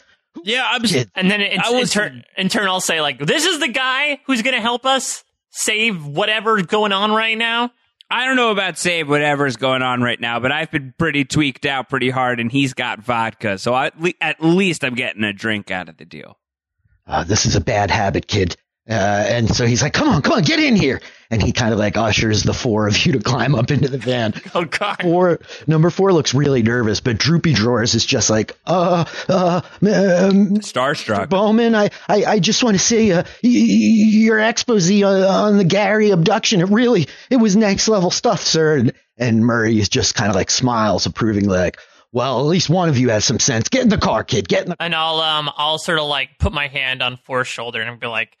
[0.44, 0.82] Yeah, I'm.
[0.82, 1.10] just, Kid.
[1.14, 3.68] And then in, I was- in, turn, in turn, I'll say like, "This is the
[3.68, 7.70] guy who's going to help us save whatever's going on right now."
[8.10, 11.66] I don't know about save whatever's going on right now, but I've been pretty tweaked
[11.66, 13.92] out pretty hard, and he's got vodka, so at,
[14.22, 16.38] at least I'm getting a drink out of the deal.
[17.06, 18.56] uh, this is a bad habit, kid.
[18.88, 21.00] Uh, and so he's like, come on, come on, get in here.
[21.30, 23.98] And he kind of like ushers the four of you to climb up into the
[23.98, 24.32] van.
[24.54, 24.96] Oh God!
[25.02, 30.56] Four, number four looks really nervous, but Droopy Drawers is just like, uh, uh, um,
[30.60, 31.28] Starstruck.
[31.28, 35.58] Bauman, I, I, I just want to say, uh, y- y- your expose on, on
[35.58, 38.78] the Gary abduction, it really, it was next level stuff, sir.
[38.78, 41.78] And, and Murray is just kind of like smiles approvingly, like,
[42.10, 43.68] well, at least one of you has some sense.
[43.68, 44.48] Get in the car, kid.
[44.48, 47.48] Get in the And I'll um I'll sort of like put my hand on Four's
[47.48, 48.34] shoulder and be like,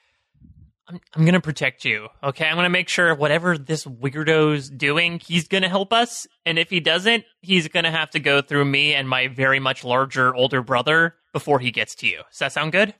[0.88, 2.08] I'm I'm gonna protect you.
[2.22, 6.26] Okay, I'm gonna make sure whatever this weirdo's doing, he's gonna help us.
[6.46, 9.84] And if he doesn't, he's gonna have to go through me and my very much
[9.84, 12.22] larger older brother before he gets to you.
[12.30, 12.94] Does that sound good?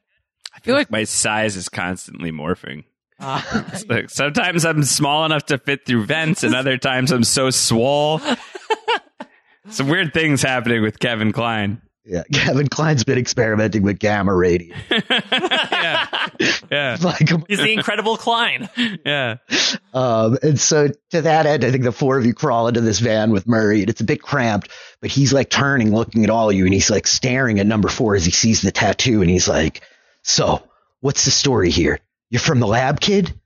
[0.54, 2.84] I feel like my size is constantly morphing.
[3.20, 3.66] Ah.
[3.72, 7.50] It's like sometimes I'm small enough to fit through vents, and other times I'm so
[7.50, 8.20] swole.
[9.70, 11.82] Some weird things happening with Kevin Klein.
[12.08, 14.80] Yeah, Kevin Klein's been experimenting with gamma radiation.
[15.10, 16.06] yeah,
[16.70, 18.68] yeah, like, He's the incredible Klein.
[19.04, 19.36] yeah.
[19.92, 22.98] um, and so to that end, I think the four of you crawl into this
[22.98, 24.70] van with Murray, and it's a bit cramped,
[25.02, 27.88] but he's like turning, looking at all of you, and he's like staring at number
[27.88, 29.82] four as he sees the tattoo, and he's like,
[30.22, 30.62] "So,
[31.00, 32.00] what's the story here?
[32.30, 33.38] You're from the lab, kid?"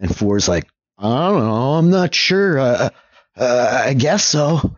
[0.00, 0.66] And four's like,
[0.98, 2.58] "I don't know, I'm not sure.
[2.58, 2.90] Uh,
[3.36, 4.76] uh, I guess so."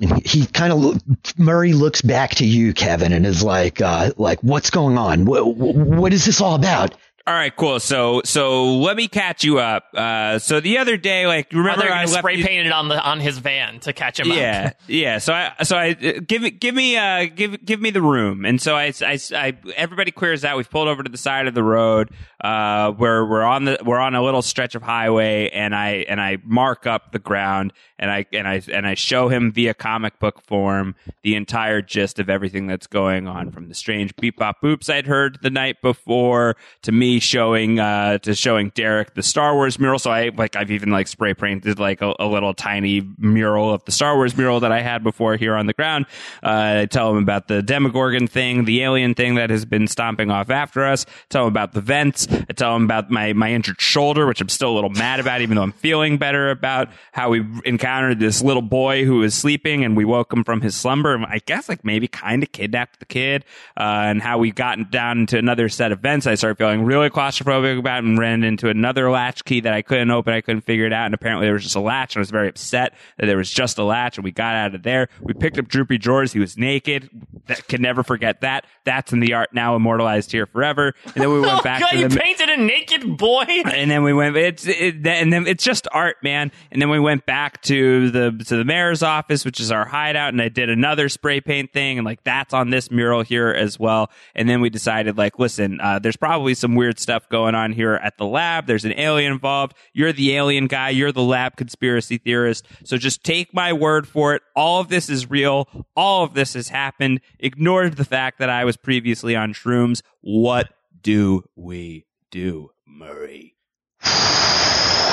[0.00, 4.12] And he, he kind of Murray looks back to you, Kevin, and is like, uh,
[4.16, 5.24] "Like, what's going on?
[5.26, 6.94] What, what is this all about?"
[7.26, 7.78] All right, cool.
[7.78, 9.84] So, so let me catch you up.
[9.94, 12.98] Uh, so the other day, like, remember They're I left spray you- painted on the
[13.00, 14.80] on his van to catch him yeah, up.
[14.88, 15.18] yeah.
[15.18, 18.44] So I, so I uh, give it, give me, uh, give, give me the room.
[18.46, 20.56] And so I, I, I, everybody clears out.
[20.56, 22.10] We've pulled over to the side of the road.
[22.42, 26.18] Uh, where we're on the, we're on a little stretch of highway, and I, and
[26.18, 30.18] I mark up the ground, and I, and I, and I show him via comic
[30.18, 34.60] book form the entire gist of everything that's going on, from the strange beep bop
[34.62, 39.54] boops I'd heard the night before to me showing, uh, to showing Derek the Star
[39.54, 39.98] Wars mural.
[39.98, 43.84] So I, like, I've even like spray painted like a, a little tiny mural of
[43.84, 46.06] the Star Wars mural that I had before here on the ground.
[46.42, 50.30] Uh, I tell him about the Demogorgon thing, the alien thing that has been stomping
[50.30, 51.04] off after us.
[51.06, 52.26] I Tell him about the vents.
[52.30, 55.42] I tell him about my, my injured shoulder, which I'm still a little mad about,
[55.42, 59.84] even though I'm feeling better about how we encountered this little boy who was sleeping
[59.84, 61.14] and we woke him from his slumber.
[61.14, 63.44] And I guess like maybe kind of kidnapped the kid,
[63.76, 66.26] uh, and how we gotten down into another set of vents.
[66.26, 69.82] I started feeling really claustrophobic about it and ran into another latch key that I
[69.82, 70.32] couldn't open.
[70.32, 71.06] I couldn't figure it out.
[71.06, 73.50] And apparently there was just a latch and I was very upset that there was
[73.50, 75.08] just a latch and we got out of there.
[75.20, 76.32] We picked up Droopy Drawers.
[76.32, 77.08] He was naked.
[77.50, 78.64] That, can never forget that.
[78.84, 80.94] That's in the art now immortalized here forever.
[81.04, 83.44] And then we went Oh back god, to you painted a naked boy.
[83.48, 86.52] and then we went it's it, and then it's just art man.
[86.70, 90.32] And then we went back to the to the mayor's office which is our hideout
[90.32, 93.78] and i did another spray paint thing and like that's on this mural here as
[93.78, 94.10] well.
[94.34, 97.94] And then we decided like listen uh, there's probably some weird stuff going on here
[97.94, 98.66] at the lab.
[98.66, 99.74] There's an alien involved.
[99.92, 100.90] You're the alien guy.
[100.90, 102.66] You're the lab conspiracy theorist.
[102.84, 104.42] So just take my word for it.
[104.54, 105.68] All of this is real.
[105.96, 110.68] All of this has happened ignored the fact that i was previously on shrooms what
[111.02, 113.54] do we do murray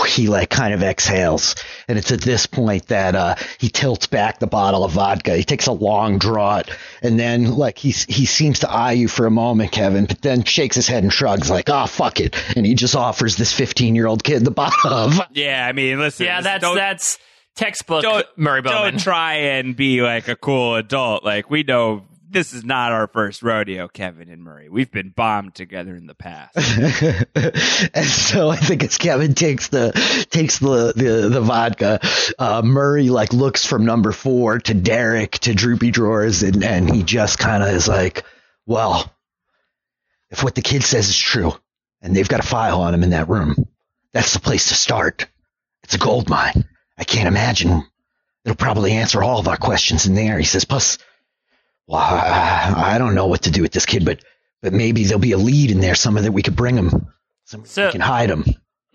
[0.08, 1.54] he like kind of exhales
[1.88, 5.44] and it's at this point that uh he tilts back the bottle of vodka he
[5.44, 6.70] takes a long draught
[7.02, 10.44] and then like he he seems to eye you for a moment kevin but then
[10.44, 13.95] shakes his head and shrugs like oh fuck it and he just offers this 15
[13.95, 16.26] year old kid the bottle of Yeah, I mean, listen.
[16.26, 17.20] yeah, that's that's
[17.56, 18.94] textbook don't, Murray Bauman.
[18.94, 21.24] Don't try and be like a cool adult.
[21.24, 24.70] Like we know this is not our first rodeo, Kevin and Murray.
[24.70, 26.56] We've been bombed together in the past.
[27.94, 29.91] and so I think as Kevin takes the
[30.30, 31.99] takes the the, the vodka,
[32.38, 37.04] uh, Murray like looks from number four to Derek to Droopy Drawers, and and he
[37.04, 38.24] just kind of is like,
[38.66, 39.14] well,
[40.30, 41.54] if what the kid says is true,
[42.02, 43.68] and they've got a file on him in that room,
[44.12, 45.28] that's the place to start.
[45.84, 46.66] It's a gold mine.
[46.98, 47.84] I can't imagine.
[48.44, 50.38] It'll probably answer all of our questions in there.
[50.38, 50.98] He says, plus,
[51.88, 54.23] well, I, I don't know what to do with this kid, but
[54.61, 56.89] but maybe there'll be a lead in there somewhere that we could bring him.
[57.45, 58.43] Somewhere So- we can hide him.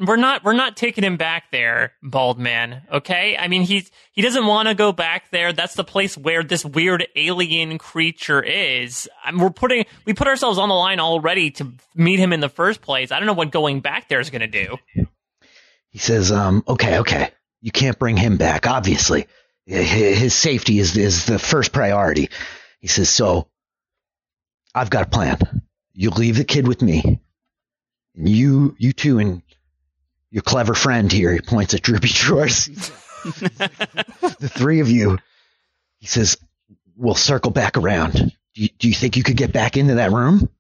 [0.01, 2.83] we're not we're not taking him back there, bald man.
[2.93, 5.53] Okay, I mean he's he doesn't want to go back there.
[5.53, 9.09] That's the place where this weird alien creature is.
[9.25, 12.41] I mean, we're putting we put ourselves on the line already to meet him in
[12.41, 13.13] the first place.
[13.13, 14.77] I don't know what going back there is going to do.
[15.91, 17.31] He says, um, okay, okay.
[17.61, 19.27] You can't bring him back, obviously.
[19.67, 22.31] His safety is, is the first priority.
[22.83, 23.49] He says, so
[24.75, 25.39] I've got a plan.
[25.95, 27.21] You leave the kid with me.
[28.15, 29.43] And you, you two and
[30.31, 32.67] your clever friend here, he points at Droopy Drawers.
[33.25, 35.19] the three of you,
[36.01, 36.37] he says,
[36.97, 38.13] we'll circle back around.
[38.13, 40.51] Do you, do you think you could get back into that room?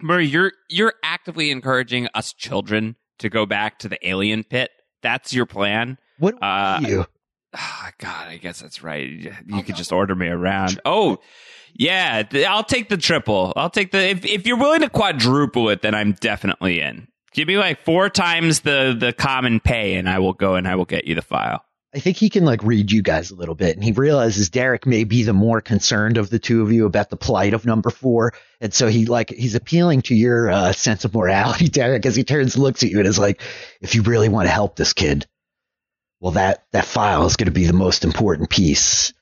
[0.00, 4.70] Murray, you're you're actively encouraging us children to go back to the alien pit.
[5.02, 5.98] That's your plan.
[6.18, 7.06] What Uh, you?
[7.54, 9.08] Ah, God, I guess that's right.
[9.08, 10.80] You could just order me around.
[10.84, 11.18] Oh,
[11.74, 13.52] yeah, th- I'll take the triple.
[13.56, 17.08] I'll take the if if you're willing to quadruple it, then I'm definitely in.
[17.32, 20.76] Give me like four times the the common pay, and I will go and I
[20.76, 21.64] will get you the file.
[21.94, 24.86] I think he can like read you guys a little bit and he realizes Derek
[24.86, 27.90] may be the more concerned of the two of you about the plight of number
[27.90, 28.32] four.
[28.62, 32.24] And so he like, he's appealing to your uh, sense of morality, Derek, as he
[32.24, 33.42] turns looks at you and is like,
[33.82, 35.26] if you really want to help this kid,
[36.22, 39.12] well, that, that file is going to be the most important piece.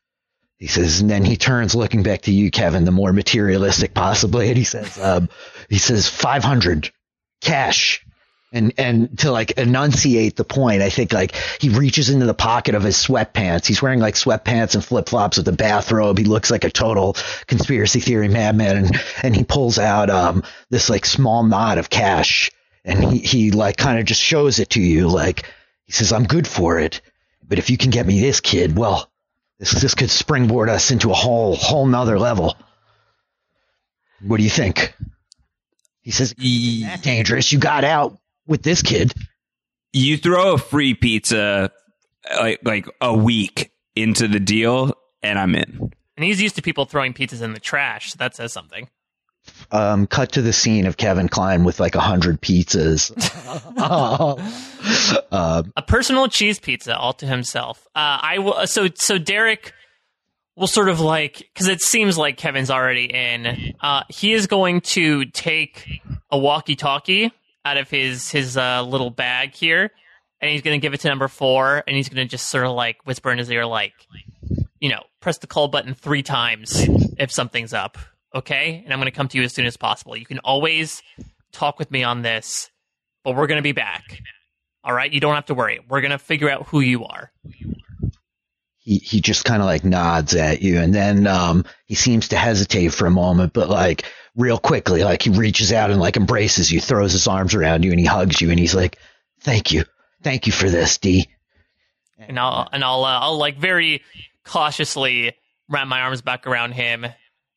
[0.58, 4.48] He says, and then he turns looking back to you, Kevin, the more materialistic possibly.
[4.48, 5.30] And he says, um,
[5.70, 6.92] he says, 500
[7.40, 8.04] cash.
[8.52, 12.74] And, and to like enunciate the point, I think like he reaches into the pocket
[12.74, 13.66] of his sweatpants.
[13.66, 16.18] He's wearing like sweatpants and flip flops with a bathrobe.
[16.18, 17.16] He looks like a total
[17.46, 18.76] conspiracy theory madman.
[18.76, 22.50] And, and he pulls out, um, this like small knot of cash
[22.84, 25.08] and he, he like kind of just shows it to you.
[25.08, 25.46] Like
[25.90, 27.00] he says, I'm good for it.
[27.42, 29.10] But if you can get me this kid, well,
[29.58, 32.56] this, this could springboard us into a whole, whole nother level.
[34.22, 34.94] What do you think?
[36.00, 37.50] He says, that dangerous.
[37.50, 39.12] You got out with this kid.
[39.92, 41.72] You throw a free pizza
[42.30, 44.92] uh, like like a week into the deal,
[45.24, 45.92] and I'm in.
[46.16, 48.88] And he's used to people throwing pizzas in the trash, so that says something.
[49.72, 53.12] Um, cut to the scene of Kevin Klein with like a hundred pizzas.
[55.32, 57.86] uh, a personal cheese pizza all to himself.
[57.94, 58.66] Uh, I will.
[58.66, 59.72] So so Derek
[60.56, 63.74] will sort of like because it seems like Kevin's already in.
[63.80, 67.32] Uh, he is going to take a walkie-talkie
[67.64, 69.90] out of his his uh, little bag here,
[70.40, 72.66] and he's going to give it to number four, and he's going to just sort
[72.66, 73.94] of like whisper in his ear, like,
[74.80, 76.86] you know, press the call button three times
[77.18, 77.98] if something's up,
[78.34, 78.82] okay?
[78.84, 80.16] And I'm going to come to you as soon as possible.
[80.16, 81.02] You can always
[81.52, 82.70] talk with me on this,
[83.24, 84.20] but we're going to be back.
[84.82, 85.80] All right, you don't have to worry.
[85.88, 87.30] We're going to figure out who you are.
[88.78, 92.36] He he just kind of like nods at you, and then um, he seems to
[92.38, 94.04] hesitate for a moment, but like
[94.36, 97.90] real quickly, like he reaches out and like embraces you, throws his arms around you,
[97.90, 98.96] and he hugs you, and he's like,
[99.40, 99.84] "Thank you,
[100.22, 101.28] thank you for this, D."
[102.18, 104.02] And I'll and I'll uh, I'll like very
[104.44, 105.34] cautiously
[105.68, 107.04] wrap my arms back around him,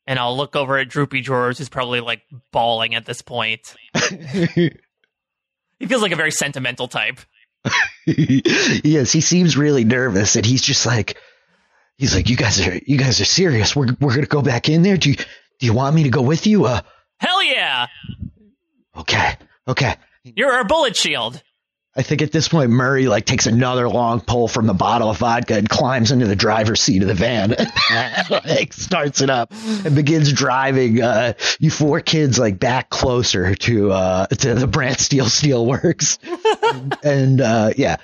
[0.06, 2.22] and I'll look over at Droopy Drawers, who's probably like
[2.52, 3.76] bawling at this point.
[3.94, 4.72] he
[5.88, 7.20] feels like a very sentimental type.
[8.06, 11.18] yes, he seems really nervous, and he's just like,
[11.98, 13.76] he's like, "You guys are, you guys are serious.
[13.76, 14.98] We're we're gonna go back in there.
[14.98, 16.82] Do you do you want me to go with you?" Uh,
[17.18, 17.88] hell yeah.
[18.98, 19.96] Okay, okay.
[20.24, 21.42] You're our bullet shield.
[21.96, 25.18] I think at this point Murray like takes another long pull from the bottle of
[25.18, 27.56] vodka and climbs into the driver's seat of the van,
[28.46, 29.52] like starts it up
[29.86, 34.98] and begins driving uh, you four kids like back closer to uh, to the Braeburn
[35.00, 36.18] Steel Steelworks,
[37.04, 37.98] and, uh, yeah,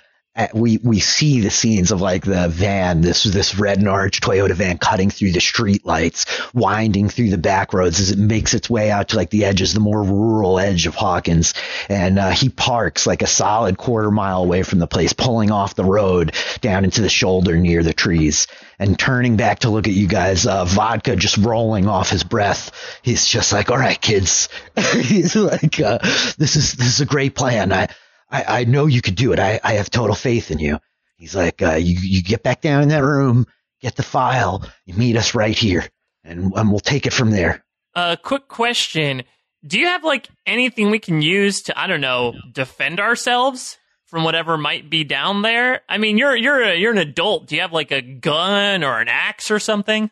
[0.54, 4.54] we we see the scenes of like the van, this this red and orange Toyota
[4.54, 8.70] van cutting through the street lights, winding through the back roads as it makes its
[8.70, 11.54] way out to like the edges, the more rural edge of Hawkins.
[11.90, 15.76] And uh, he parks like a solid quarter mile away from the place, pulling off
[15.76, 18.48] the road down into the shoulder near the trees.
[18.82, 22.72] And turning back to look at you guys, uh, vodka just rolling off his breath.
[23.02, 24.48] He's just like, "All right, kids."
[24.94, 26.00] He's like, uh,
[26.38, 27.90] "This is this is a great plan." I
[28.30, 29.40] I, I know you could do it.
[29.40, 30.80] I, I have total faith in you.
[31.18, 33.46] He's like, uh, you, you get back down in that room,
[33.82, 35.86] get the file, you meet us right here,
[36.24, 37.64] and, and we'll take it from there.
[37.96, 39.24] A uh, quick question.
[39.66, 44.24] Do you have like anything we can use to, I don't know, defend ourselves from
[44.24, 45.82] whatever might be down there?
[45.90, 47.48] I mean, you're, you're, a, you're an adult.
[47.48, 50.10] Do you have like a gun or an axe or something?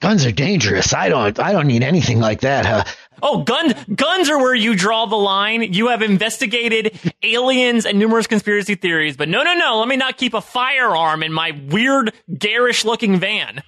[0.00, 0.92] Guns are dangerous.
[0.92, 1.38] I don't.
[1.38, 2.66] I don't need anything like that.
[2.66, 2.84] Huh?
[3.22, 3.74] Oh, guns!
[3.94, 5.72] Guns are where you draw the line.
[5.72, 9.78] You have investigated aliens and numerous conspiracy theories, but no, no, no.
[9.78, 13.62] Let me not keep a firearm in my weird, garish-looking van.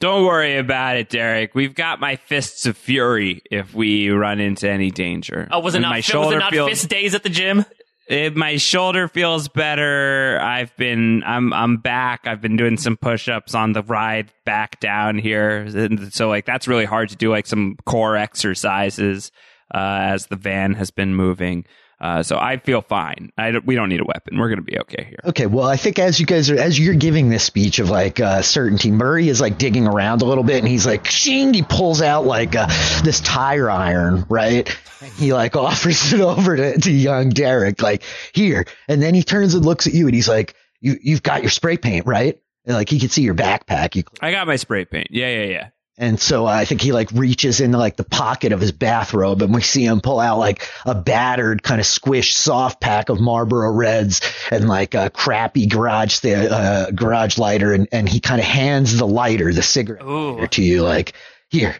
[0.00, 1.56] Don't worry about it, Derek.
[1.56, 5.48] We've got my fists of fury if we run into any danger.
[5.50, 5.90] Oh, was it not?
[5.90, 7.64] My shoulder was it not feels, fist days at the gym?
[8.08, 10.40] It, my shoulder feels better.
[10.40, 12.26] I've been, I'm, I'm back.
[12.26, 15.68] I've been doing some push-ups on the ride back down here.
[16.10, 19.30] So like, that's really hard to do, like some core exercises,
[19.74, 21.66] uh, as the van has been moving.
[22.00, 23.32] Uh, so I feel fine.
[23.36, 24.38] I don't, we don't need a weapon.
[24.38, 25.18] We're going to be okay here.
[25.24, 25.46] Okay.
[25.46, 28.42] Well, I think as you guys are, as you're giving this speech of like uh,
[28.42, 32.00] certainty, Murray is like digging around a little bit and he's like, shing, he pulls
[32.00, 32.66] out like uh,
[33.02, 34.68] this tire iron, right?
[35.16, 38.64] he like offers it over to, to young Derek, like here.
[38.86, 41.50] And then he turns and looks at you and he's like, you, you've got your
[41.50, 42.40] spray paint, right?
[42.64, 43.96] And like he can see your backpack.
[43.96, 45.08] You, I got my spray paint.
[45.10, 45.68] Yeah, yeah, yeah.
[46.00, 49.52] And so I think he like reaches into like the pocket of his bathrobe and
[49.52, 53.72] we see him pull out like a battered kind of squished soft pack of Marlboro
[53.72, 54.20] Reds
[54.52, 58.96] and like a crappy garage th- uh, garage lighter and, and he kind of hands
[58.96, 61.14] the lighter, the cigarette lighter to you like,
[61.50, 61.74] here,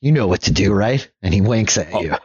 [0.00, 1.08] you know what to do, right?
[1.22, 2.00] And he winks at oh.
[2.00, 2.16] you.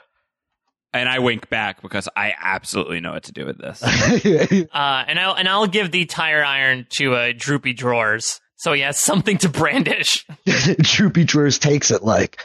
[0.93, 3.83] And I wink back because I absolutely know what to do with this.
[4.73, 8.81] uh, and I'll and I'll give the tire iron to uh, Droopy Drawers so he
[8.81, 10.25] has something to brandish.
[10.79, 12.43] Droopy Drawers takes it like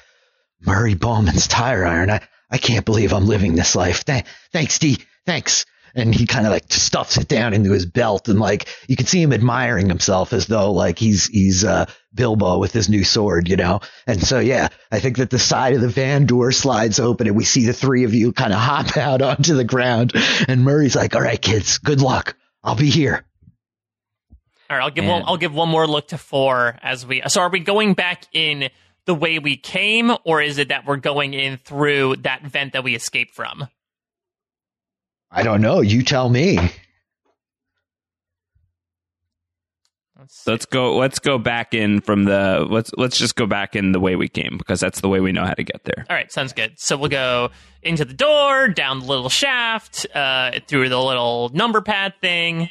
[0.61, 2.11] Murray Bauman's tire iron.
[2.11, 2.21] I,
[2.51, 4.05] I can't believe I'm living this life.
[4.05, 4.99] Th- thanks, D.
[5.25, 5.65] Thanks.
[5.95, 9.07] and he kind of like stuffs it down into his belt and like you can
[9.07, 13.49] see him admiring himself as though like he's he's uh Bilbo with his new sword,
[13.49, 13.81] you know?
[14.07, 17.37] And so yeah, I think that the side of the van door slides open and
[17.37, 20.13] we see the three of you kind of hop out onto the ground
[20.47, 22.37] and Murray's like, "All right, kids, good luck.
[22.63, 23.25] I'll be here."
[24.71, 27.41] All right, I'll give one, I'll give one more look to 4 as we So
[27.41, 28.71] are we going back in
[29.05, 32.85] the way we came or is it that we're going in through that vent that
[32.85, 33.67] we escaped from?
[35.29, 35.81] I don't know.
[35.81, 36.59] You tell me.
[40.17, 40.97] Let's, let's go.
[40.97, 42.67] Let's go back in from the.
[42.69, 45.33] Let's let's just go back in the way we came because that's the way we
[45.33, 46.05] know how to get there.
[46.11, 46.75] All right, sounds good.
[46.79, 47.51] So we'll go
[47.83, 52.69] into the door, down the little shaft, uh, through the little number pad thing,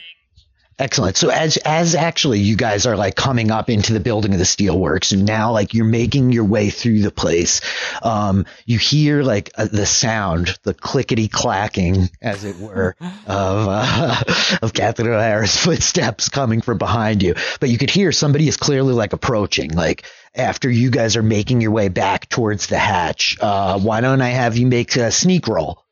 [0.79, 1.17] Excellent.
[1.17, 4.45] So as as actually you guys are like coming up into the building of the
[4.45, 7.59] steelworks, and now like you're making your way through the place,
[8.01, 14.23] um, you hear like uh, the sound, the clickety clacking, as it were, of uh,
[14.61, 17.35] of Catherine O'Hara's footsteps coming from behind you.
[17.59, 21.59] But you could hear somebody is clearly like approaching, like after you guys are making
[21.59, 23.37] your way back towards the hatch.
[23.41, 25.83] Uh, why don't I have you make a sneak roll?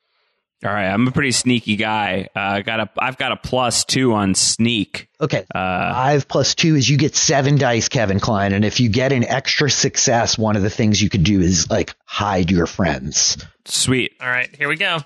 [0.65, 2.29] All right, I'm a pretty sneaky guy.
[2.35, 5.07] Uh, I got a, I've got a plus two on sneak.
[5.21, 8.89] Okay, uh, five plus two is you get seven dice, Kevin Klein, and if you
[8.89, 12.65] get an extra success, one of the things you could do is like hide your
[12.65, 13.37] friends.
[13.65, 14.13] Sweet.
[14.19, 14.99] All right, here we go.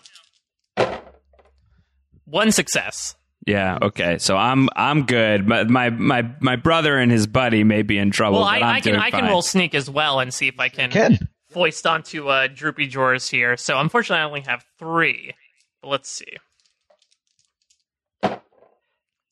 [2.24, 3.16] One success.
[3.46, 3.80] Yeah.
[3.82, 4.20] Okay.
[4.20, 5.48] So I'm I'm good.
[5.48, 8.40] My my my, my brother and his buddy may be in trouble.
[8.40, 10.92] Well, I, I can I can roll sneak as well and see if I can,
[10.92, 11.28] can.
[11.50, 13.58] foist onto uh, droopy drawers here.
[13.58, 15.34] So unfortunately, I only have three.
[15.84, 16.38] Let's see.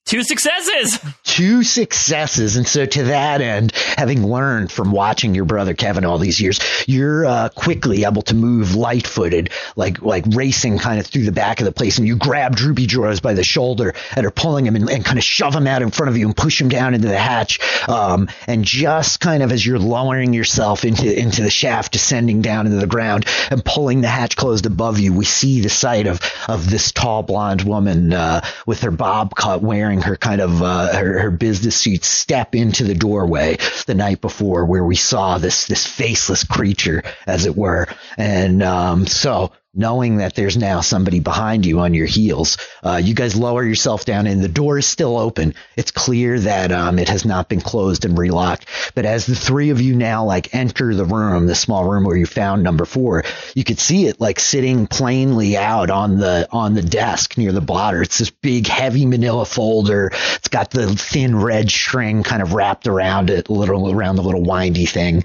[0.09, 0.99] Two successes.
[1.23, 6.17] Two successes, and so to that end, having learned from watching your brother Kevin all
[6.17, 11.25] these years, you're uh, quickly able to move light-footed, like like racing kind of through
[11.25, 14.31] the back of the place, and you grab Droopy Drawers by the shoulder and are
[14.31, 16.59] pulling him and, and, kind of shove him out in front of you and push
[16.59, 17.59] him down into the hatch.
[17.87, 22.65] Um, and just kind of as you're lowering yourself into into the shaft, descending down
[22.65, 26.19] into the ground and pulling the hatch closed above you, we see the sight of
[26.47, 30.61] of this tall blonde woman uh, with her bob cut wearing wearing her kind of
[30.61, 35.37] uh, her, her business suit step into the doorway the night before where we saw
[35.37, 37.87] this this faceless creature as it were.
[38.17, 42.57] And um, so knowing that there's now somebody behind you on your heels.
[42.83, 45.53] Uh, you guys lower yourself down and the door is still open.
[45.77, 48.65] It's clear that um, it has not been closed and relocked.
[48.95, 52.17] But as the three of you now like enter the room, the small room where
[52.17, 53.23] you found number four,
[53.53, 57.61] you could see it like sitting plainly out on the on the desk near the
[57.61, 58.01] blotter.
[58.01, 60.11] It's this big heavy manila folder.
[60.35, 64.23] It's got the thin red string kind of wrapped around it, a little around the
[64.23, 65.23] little windy thing.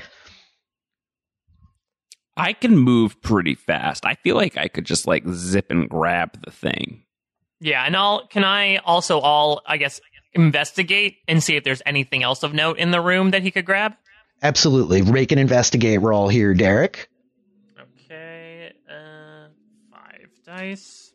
[2.36, 4.04] I can move pretty fast.
[4.04, 7.04] I feel like I could just like zip and grab the thing.
[7.60, 10.00] Yeah, and I'll can I also all I guess
[10.32, 13.64] investigate and see if there's anything else of note in the room that he could
[13.64, 13.94] grab?
[14.42, 15.02] Absolutely.
[15.02, 17.08] Rake and investigate roll here, Derek.
[18.04, 19.48] Okay, uh
[19.92, 21.12] five dice.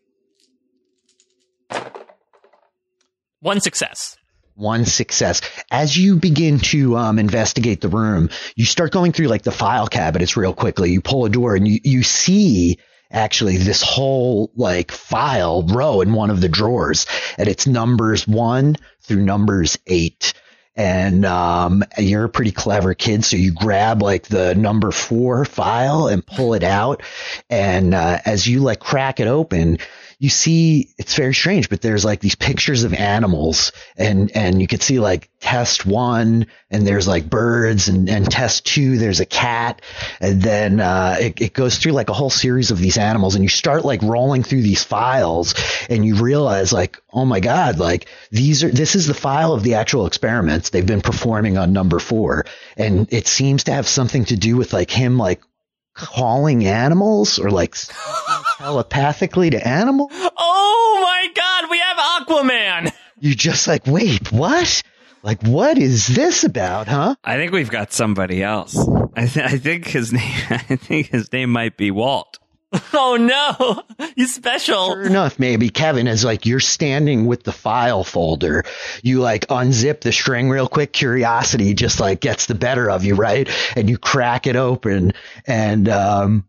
[3.42, 4.18] One success
[4.60, 5.42] one success.
[5.72, 9.88] As you begin to um, investigate the room, you start going through like the file
[9.88, 10.92] cabinets real quickly.
[10.92, 12.78] You pull a door and you, you see
[13.12, 17.08] actually this whole like file row in one of the drawers
[17.38, 20.34] and it's numbers one through numbers eight.
[20.76, 26.08] And um, you're a pretty clever kid, so you grab like the number four file
[26.08, 27.04] and pull it out.
[27.50, 29.80] And uh, as you like crack it open,
[30.20, 34.68] you see it's very strange, but there's like these pictures of animals and, and you
[34.68, 39.26] could see like test one and there's like birds and, and test two, there's a
[39.26, 39.82] cat.
[40.20, 43.46] And then, uh, it, it goes through like a whole series of these animals and
[43.46, 45.56] you start like rolling through these files
[45.90, 49.64] and you realize like, oh my God, like these are, this is the file of
[49.64, 52.46] the actual experiments they've been performing on number four.
[52.76, 55.42] And it seems to have something to do with like him like
[56.00, 57.76] calling animals or like
[58.58, 60.12] telepathically to animals.
[60.14, 61.98] Oh my god, we have
[62.28, 62.94] Aquaman.
[63.20, 64.82] You just like, wait, what?
[65.22, 67.16] Like, what is this about, huh?
[67.24, 68.78] I think we've got somebody else.
[69.16, 70.42] I, th- I think his name.
[70.50, 72.40] I think his name might be Walt.
[72.94, 74.88] Oh no, he's special.
[74.88, 78.64] Sure enough, maybe Kevin is like you're standing with the file folder.
[79.02, 80.92] You like unzip the string real quick.
[80.94, 83.50] Curiosity just like gets the better of you, right?
[83.76, 85.14] And you crack it open,
[85.48, 86.48] and um,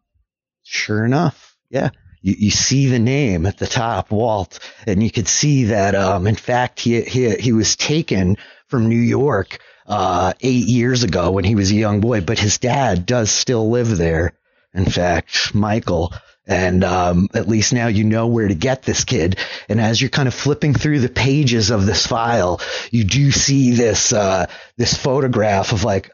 [0.63, 1.91] sure enough, yeah,
[2.21, 6.27] you, you see the name at the top, Walt, and you could see that um,
[6.27, 8.37] in fact he he he was taken
[8.69, 12.59] from New York uh, eight years ago when he was a young boy, but his
[12.59, 14.35] dad does still live there
[14.75, 16.13] in fact, Michael.
[16.47, 19.39] And um, at least now you know where to get this kid.
[19.69, 22.61] And as you're kind of flipping through the pages of this file,
[22.91, 26.11] you do see this uh, this photograph of like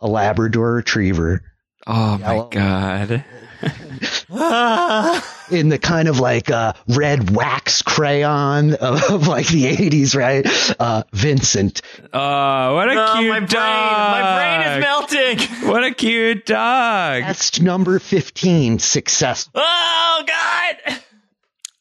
[0.00, 1.42] a Labrador Retriever
[1.86, 2.48] Oh my Yellow.
[2.50, 3.24] god.
[5.50, 10.46] in the kind of like uh, red wax crayon of, of like the 80s, right?
[10.80, 11.82] Uh, Vincent.
[12.12, 15.68] Oh, what a Oh, cute my brain, my brain is melting.
[15.70, 17.22] What a cute dog.
[17.22, 19.48] That's number 15, success.
[19.54, 21.00] Oh God!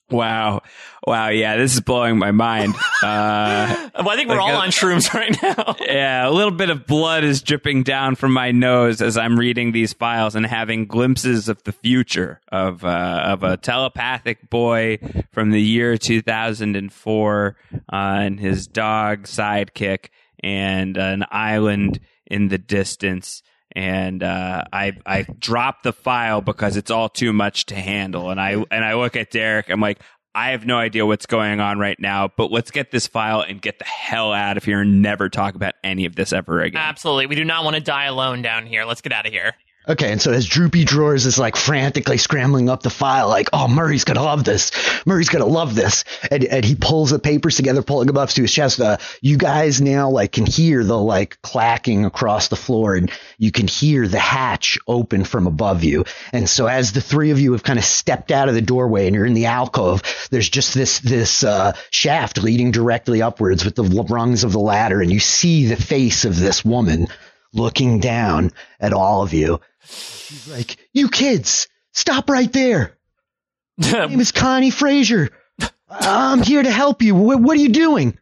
[0.10, 0.62] Wow.
[1.06, 1.30] Wow.
[1.30, 2.76] Yeah, this is blowing my mind.
[3.04, 5.76] Uh, Well, I think we're Like all a- on shrooms right now.
[5.86, 9.74] yeah, a little bit of blood is dripping down from my nose as I'm reading
[9.74, 15.00] these files and having glimpses of the future of uh, of a telepathic boy
[15.34, 20.06] from the year 2004 uh, and his dog sidekick
[20.42, 23.44] and an island in the distance.
[23.76, 28.30] And uh, I I drop the file because it's all too much to handle.
[28.30, 29.70] And I and I look at Derek.
[29.70, 30.00] I'm like,
[30.36, 33.62] I have no idea what's going on right now, but let's get this file and
[33.62, 36.82] get the hell out of here and never talk about any of this ever again.
[36.82, 38.84] Absolutely, we do not want to die alone down here.
[38.84, 39.54] Let's get out of here.
[39.86, 43.68] Okay, and so as Droopy Drawers is like frantically scrambling up the file, like, oh,
[43.68, 44.72] Murray's gonna love this.
[45.06, 46.06] Murray's gonna love this.
[46.32, 48.80] And, and he pulls the papers together, pulling them up to his chest.
[48.80, 53.52] Uh, you guys now like can hear the like clacking across the floor and you
[53.52, 56.06] can hear the hatch open from above you.
[56.32, 59.08] And so as the three of you have kind of stepped out of the doorway
[59.08, 60.02] and you're in the alcove,
[60.32, 65.02] there's just this, this, uh, shaft leading directly upwards with the rungs of the ladder.
[65.02, 67.08] And you see the face of this woman
[67.54, 69.60] looking down at all of you.
[69.86, 72.98] She's like, you kids, stop right there.
[73.78, 75.30] My name is Connie Frazier.
[75.90, 77.16] I'm here to help you.
[77.16, 78.18] What, what are you doing?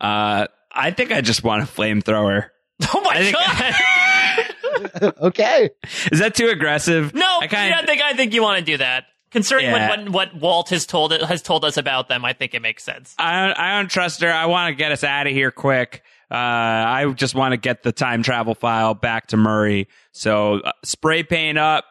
[0.00, 2.48] Uh, I think I just want a flamethrower.
[2.94, 5.14] oh my I God!
[5.22, 5.70] okay.
[6.10, 7.14] Is that too aggressive?
[7.14, 9.04] no, I kind I think I think you want to do that.
[9.30, 9.88] Concerning Yeah.
[9.88, 12.82] what, what what Walt has told has told us about them, I think it makes
[12.82, 13.14] sense.
[13.18, 14.32] I don't, I don't trust her.
[14.32, 16.02] I want to get us out of here quick.
[16.32, 19.86] Uh, I just want to get the time travel file back to Murray.
[20.12, 21.84] So uh, spray paint up,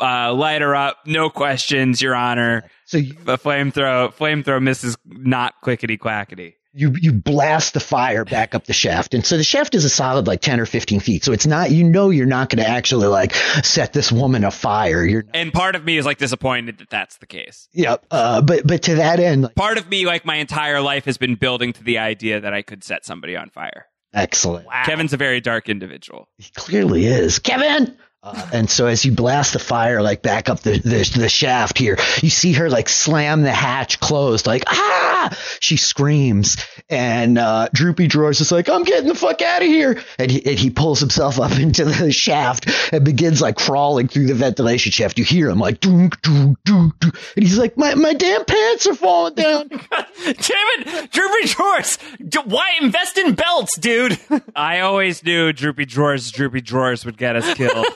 [0.00, 2.70] uh, light her up, no questions, Your Honor.
[2.86, 6.56] So you, The flamethrow, flamethrow misses not clickety clackety.
[6.74, 9.14] You, you blast the fire back up the shaft.
[9.14, 11.24] And so the shaft is a solid like 10 or 15 feet.
[11.24, 15.04] So it's not, you know, you're not going to actually like set this woman afire.
[15.04, 17.68] You're, And part of me is like disappointed that that's the case.
[17.72, 17.96] yeah.
[18.10, 21.18] Uh, but, but to that end, like, Part of me, like my entire life, has
[21.18, 23.86] been building to the idea that I could set somebody on fire.
[24.14, 24.66] excellent.
[24.66, 24.82] Wow.
[24.84, 26.28] Kevin's a very dark individual.
[26.38, 27.38] He clearly is.
[27.38, 27.96] Kevin!
[28.24, 31.76] Uh, and so as you blast the fire like back up the, the the shaft
[31.76, 35.11] here, you see her like slam the hatch closed, like ah!
[35.60, 36.56] She screams,
[36.88, 40.44] and uh, Droopy Drawers is like, "I'm getting the fuck out of here!" And he,
[40.44, 44.92] and he pulls himself up into the shaft and begins like crawling through the ventilation
[44.92, 45.18] shaft.
[45.18, 47.12] You hear him like, doom, doom, doom, doom.
[47.36, 49.68] and he's like, "My my damn pants are falling down."
[50.24, 51.98] Damn it, Droopy Drawers!
[52.28, 54.18] D- Why invest in belts, dude?
[54.56, 57.86] I always knew Droopy Drawers, Droopy Drawers would get us killed.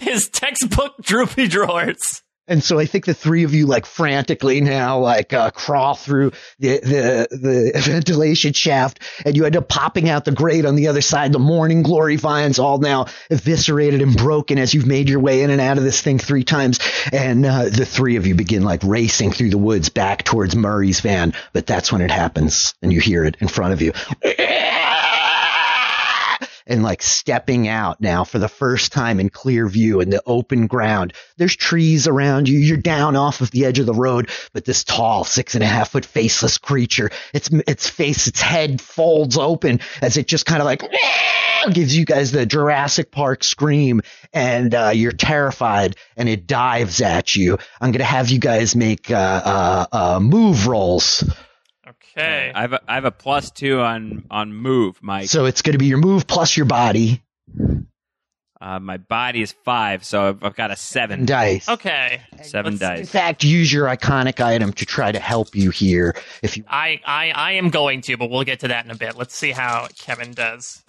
[0.00, 2.22] His textbook Droopy Drawers.
[2.48, 6.32] And so I think the three of you like frantically now like uh, crawl through
[6.58, 10.88] the, the the ventilation shaft, and you end up popping out the grate on the
[10.88, 11.32] other side.
[11.32, 15.50] The morning glory vines all now eviscerated and broken as you've made your way in
[15.50, 16.78] and out of this thing three times.
[17.12, 21.00] And uh, the three of you begin like racing through the woods back towards Murray's
[21.00, 21.34] van.
[21.52, 23.92] But that's when it happens, and you hear it in front of you.
[26.66, 30.66] and like stepping out now for the first time in clear view in the open
[30.66, 31.12] ground.
[31.36, 32.58] There's trees around you.
[32.58, 35.66] You're down off of the edge of the road, but this tall six and a
[35.66, 40.60] half foot faceless creature, its, its face, its head folds open as it just kind
[40.60, 40.82] of like
[41.72, 44.02] gives you guys the Jurassic Park scream
[44.32, 47.58] and, uh, you're terrified and it dives at you.
[47.80, 49.14] I'm going to have you guys make, uh,
[49.44, 51.24] uh, uh, move rolls.
[52.16, 52.52] Okay.
[52.54, 54.98] I have a, I have a plus two on on move.
[55.02, 55.28] Mike.
[55.28, 57.22] So it's going to be your move plus your body
[58.60, 61.26] uh, my body is five, so I've, I've got a seven.
[61.26, 61.68] dice.
[61.68, 62.22] Okay.
[62.42, 66.16] Seven Let's- In fact, use your iconic item to try to help you here.
[66.42, 68.96] If you I, I, I am going to, but we'll get to that in a
[68.96, 69.16] bit.
[69.16, 70.82] Let's see how Kevin does.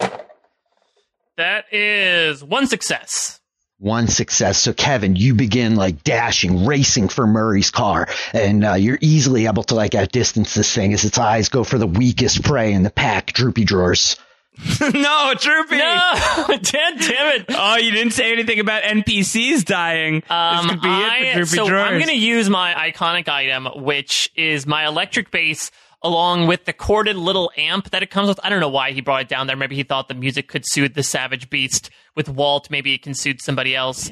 [1.36, 3.37] That is one success.
[3.78, 8.98] One success, so Kevin, you begin like dashing, racing for Murray's car, and uh, you're
[9.00, 12.72] easily able to like outdistance this thing as its eyes go for the weakest prey
[12.72, 14.16] in the pack, Droopy Drawers.
[14.80, 15.76] no, Droopy.
[15.76, 16.12] No,
[16.48, 17.44] damn, damn it.
[17.50, 20.24] Oh, you didn't say anything about NPCs dying.
[20.28, 21.86] Um, this could be I- it for Droopy so Drawers.
[21.86, 25.70] I'm going to use my iconic item, which is my electric bass,
[26.02, 28.40] along with the corded little amp that it comes with.
[28.42, 29.56] I don't know why he brought it down there.
[29.56, 31.90] Maybe he thought the music could soothe the savage beast.
[32.14, 34.10] With Walt, maybe it can soothe somebody else.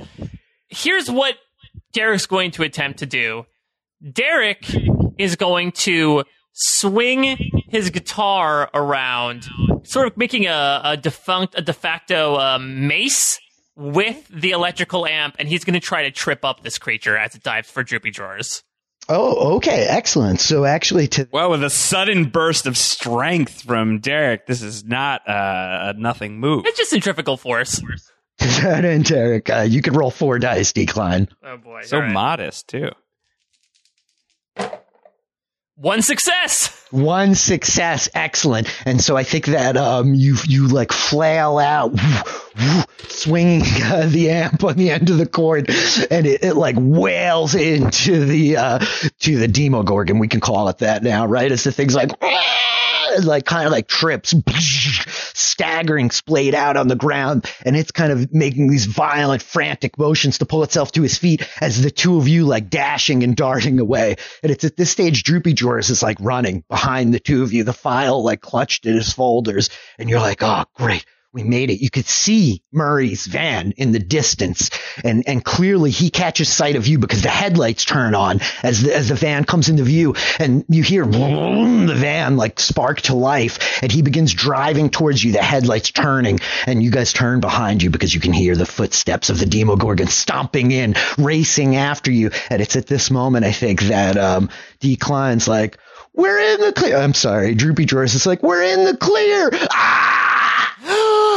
[0.68, 1.36] Here's what
[1.92, 3.46] Derek's going to attempt to do.
[4.12, 4.66] Derek
[5.18, 7.36] is going to swing
[7.68, 9.46] his guitar around,
[9.84, 13.38] sort of making a, a defunct, a de facto um, mace
[13.76, 17.34] with the electrical amp, and he's going to try to trip up this creature as
[17.34, 18.62] it dives for droopy drawers.
[19.08, 20.40] Oh, okay, excellent.
[20.40, 25.28] So actually, to Well, with a sudden burst of strength from Derek, this is not
[25.28, 26.64] uh, a nothing move.
[26.66, 27.80] It's just centrifugal force.
[28.38, 31.28] that end, Derek, uh, you can roll four dice, D Klein.
[31.44, 31.82] Oh boy!
[31.84, 32.12] So All right.
[32.12, 32.90] modest too.
[35.78, 36.68] One success.
[36.90, 38.66] One success, excellent.
[38.86, 41.94] And so I think that um, you you like flail out,
[43.08, 45.68] swinging uh, the amp on the end of the cord,
[46.10, 48.78] and it, it like wails into the uh,
[49.18, 50.18] to the Demogorgon.
[50.18, 51.52] We can call it that now, right?
[51.52, 52.10] As the thing's like.
[53.22, 54.34] Like kind of like trips,
[55.34, 60.38] staggering, splayed out on the ground, and it's kind of making these violent, frantic motions
[60.38, 63.78] to pull itself to his feet as the two of you like dashing and darting
[63.80, 64.16] away.
[64.42, 67.64] And it's at this stage, Droopy Drawers is like running behind the two of you,
[67.64, 71.04] the file like clutched in his folders, and you're like, oh, great.
[71.36, 71.82] We made it.
[71.82, 74.70] You could see Murray's van in the distance,
[75.04, 78.96] and and clearly he catches sight of you because the headlights turn on as the,
[78.96, 83.82] as the van comes into view, and you hear the van like spark to life,
[83.82, 85.32] and he begins driving towards you.
[85.32, 89.28] The headlights turning, and you guys turn behind you because you can hear the footsteps
[89.28, 92.30] of the Demogorgon stomping in, racing after you.
[92.48, 94.48] And it's at this moment I think that um,
[94.80, 95.76] D Klein's like,
[96.14, 100.16] "We're in the clear." I'm sorry, Droopy Drawers is like, "We're in the clear." Ah!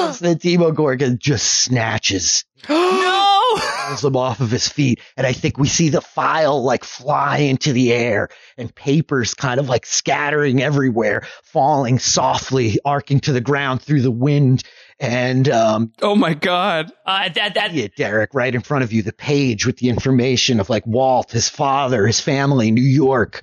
[0.07, 3.57] As the Demogorgon just snatches no.
[3.87, 4.99] pulls him off of his feet.
[5.17, 9.59] And I think we see the file like fly into the air and papers kind
[9.59, 14.63] of like scattering everywhere, falling softly, arcing to the ground through the wind.
[14.99, 16.91] And um, Oh my god.
[17.05, 19.89] Uh, that that see it, Derek, right in front of you, the page with the
[19.89, 23.41] information of like Walt, his father, his family, New York.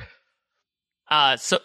[1.09, 1.59] Uh, so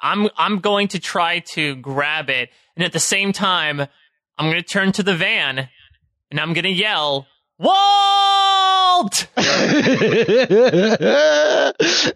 [0.00, 3.88] I'm I'm going to try to grab it, and at the same time,
[4.38, 5.68] I'm going to turn to the van,
[6.30, 7.26] and I'm going to yell,
[7.58, 9.26] "Walt!"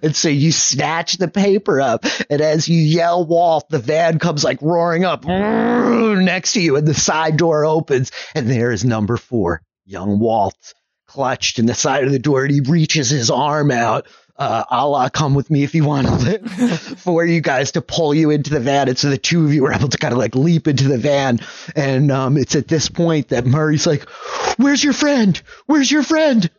[0.01, 4.45] and so you snatch the paper up, and as you yell Walt, the van comes
[4.45, 9.17] like roaring up next to you, and the side door opens, and there is number
[9.17, 10.75] four, young Walt,
[11.09, 14.07] clutched in the side of the door, and he reaches his arm out.
[14.43, 16.39] Uh, a la come with me if you want to
[16.97, 18.89] for you guys to pull you into the van.
[18.89, 20.99] And so the two of you were able to kind of like leap into the
[20.99, 21.39] van.
[21.77, 24.03] And, um, it's at this point that Murray's like,
[24.57, 25.41] where's your friend?
[25.67, 26.51] Where's your friend?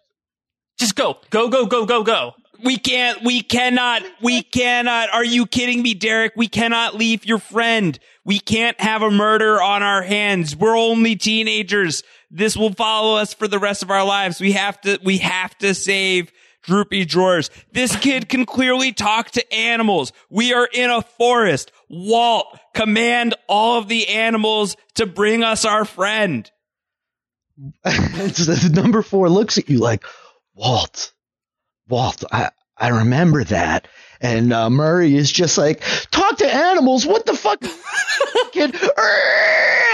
[0.79, 2.31] Just go, go, go, go, go, go.
[2.63, 5.09] We can't, we cannot, we cannot.
[5.13, 6.31] Are you kidding me, Derek?
[6.37, 7.99] We cannot leave your friend.
[8.23, 10.55] We can't have a murder on our hands.
[10.55, 12.01] We're only teenagers.
[12.31, 14.39] This will follow us for the rest of our lives.
[14.39, 16.31] We have to, we have to save
[16.63, 17.49] droopy drawers.
[17.71, 20.11] This kid can clearly talk to animals.
[20.29, 21.71] We are in a forest.
[21.89, 26.49] Walt, command all of the animals to bring us our friend.
[28.71, 30.03] number four looks at you like,
[30.55, 31.13] Walt,
[31.87, 33.87] Walt, I, I remember that.
[34.23, 37.05] And uh, Murray is just like, talk to animals.
[37.05, 37.61] What the fuck?
[38.53, 38.73] Kid?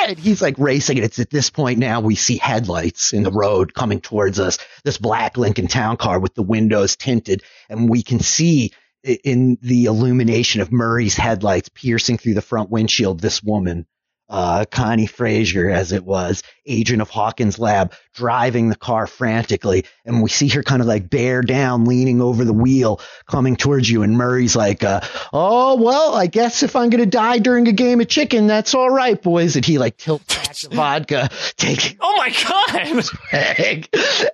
[0.08, 1.00] And he's like racing.
[1.00, 4.60] And it's at this point now we see headlights in the road coming towards us.
[4.84, 7.42] This black Lincoln Town car with the windows tinted.
[7.70, 8.72] And we can see
[9.04, 13.88] in the illumination of Murray's headlights piercing through the front windshield this woman
[14.30, 19.86] uh, Connie Frazier, as it was, agent of Hawkins Lab, driving the car frantically.
[20.06, 23.90] And we see her kind of like bear down, leaning over the wheel, coming towards
[23.90, 24.04] you.
[24.04, 25.00] And Murray's like, uh,
[25.32, 28.76] Oh, well, I guess if I'm going to die during a game of chicken, that's
[28.76, 29.56] all right, boys.
[29.56, 33.06] And he like tilts back the vodka, taking Oh my god!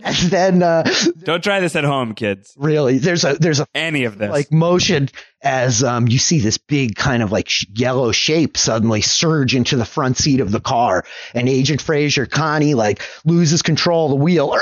[0.03, 0.83] And then, uh,
[1.23, 2.53] Don't try this at home, kids.
[2.57, 4.29] really, there's a, there's a Any of this.
[4.31, 5.09] like motion
[5.41, 9.75] as um, you see this big kind of like sh- yellow shape suddenly surge into
[9.77, 11.05] the front seat of the car,
[11.35, 14.55] and Agent Frazier Connie like loses control of the wheel,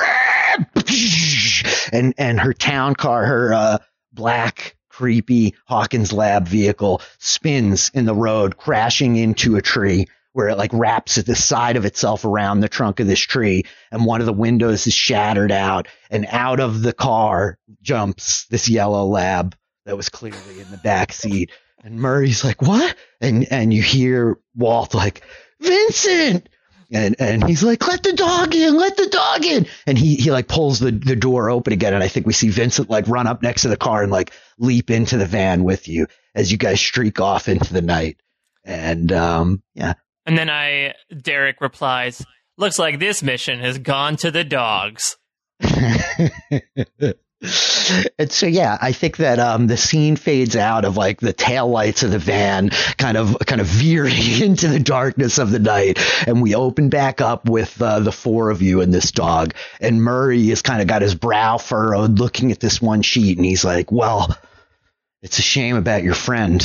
[1.92, 3.78] and and her town car, her uh,
[4.12, 10.08] black creepy Hawkins Lab vehicle spins in the road, crashing into a tree.
[10.34, 13.66] Where it like wraps at the side of itself around the trunk of this tree,
[13.92, 18.68] and one of the windows is shattered out, and out of the car jumps this
[18.68, 21.52] yellow lab that was clearly in the back seat.
[21.84, 25.22] And Murray's like, "What?" And and you hear Walt like,
[25.60, 26.50] "Vincent!"
[26.94, 28.78] And and he's like, "Let the dog in!
[28.78, 32.04] Let the dog in!" And he he like pulls the the door open again, and
[32.04, 34.92] I think we see Vincent like run up next to the car and like leap
[34.92, 36.06] into the van with you
[36.36, 38.18] as you guys streak off into the night.
[38.64, 39.94] And um, yeah,
[40.26, 42.24] And then I, Derek replies,
[42.58, 45.18] "Looks like this mission has gone to the dogs."
[48.18, 51.68] and so yeah, I think that um, the scene fades out of like the tail
[51.68, 56.00] lights of the van kind of kind of veering into the darkness of the night,
[56.26, 59.54] and we open back up with uh, the four of you and this dog.
[59.82, 63.46] And Murray has kind of got his brow furrowed, looking at this one sheet, and
[63.46, 64.38] he's like, "Well,
[65.22, 66.62] it's a shame about your friend."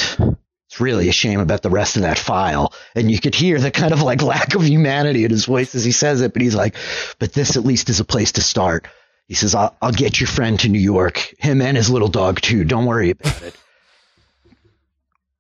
[0.71, 2.75] It's really a shame about the rest of that file.
[2.95, 5.83] And you could hear the kind of like lack of humanity in his voice as
[5.83, 6.77] he says it, but he's like,
[7.19, 8.87] but this at least is a place to start.
[9.29, 12.41] He says, I'll, I'll get your friend to New York, him and his little dog
[12.41, 12.65] too.
[12.65, 13.55] Don't worry about it.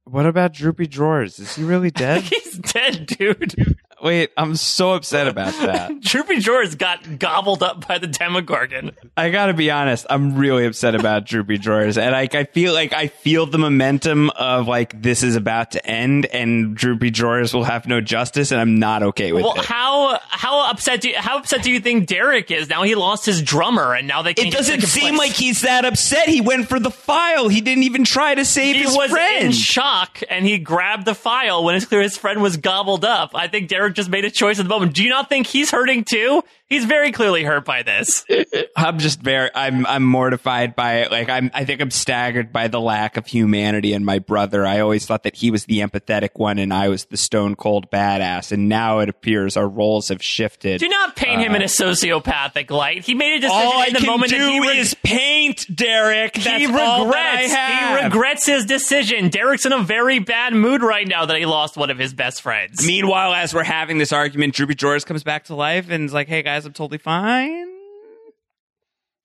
[0.04, 1.38] What about Droopy Drawers?
[1.38, 2.22] Is he really dead?
[2.24, 3.76] He's dead, dude.
[4.02, 6.00] Wait, I'm so upset about that.
[6.00, 8.92] Droopy Drawers got gobbled up by the Demogorgon.
[9.16, 12.92] I gotta be honest, I'm really upset about Droopy Drawers, and like I feel like
[12.92, 17.64] I feel the momentum of like this is about to end, and Droopy Drawers will
[17.64, 19.44] have no justice, and I'm not okay with it.
[19.44, 19.64] Well, it.
[19.64, 22.68] how how upset do you, how upset do you think Derek is?
[22.68, 25.30] Now he lost his drummer, and now they can't it doesn't seem place.
[25.30, 26.28] like he's that upset.
[26.28, 27.48] He went for the file.
[27.48, 29.46] He didn't even try to save he his was friend.
[29.46, 33.32] in shock, and he grabbed the file when it's clear his friend was gobbled up.
[33.34, 34.94] I think Derek just made a choice at the moment.
[34.94, 36.42] Do you not think he's hurting too?
[36.68, 38.26] He's very clearly hurt by this.
[38.76, 41.10] I'm just very I'm I'm mortified by it.
[41.10, 44.66] Like I'm I think I'm staggered by the lack of humanity in my brother.
[44.66, 47.90] I always thought that he was the empathetic one and I was the stone cold
[47.90, 48.52] badass.
[48.52, 50.80] And now it appears our roles have shifted.
[50.80, 53.04] Do not paint him in a uh, sociopathic light.
[53.04, 54.94] He made a decision all I in the can moment do that he reg- is
[55.02, 56.34] paint, Derek.
[56.34, 57.54] That's he I regrets.
[57.54, 59.30] He regrets his decision.
[59.30, 62.42] Derek's in a very bad mood right now that he lost one of his best
[62.42, 62.86] friends.
[62.86, 66.28] Meanwhile, as we're having this argument, Droopy Drawers comes back to life and is like,
[66.28, 67.66] "Hey guys, I'm totally fine."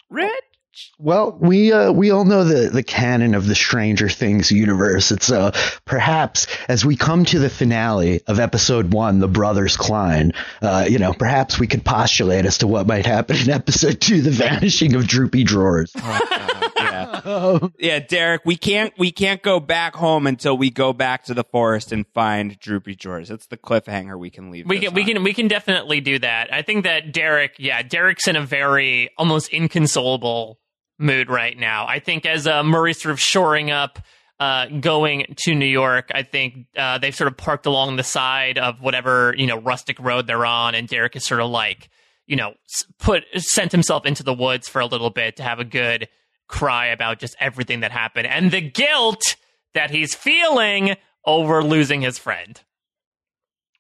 [0.10, 0.92] Rich.
[1.03, 5.11] Well, we uh, we all know the the canon of the Stranger Things universe.
[5.11, 5.51] It's uh,
[5.84, 10.31] perhaps as we come to the finale of episode one, the Brothers Klein.
[10.61, 14.21] Uh, you know, perhaps we could postulate as to what might happen in episode two,
[14.21, 15.91] the vanishing of Droopy Drawers.
[15.93, 17.59] yeah.
[17.80, 21.43] yeah, Derek, we can't we can't go back home until we go back to the
[21.43, 23.27] forest and find Droopy Drawers.
[23.27, 24.69] That's the cliffhanger we can leave.
[24.69, 26.53] We this can we can we can definitely do that.
[26.53, 30.59] I think that Derek, yeah, Derek's in a very almost inconsolable
[30.97, 31.85] mood right now.
[31.87, 33.99] I think as uh, Murray's sort of shoring up,
[34.39, 38.57] uh, going to New York, I think uh, they've sort of parked along the side
[38.57, 41.89] of whatever you know rustic road they're on, and Derek is sort of like
[42.27, 42.53] you know
[42.99, 46.09] put sent himself into the woods for a little bit to have a good
[46.47, 49.35] cry about just everything that happened and the guilt
[49.73, 50.95] that he's feeling
[51.25, 52.61] over losing his friend.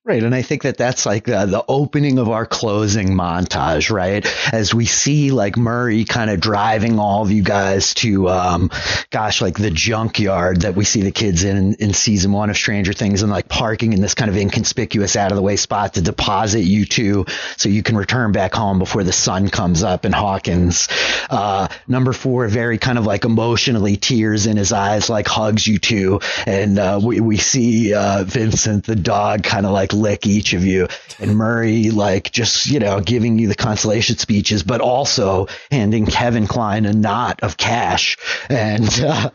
[0.05, 4.27] Right, and I think that that's like uh, the opening of our closing montage, right?
[4.51, 8.69] As we see like Murray kind of driving all of you guys to, um,
[9.11, 12.91] gosh, like the junkyard that we see the kids in in season one of Stranger
[12.91, 16.01] Things, and like parking in this kind of inconspicuous, out of the way spot to
[16.01, 17.25] deposit you two,
[17.55, 20.89] so you can return back home before the sun comes up in Hawkins.
[21.29, 25.79] Uh, number four, very kind of like emotionally tears in his eyes, like hugs you
[25.79, 30.53] two, and uh, we we see uh, Vincent the dog kind of like lick each
[30.53, 30.87] of you,
[31.19, 36.47] and Murray like just you know giving you the consolation speeches, but also handing Kevin
[36.47, 38.17] Klein a knot of cash,
[38.49, 39.29] and uh,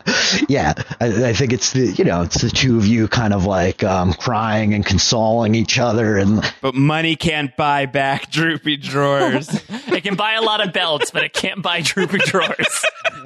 [0.47, 3.45] yeah, I, I think it's the you know it's the two of you kind of
[3.45, 9.49] like um, crying and consoling each other, and But money can't buy back Droopy Drawers.
[9.99, 12.85] It can buy a lot of belts, but it can't buy droopy drawers.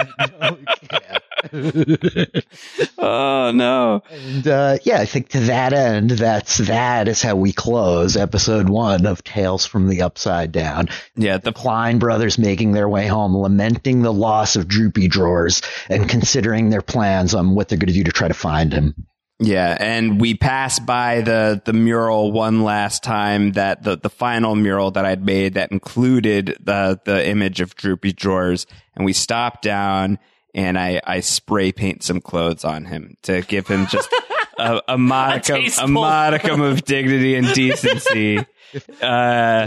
[2.97, 4.01] oh no.
[4.09, 8.69] And uh, yeah, I think to that end, that's that is how we close episode
[8.69, 10.87] one of Tales from the Upside Down.
[11.15, 16.07] Yeah, the Klein brothers making their way home, lamenting the loss of Droopy Drawers, and
[16.07, 18.95] considering their plans on what they're going to do to try to find him.
[19.39, 24.55] Yeah, and we pass by the the mural one last time that the the final
[24.55, 28.65] mural that I'd made that included the the image of Droopy Drawers,
[28.95, 30.19] and we stop down
[30.53, 34.09] and I I spray paint some clothes on him to give him just
[34.57, 38.37] a, a modicum a, tasteful- modicum of dignity and decency.
[38.39, 38.45] Uh,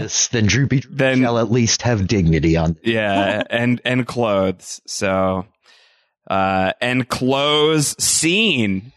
[0.01, 2.75] Yes, then Droopy Drawers Then- shall at least have dignity on.
[2.83, 4.81] yeah, and and clothes.
[4.85, 5.45] So,
[6.29, 8.91] uh, and clothes scene.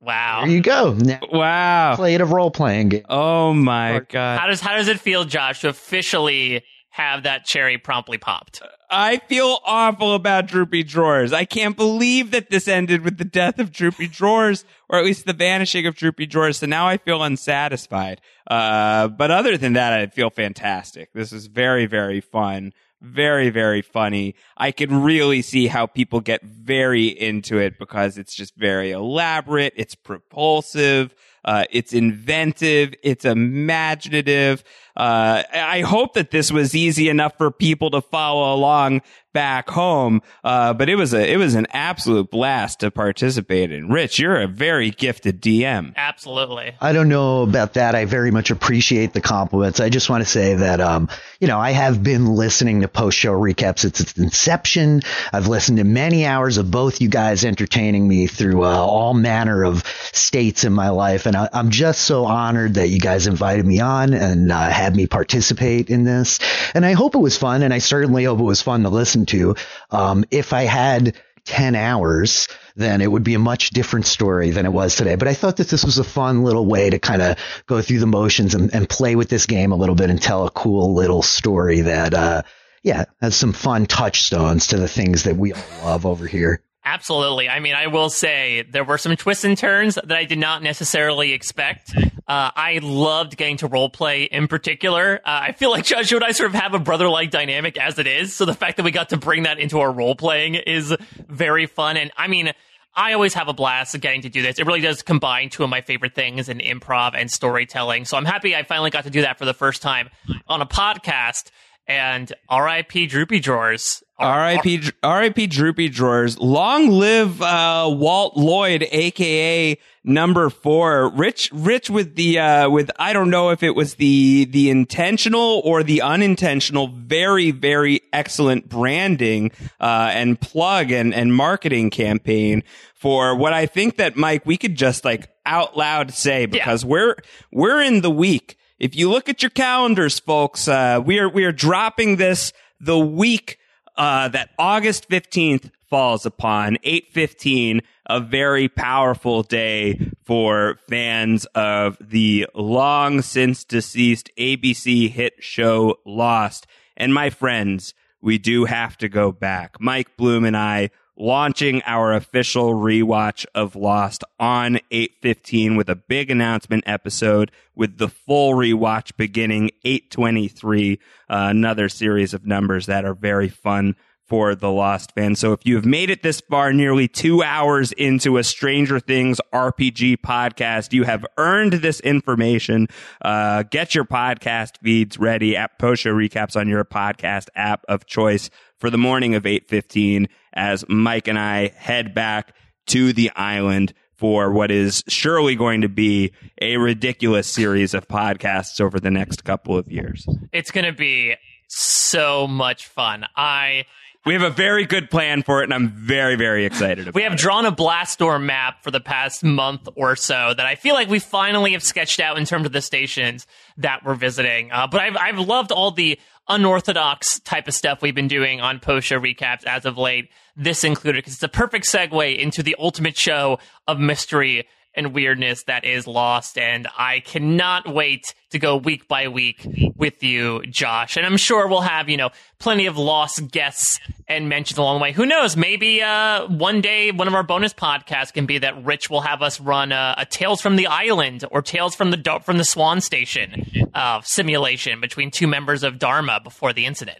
[0.00, 0.42] Wow.
[0.44, 0.92] There you go.
[0.92, 1.96] Now Wow.
[1.96, 3.04] play it a role playing game.
[3.08, 4.38] Oh my god.
[4.38, 8.62] How does how does it feel, Josh, to officially have that cherry promptly popped?
[8.90, 11.32] I feel awful about Droopy Drawers.
[11.32, 15.26] I can't believe that this ended with the death of Droopy Drawers, or at least
[15.26, 16.58] the vanishing of Droopy Drawers.
[16.58, 18.22] So now I feel unsatisfied.
[18.50, 21.12] Uh, but other than that, I feel fantastic.
[21.12, 22.72] This is very, very fun.
[23.00, 24.34] Very, very funny.
[24.56, 29.72] I can really see how people get very into it because it's just very elaborate.
[29.76, 31.14] It's propulsive.
[31.44, 32.94] Uh, it's inventive.
[33.04, 34.64] It's imaginative.
[34.98, 39.02] Uh, I hope that this was easy enough for people to follow along
[39.32, 40.22] back home.
[40.42, 43.88] Uh, but it was a, it was an absolute blast to participate in.
[43.88, 45.94] Rich, you're a very gifted DM.
[45.94, 46.74] Absolutely.
[46.80, 47.94] I don't know about that.
[47.94, 49.78] I very much appreciate the compliments.
[49.78, 51.08] I just want to say that, um,
[51.38, 55.02] you know, I have been listening to post show recaps since its inception.
[55.32, 59.62] I've listened to many hours of both you guys entertaining me through uh, all manner
[59.62, 61.26] of states in my life.
[61.26, 64.87] And I, am just so honored that you guys invited me on and uh, had
[64.94, 66.38] me participate in this.
[66.74, 67.62] And I hope it was fun.
[67.62, 69.56] And I certainly hope it was fun to listen to.
[69.90, 71.16] Um, if I had
[71.48, 72.46] 10 hours,
[72.76, 75.16] then it would be a much different story than it was today.
[75.16, 78.00] But I thought that this was a fun little way to kind of go through
[78.00, 80.94] the motions and, and, play with this game a little bit and tell a cool
[80.94, 82.42] little story that, uh,
[82.82, 86.62] yeah, has some fun touchstones to the things that we all love over here.
[86.90, 87.50] Absolutely.
[87.50, 90.62] I mean, I will say there were some twists and turns that I did not
[90.62, 91.94] necessarily expect.
[91.94, 95.20] Uh, I loved getting to role play in particular.
[95.22, 97.98] Uh, I feel like Joshua and I sort of have a brother like dynamic as
[97.98, 98.34] it is.
[98.34, 100.96] So the fact that we got to bring that into our role playing is
[101.28, 101.98] very fun.
[101.98, 102.52] And I mean,
[102.94, 104.58] I always have a blast getting to do this.
[104.58, 108.06] It really does combine two of my favorite things in improv and storytelling.
[108.06, 110.08] So I'm happy I finally got to do that for the first time
[110.46, 111.50] on a podcast.
[111.86, 113.06] And R.I.P.
[113.06, 114.02] Droopy Drawers.
[114.18, 114.90] R.I.P.
[115.02, 115.46] R.I.P.
[115.46, 116.38] Droopy Drawers.
[116.38, 121.10] Long live uh, Walt Lloyd, aka number four.
[121.10, 125.62] Rich, Rich with the uh, with I don't know if it was the the intentional
[125.64, 126.88] or the unintentional.
[126.88, 132.64] Very, very excellent branding uh, and plug and and marketing campaign
[132.94, 136.90] for what I think that Mike we could just like out loud say because yeah.
[136.90, 137.16] we're
[137.52, 141.44] we're in the week if you look at your calendars, folks, uh, we are we
[141.44, 143.58] are dropping this the week
[143.98, 152.46] uh, that August fifteenth falls upon 815 a very powerful day for fans of the
[152.54, 156.66] long since deceased ABC hit show Lost.
[156.96, 159.76] And my friends, we do have to go back.
[159.80, 166.30] Mike Bloom and I launching our official rewatch of Lost on 815 with a big
[166.30, 173.14] announcement episode with the full rewatch beginning 823, uh, another series of numbers that are
[173.14, 173.96] very fun
[174.28, 175.38] for the Lost fans.
[175.38, 179.40] So if you have made it this far, nearly two hours into a Stranger Things
[179.52, 182.88] RPG podcast, you have earned this information.
[183.22, 188.04] Uh, get your podcast feeds ready at post show recaps on your podcast app of
[188.04, 192.54] choice for the morning of 815 as Mike and I head back
[192.88, 198.80] to the island for what is surely going to be a ridiculous series of podcasts
[198.80, 200.26] over the next couple of years.
[200.52, 201.36] It's going to be
[201.68, 203.26] so much fun.
[203.36, 203.84] I
[204.26, 207.22] we have a very good plan for it, and I'm very, very excited about We
[207.22, 207.38] have it.
[207.38, 211.08] drawn a blast door map for the past month or so that I feel like
[211.08, 213.46] we finally have sketched out in terms of the stations
[213.78, 214.70] that we're visiting.
[214.72, 216.18] Uh, but I've, I've loved all the
[216.48, 220.30] unorthodox type of stuff we've been doing on post show recaps as of late.
[220.56, 224.66] This included, because it's a perfect segue into the ultimate show of mystery
[224.98, 226.58] and weirdness that is lost.
[226.58, 229.66] And I cannot wait to go week by week
[229.96, 231.16] with you, Josh.
[231.16, 235.02] And I'm sure we'll have, you know, plenty of lost guests and mentions along the
[235.02, 235.12] way.
[235.12, 235.56] Who knows?
[235.56, 239.42] Maybe uh, one day one of our bonus podcasts can be that Rich will have
[239.42, 243.00] us run a, a Tales from the Island or Tales from the from the Swan
[243.00, 247.18] Station uh, simulation between two members of Dharma before the incident.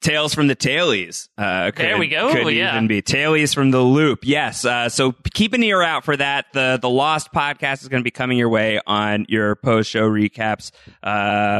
[0.00, 1.28] Tales from the Tailies.
[1.36, 2.32] Uh, could, there we go.
[2.32, 2.74] Could yeah.
[2.74, 4.20] even be Tailies from the Loop.
[4.22, 4.64] Yes.
[4.64, 6.46] Uh, so keep an ear out for that.
[6.54, 10.08] The the Lost podcast is going to be coming your way on your post show
[10.08, 10.70] recaps
[11.02, 11.06] uh,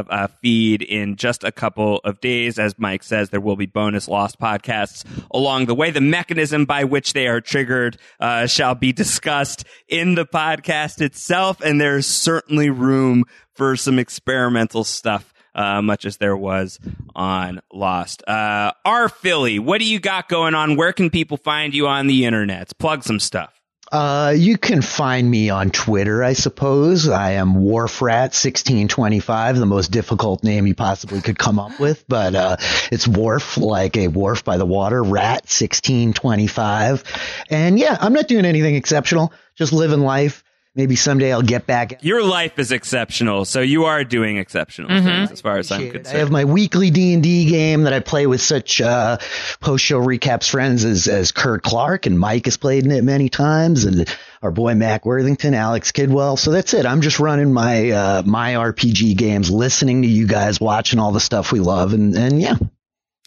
[0.09, 2.59] uh, feed in just a couple of days.
[2.59, 5.91] As Mike says, there will be bonus Lost podcasts along the way.
[5.91, 11.61] The mechanism by which they are triggered uh, shall be discussed in the podcast itself,
[11.61, 16.79] and there's certainly room for some experimental stuff uh, much as there was
[17.15, 18.23] on Lost.
[18.27, 19.09] Uh, R.
[19.09, 20.77] Philly, what do you got going on?
[20.77, 22.77] Where can people find you on the internet?
[22.79, 23.55] Plug some stuff.
[23.93, 27.09] Uh, you can find me on Twitter, I suppose.
[27.09, 32.57] I am Wharfrat1625, the most difficult name you possibly could come up with, but, uh,
[32.93, 37.03] it's Wharf, like a wharf by the water, Rat 1625.
[37.51, 40.45] And yeah, I'm not doing anything exceptional, just living life
[40.81, 42.03] maybe someday I'll get back.
[42.03, 45.05] Your life is exceptional, so you are doing exceptional mm-hmm.
[45.05, 46.17] things as far as I'm concerned.
[46.17, 49.19] I have my weekly D and D game that I play with such uh,
[49.61, 53.29] post show recaps friends as as Kurt Clark and Mike has played in it many
[53.29, 54.09] times, and
[54.41, 56.39] our boy Mac Worthington, Alex Kidwell.
[56.39, 56.87] So that's it.
[56.87, 61.21] I'm just running my uh, my RPG games, listening to you guys, watching all the
[61.21, 62.55] stuff we love, and and yeah.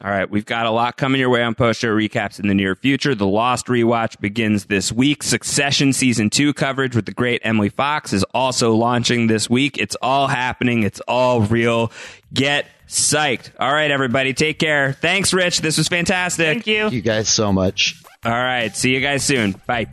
[0.03, 2.55] All right, we've got a lot coming your way on post show recaps in the
[2.55, 3.13] near future.
[3.15, 5.21] The Lost rewatch begins this week.
[5.23, 9.77] Succession season two coverage with the great Emily Fox is also launching this week.
[9.77, 10.83] It's all happening.
[10.83, 11.91] It's all real.
[12.33, 13.51] Get psyched.
[13.59, 14.93] All right, everybody, take care.
[14.93, 15.61] Thanks, Rich.
[15.61, 16.47] This was fantastic.
[16.47, 16.81] Thank you.
[16.81, 18.01] Thank you guys so much.
[18.25, 19.51] All right, see you guys soon.
[19.67, 19.87] Bye.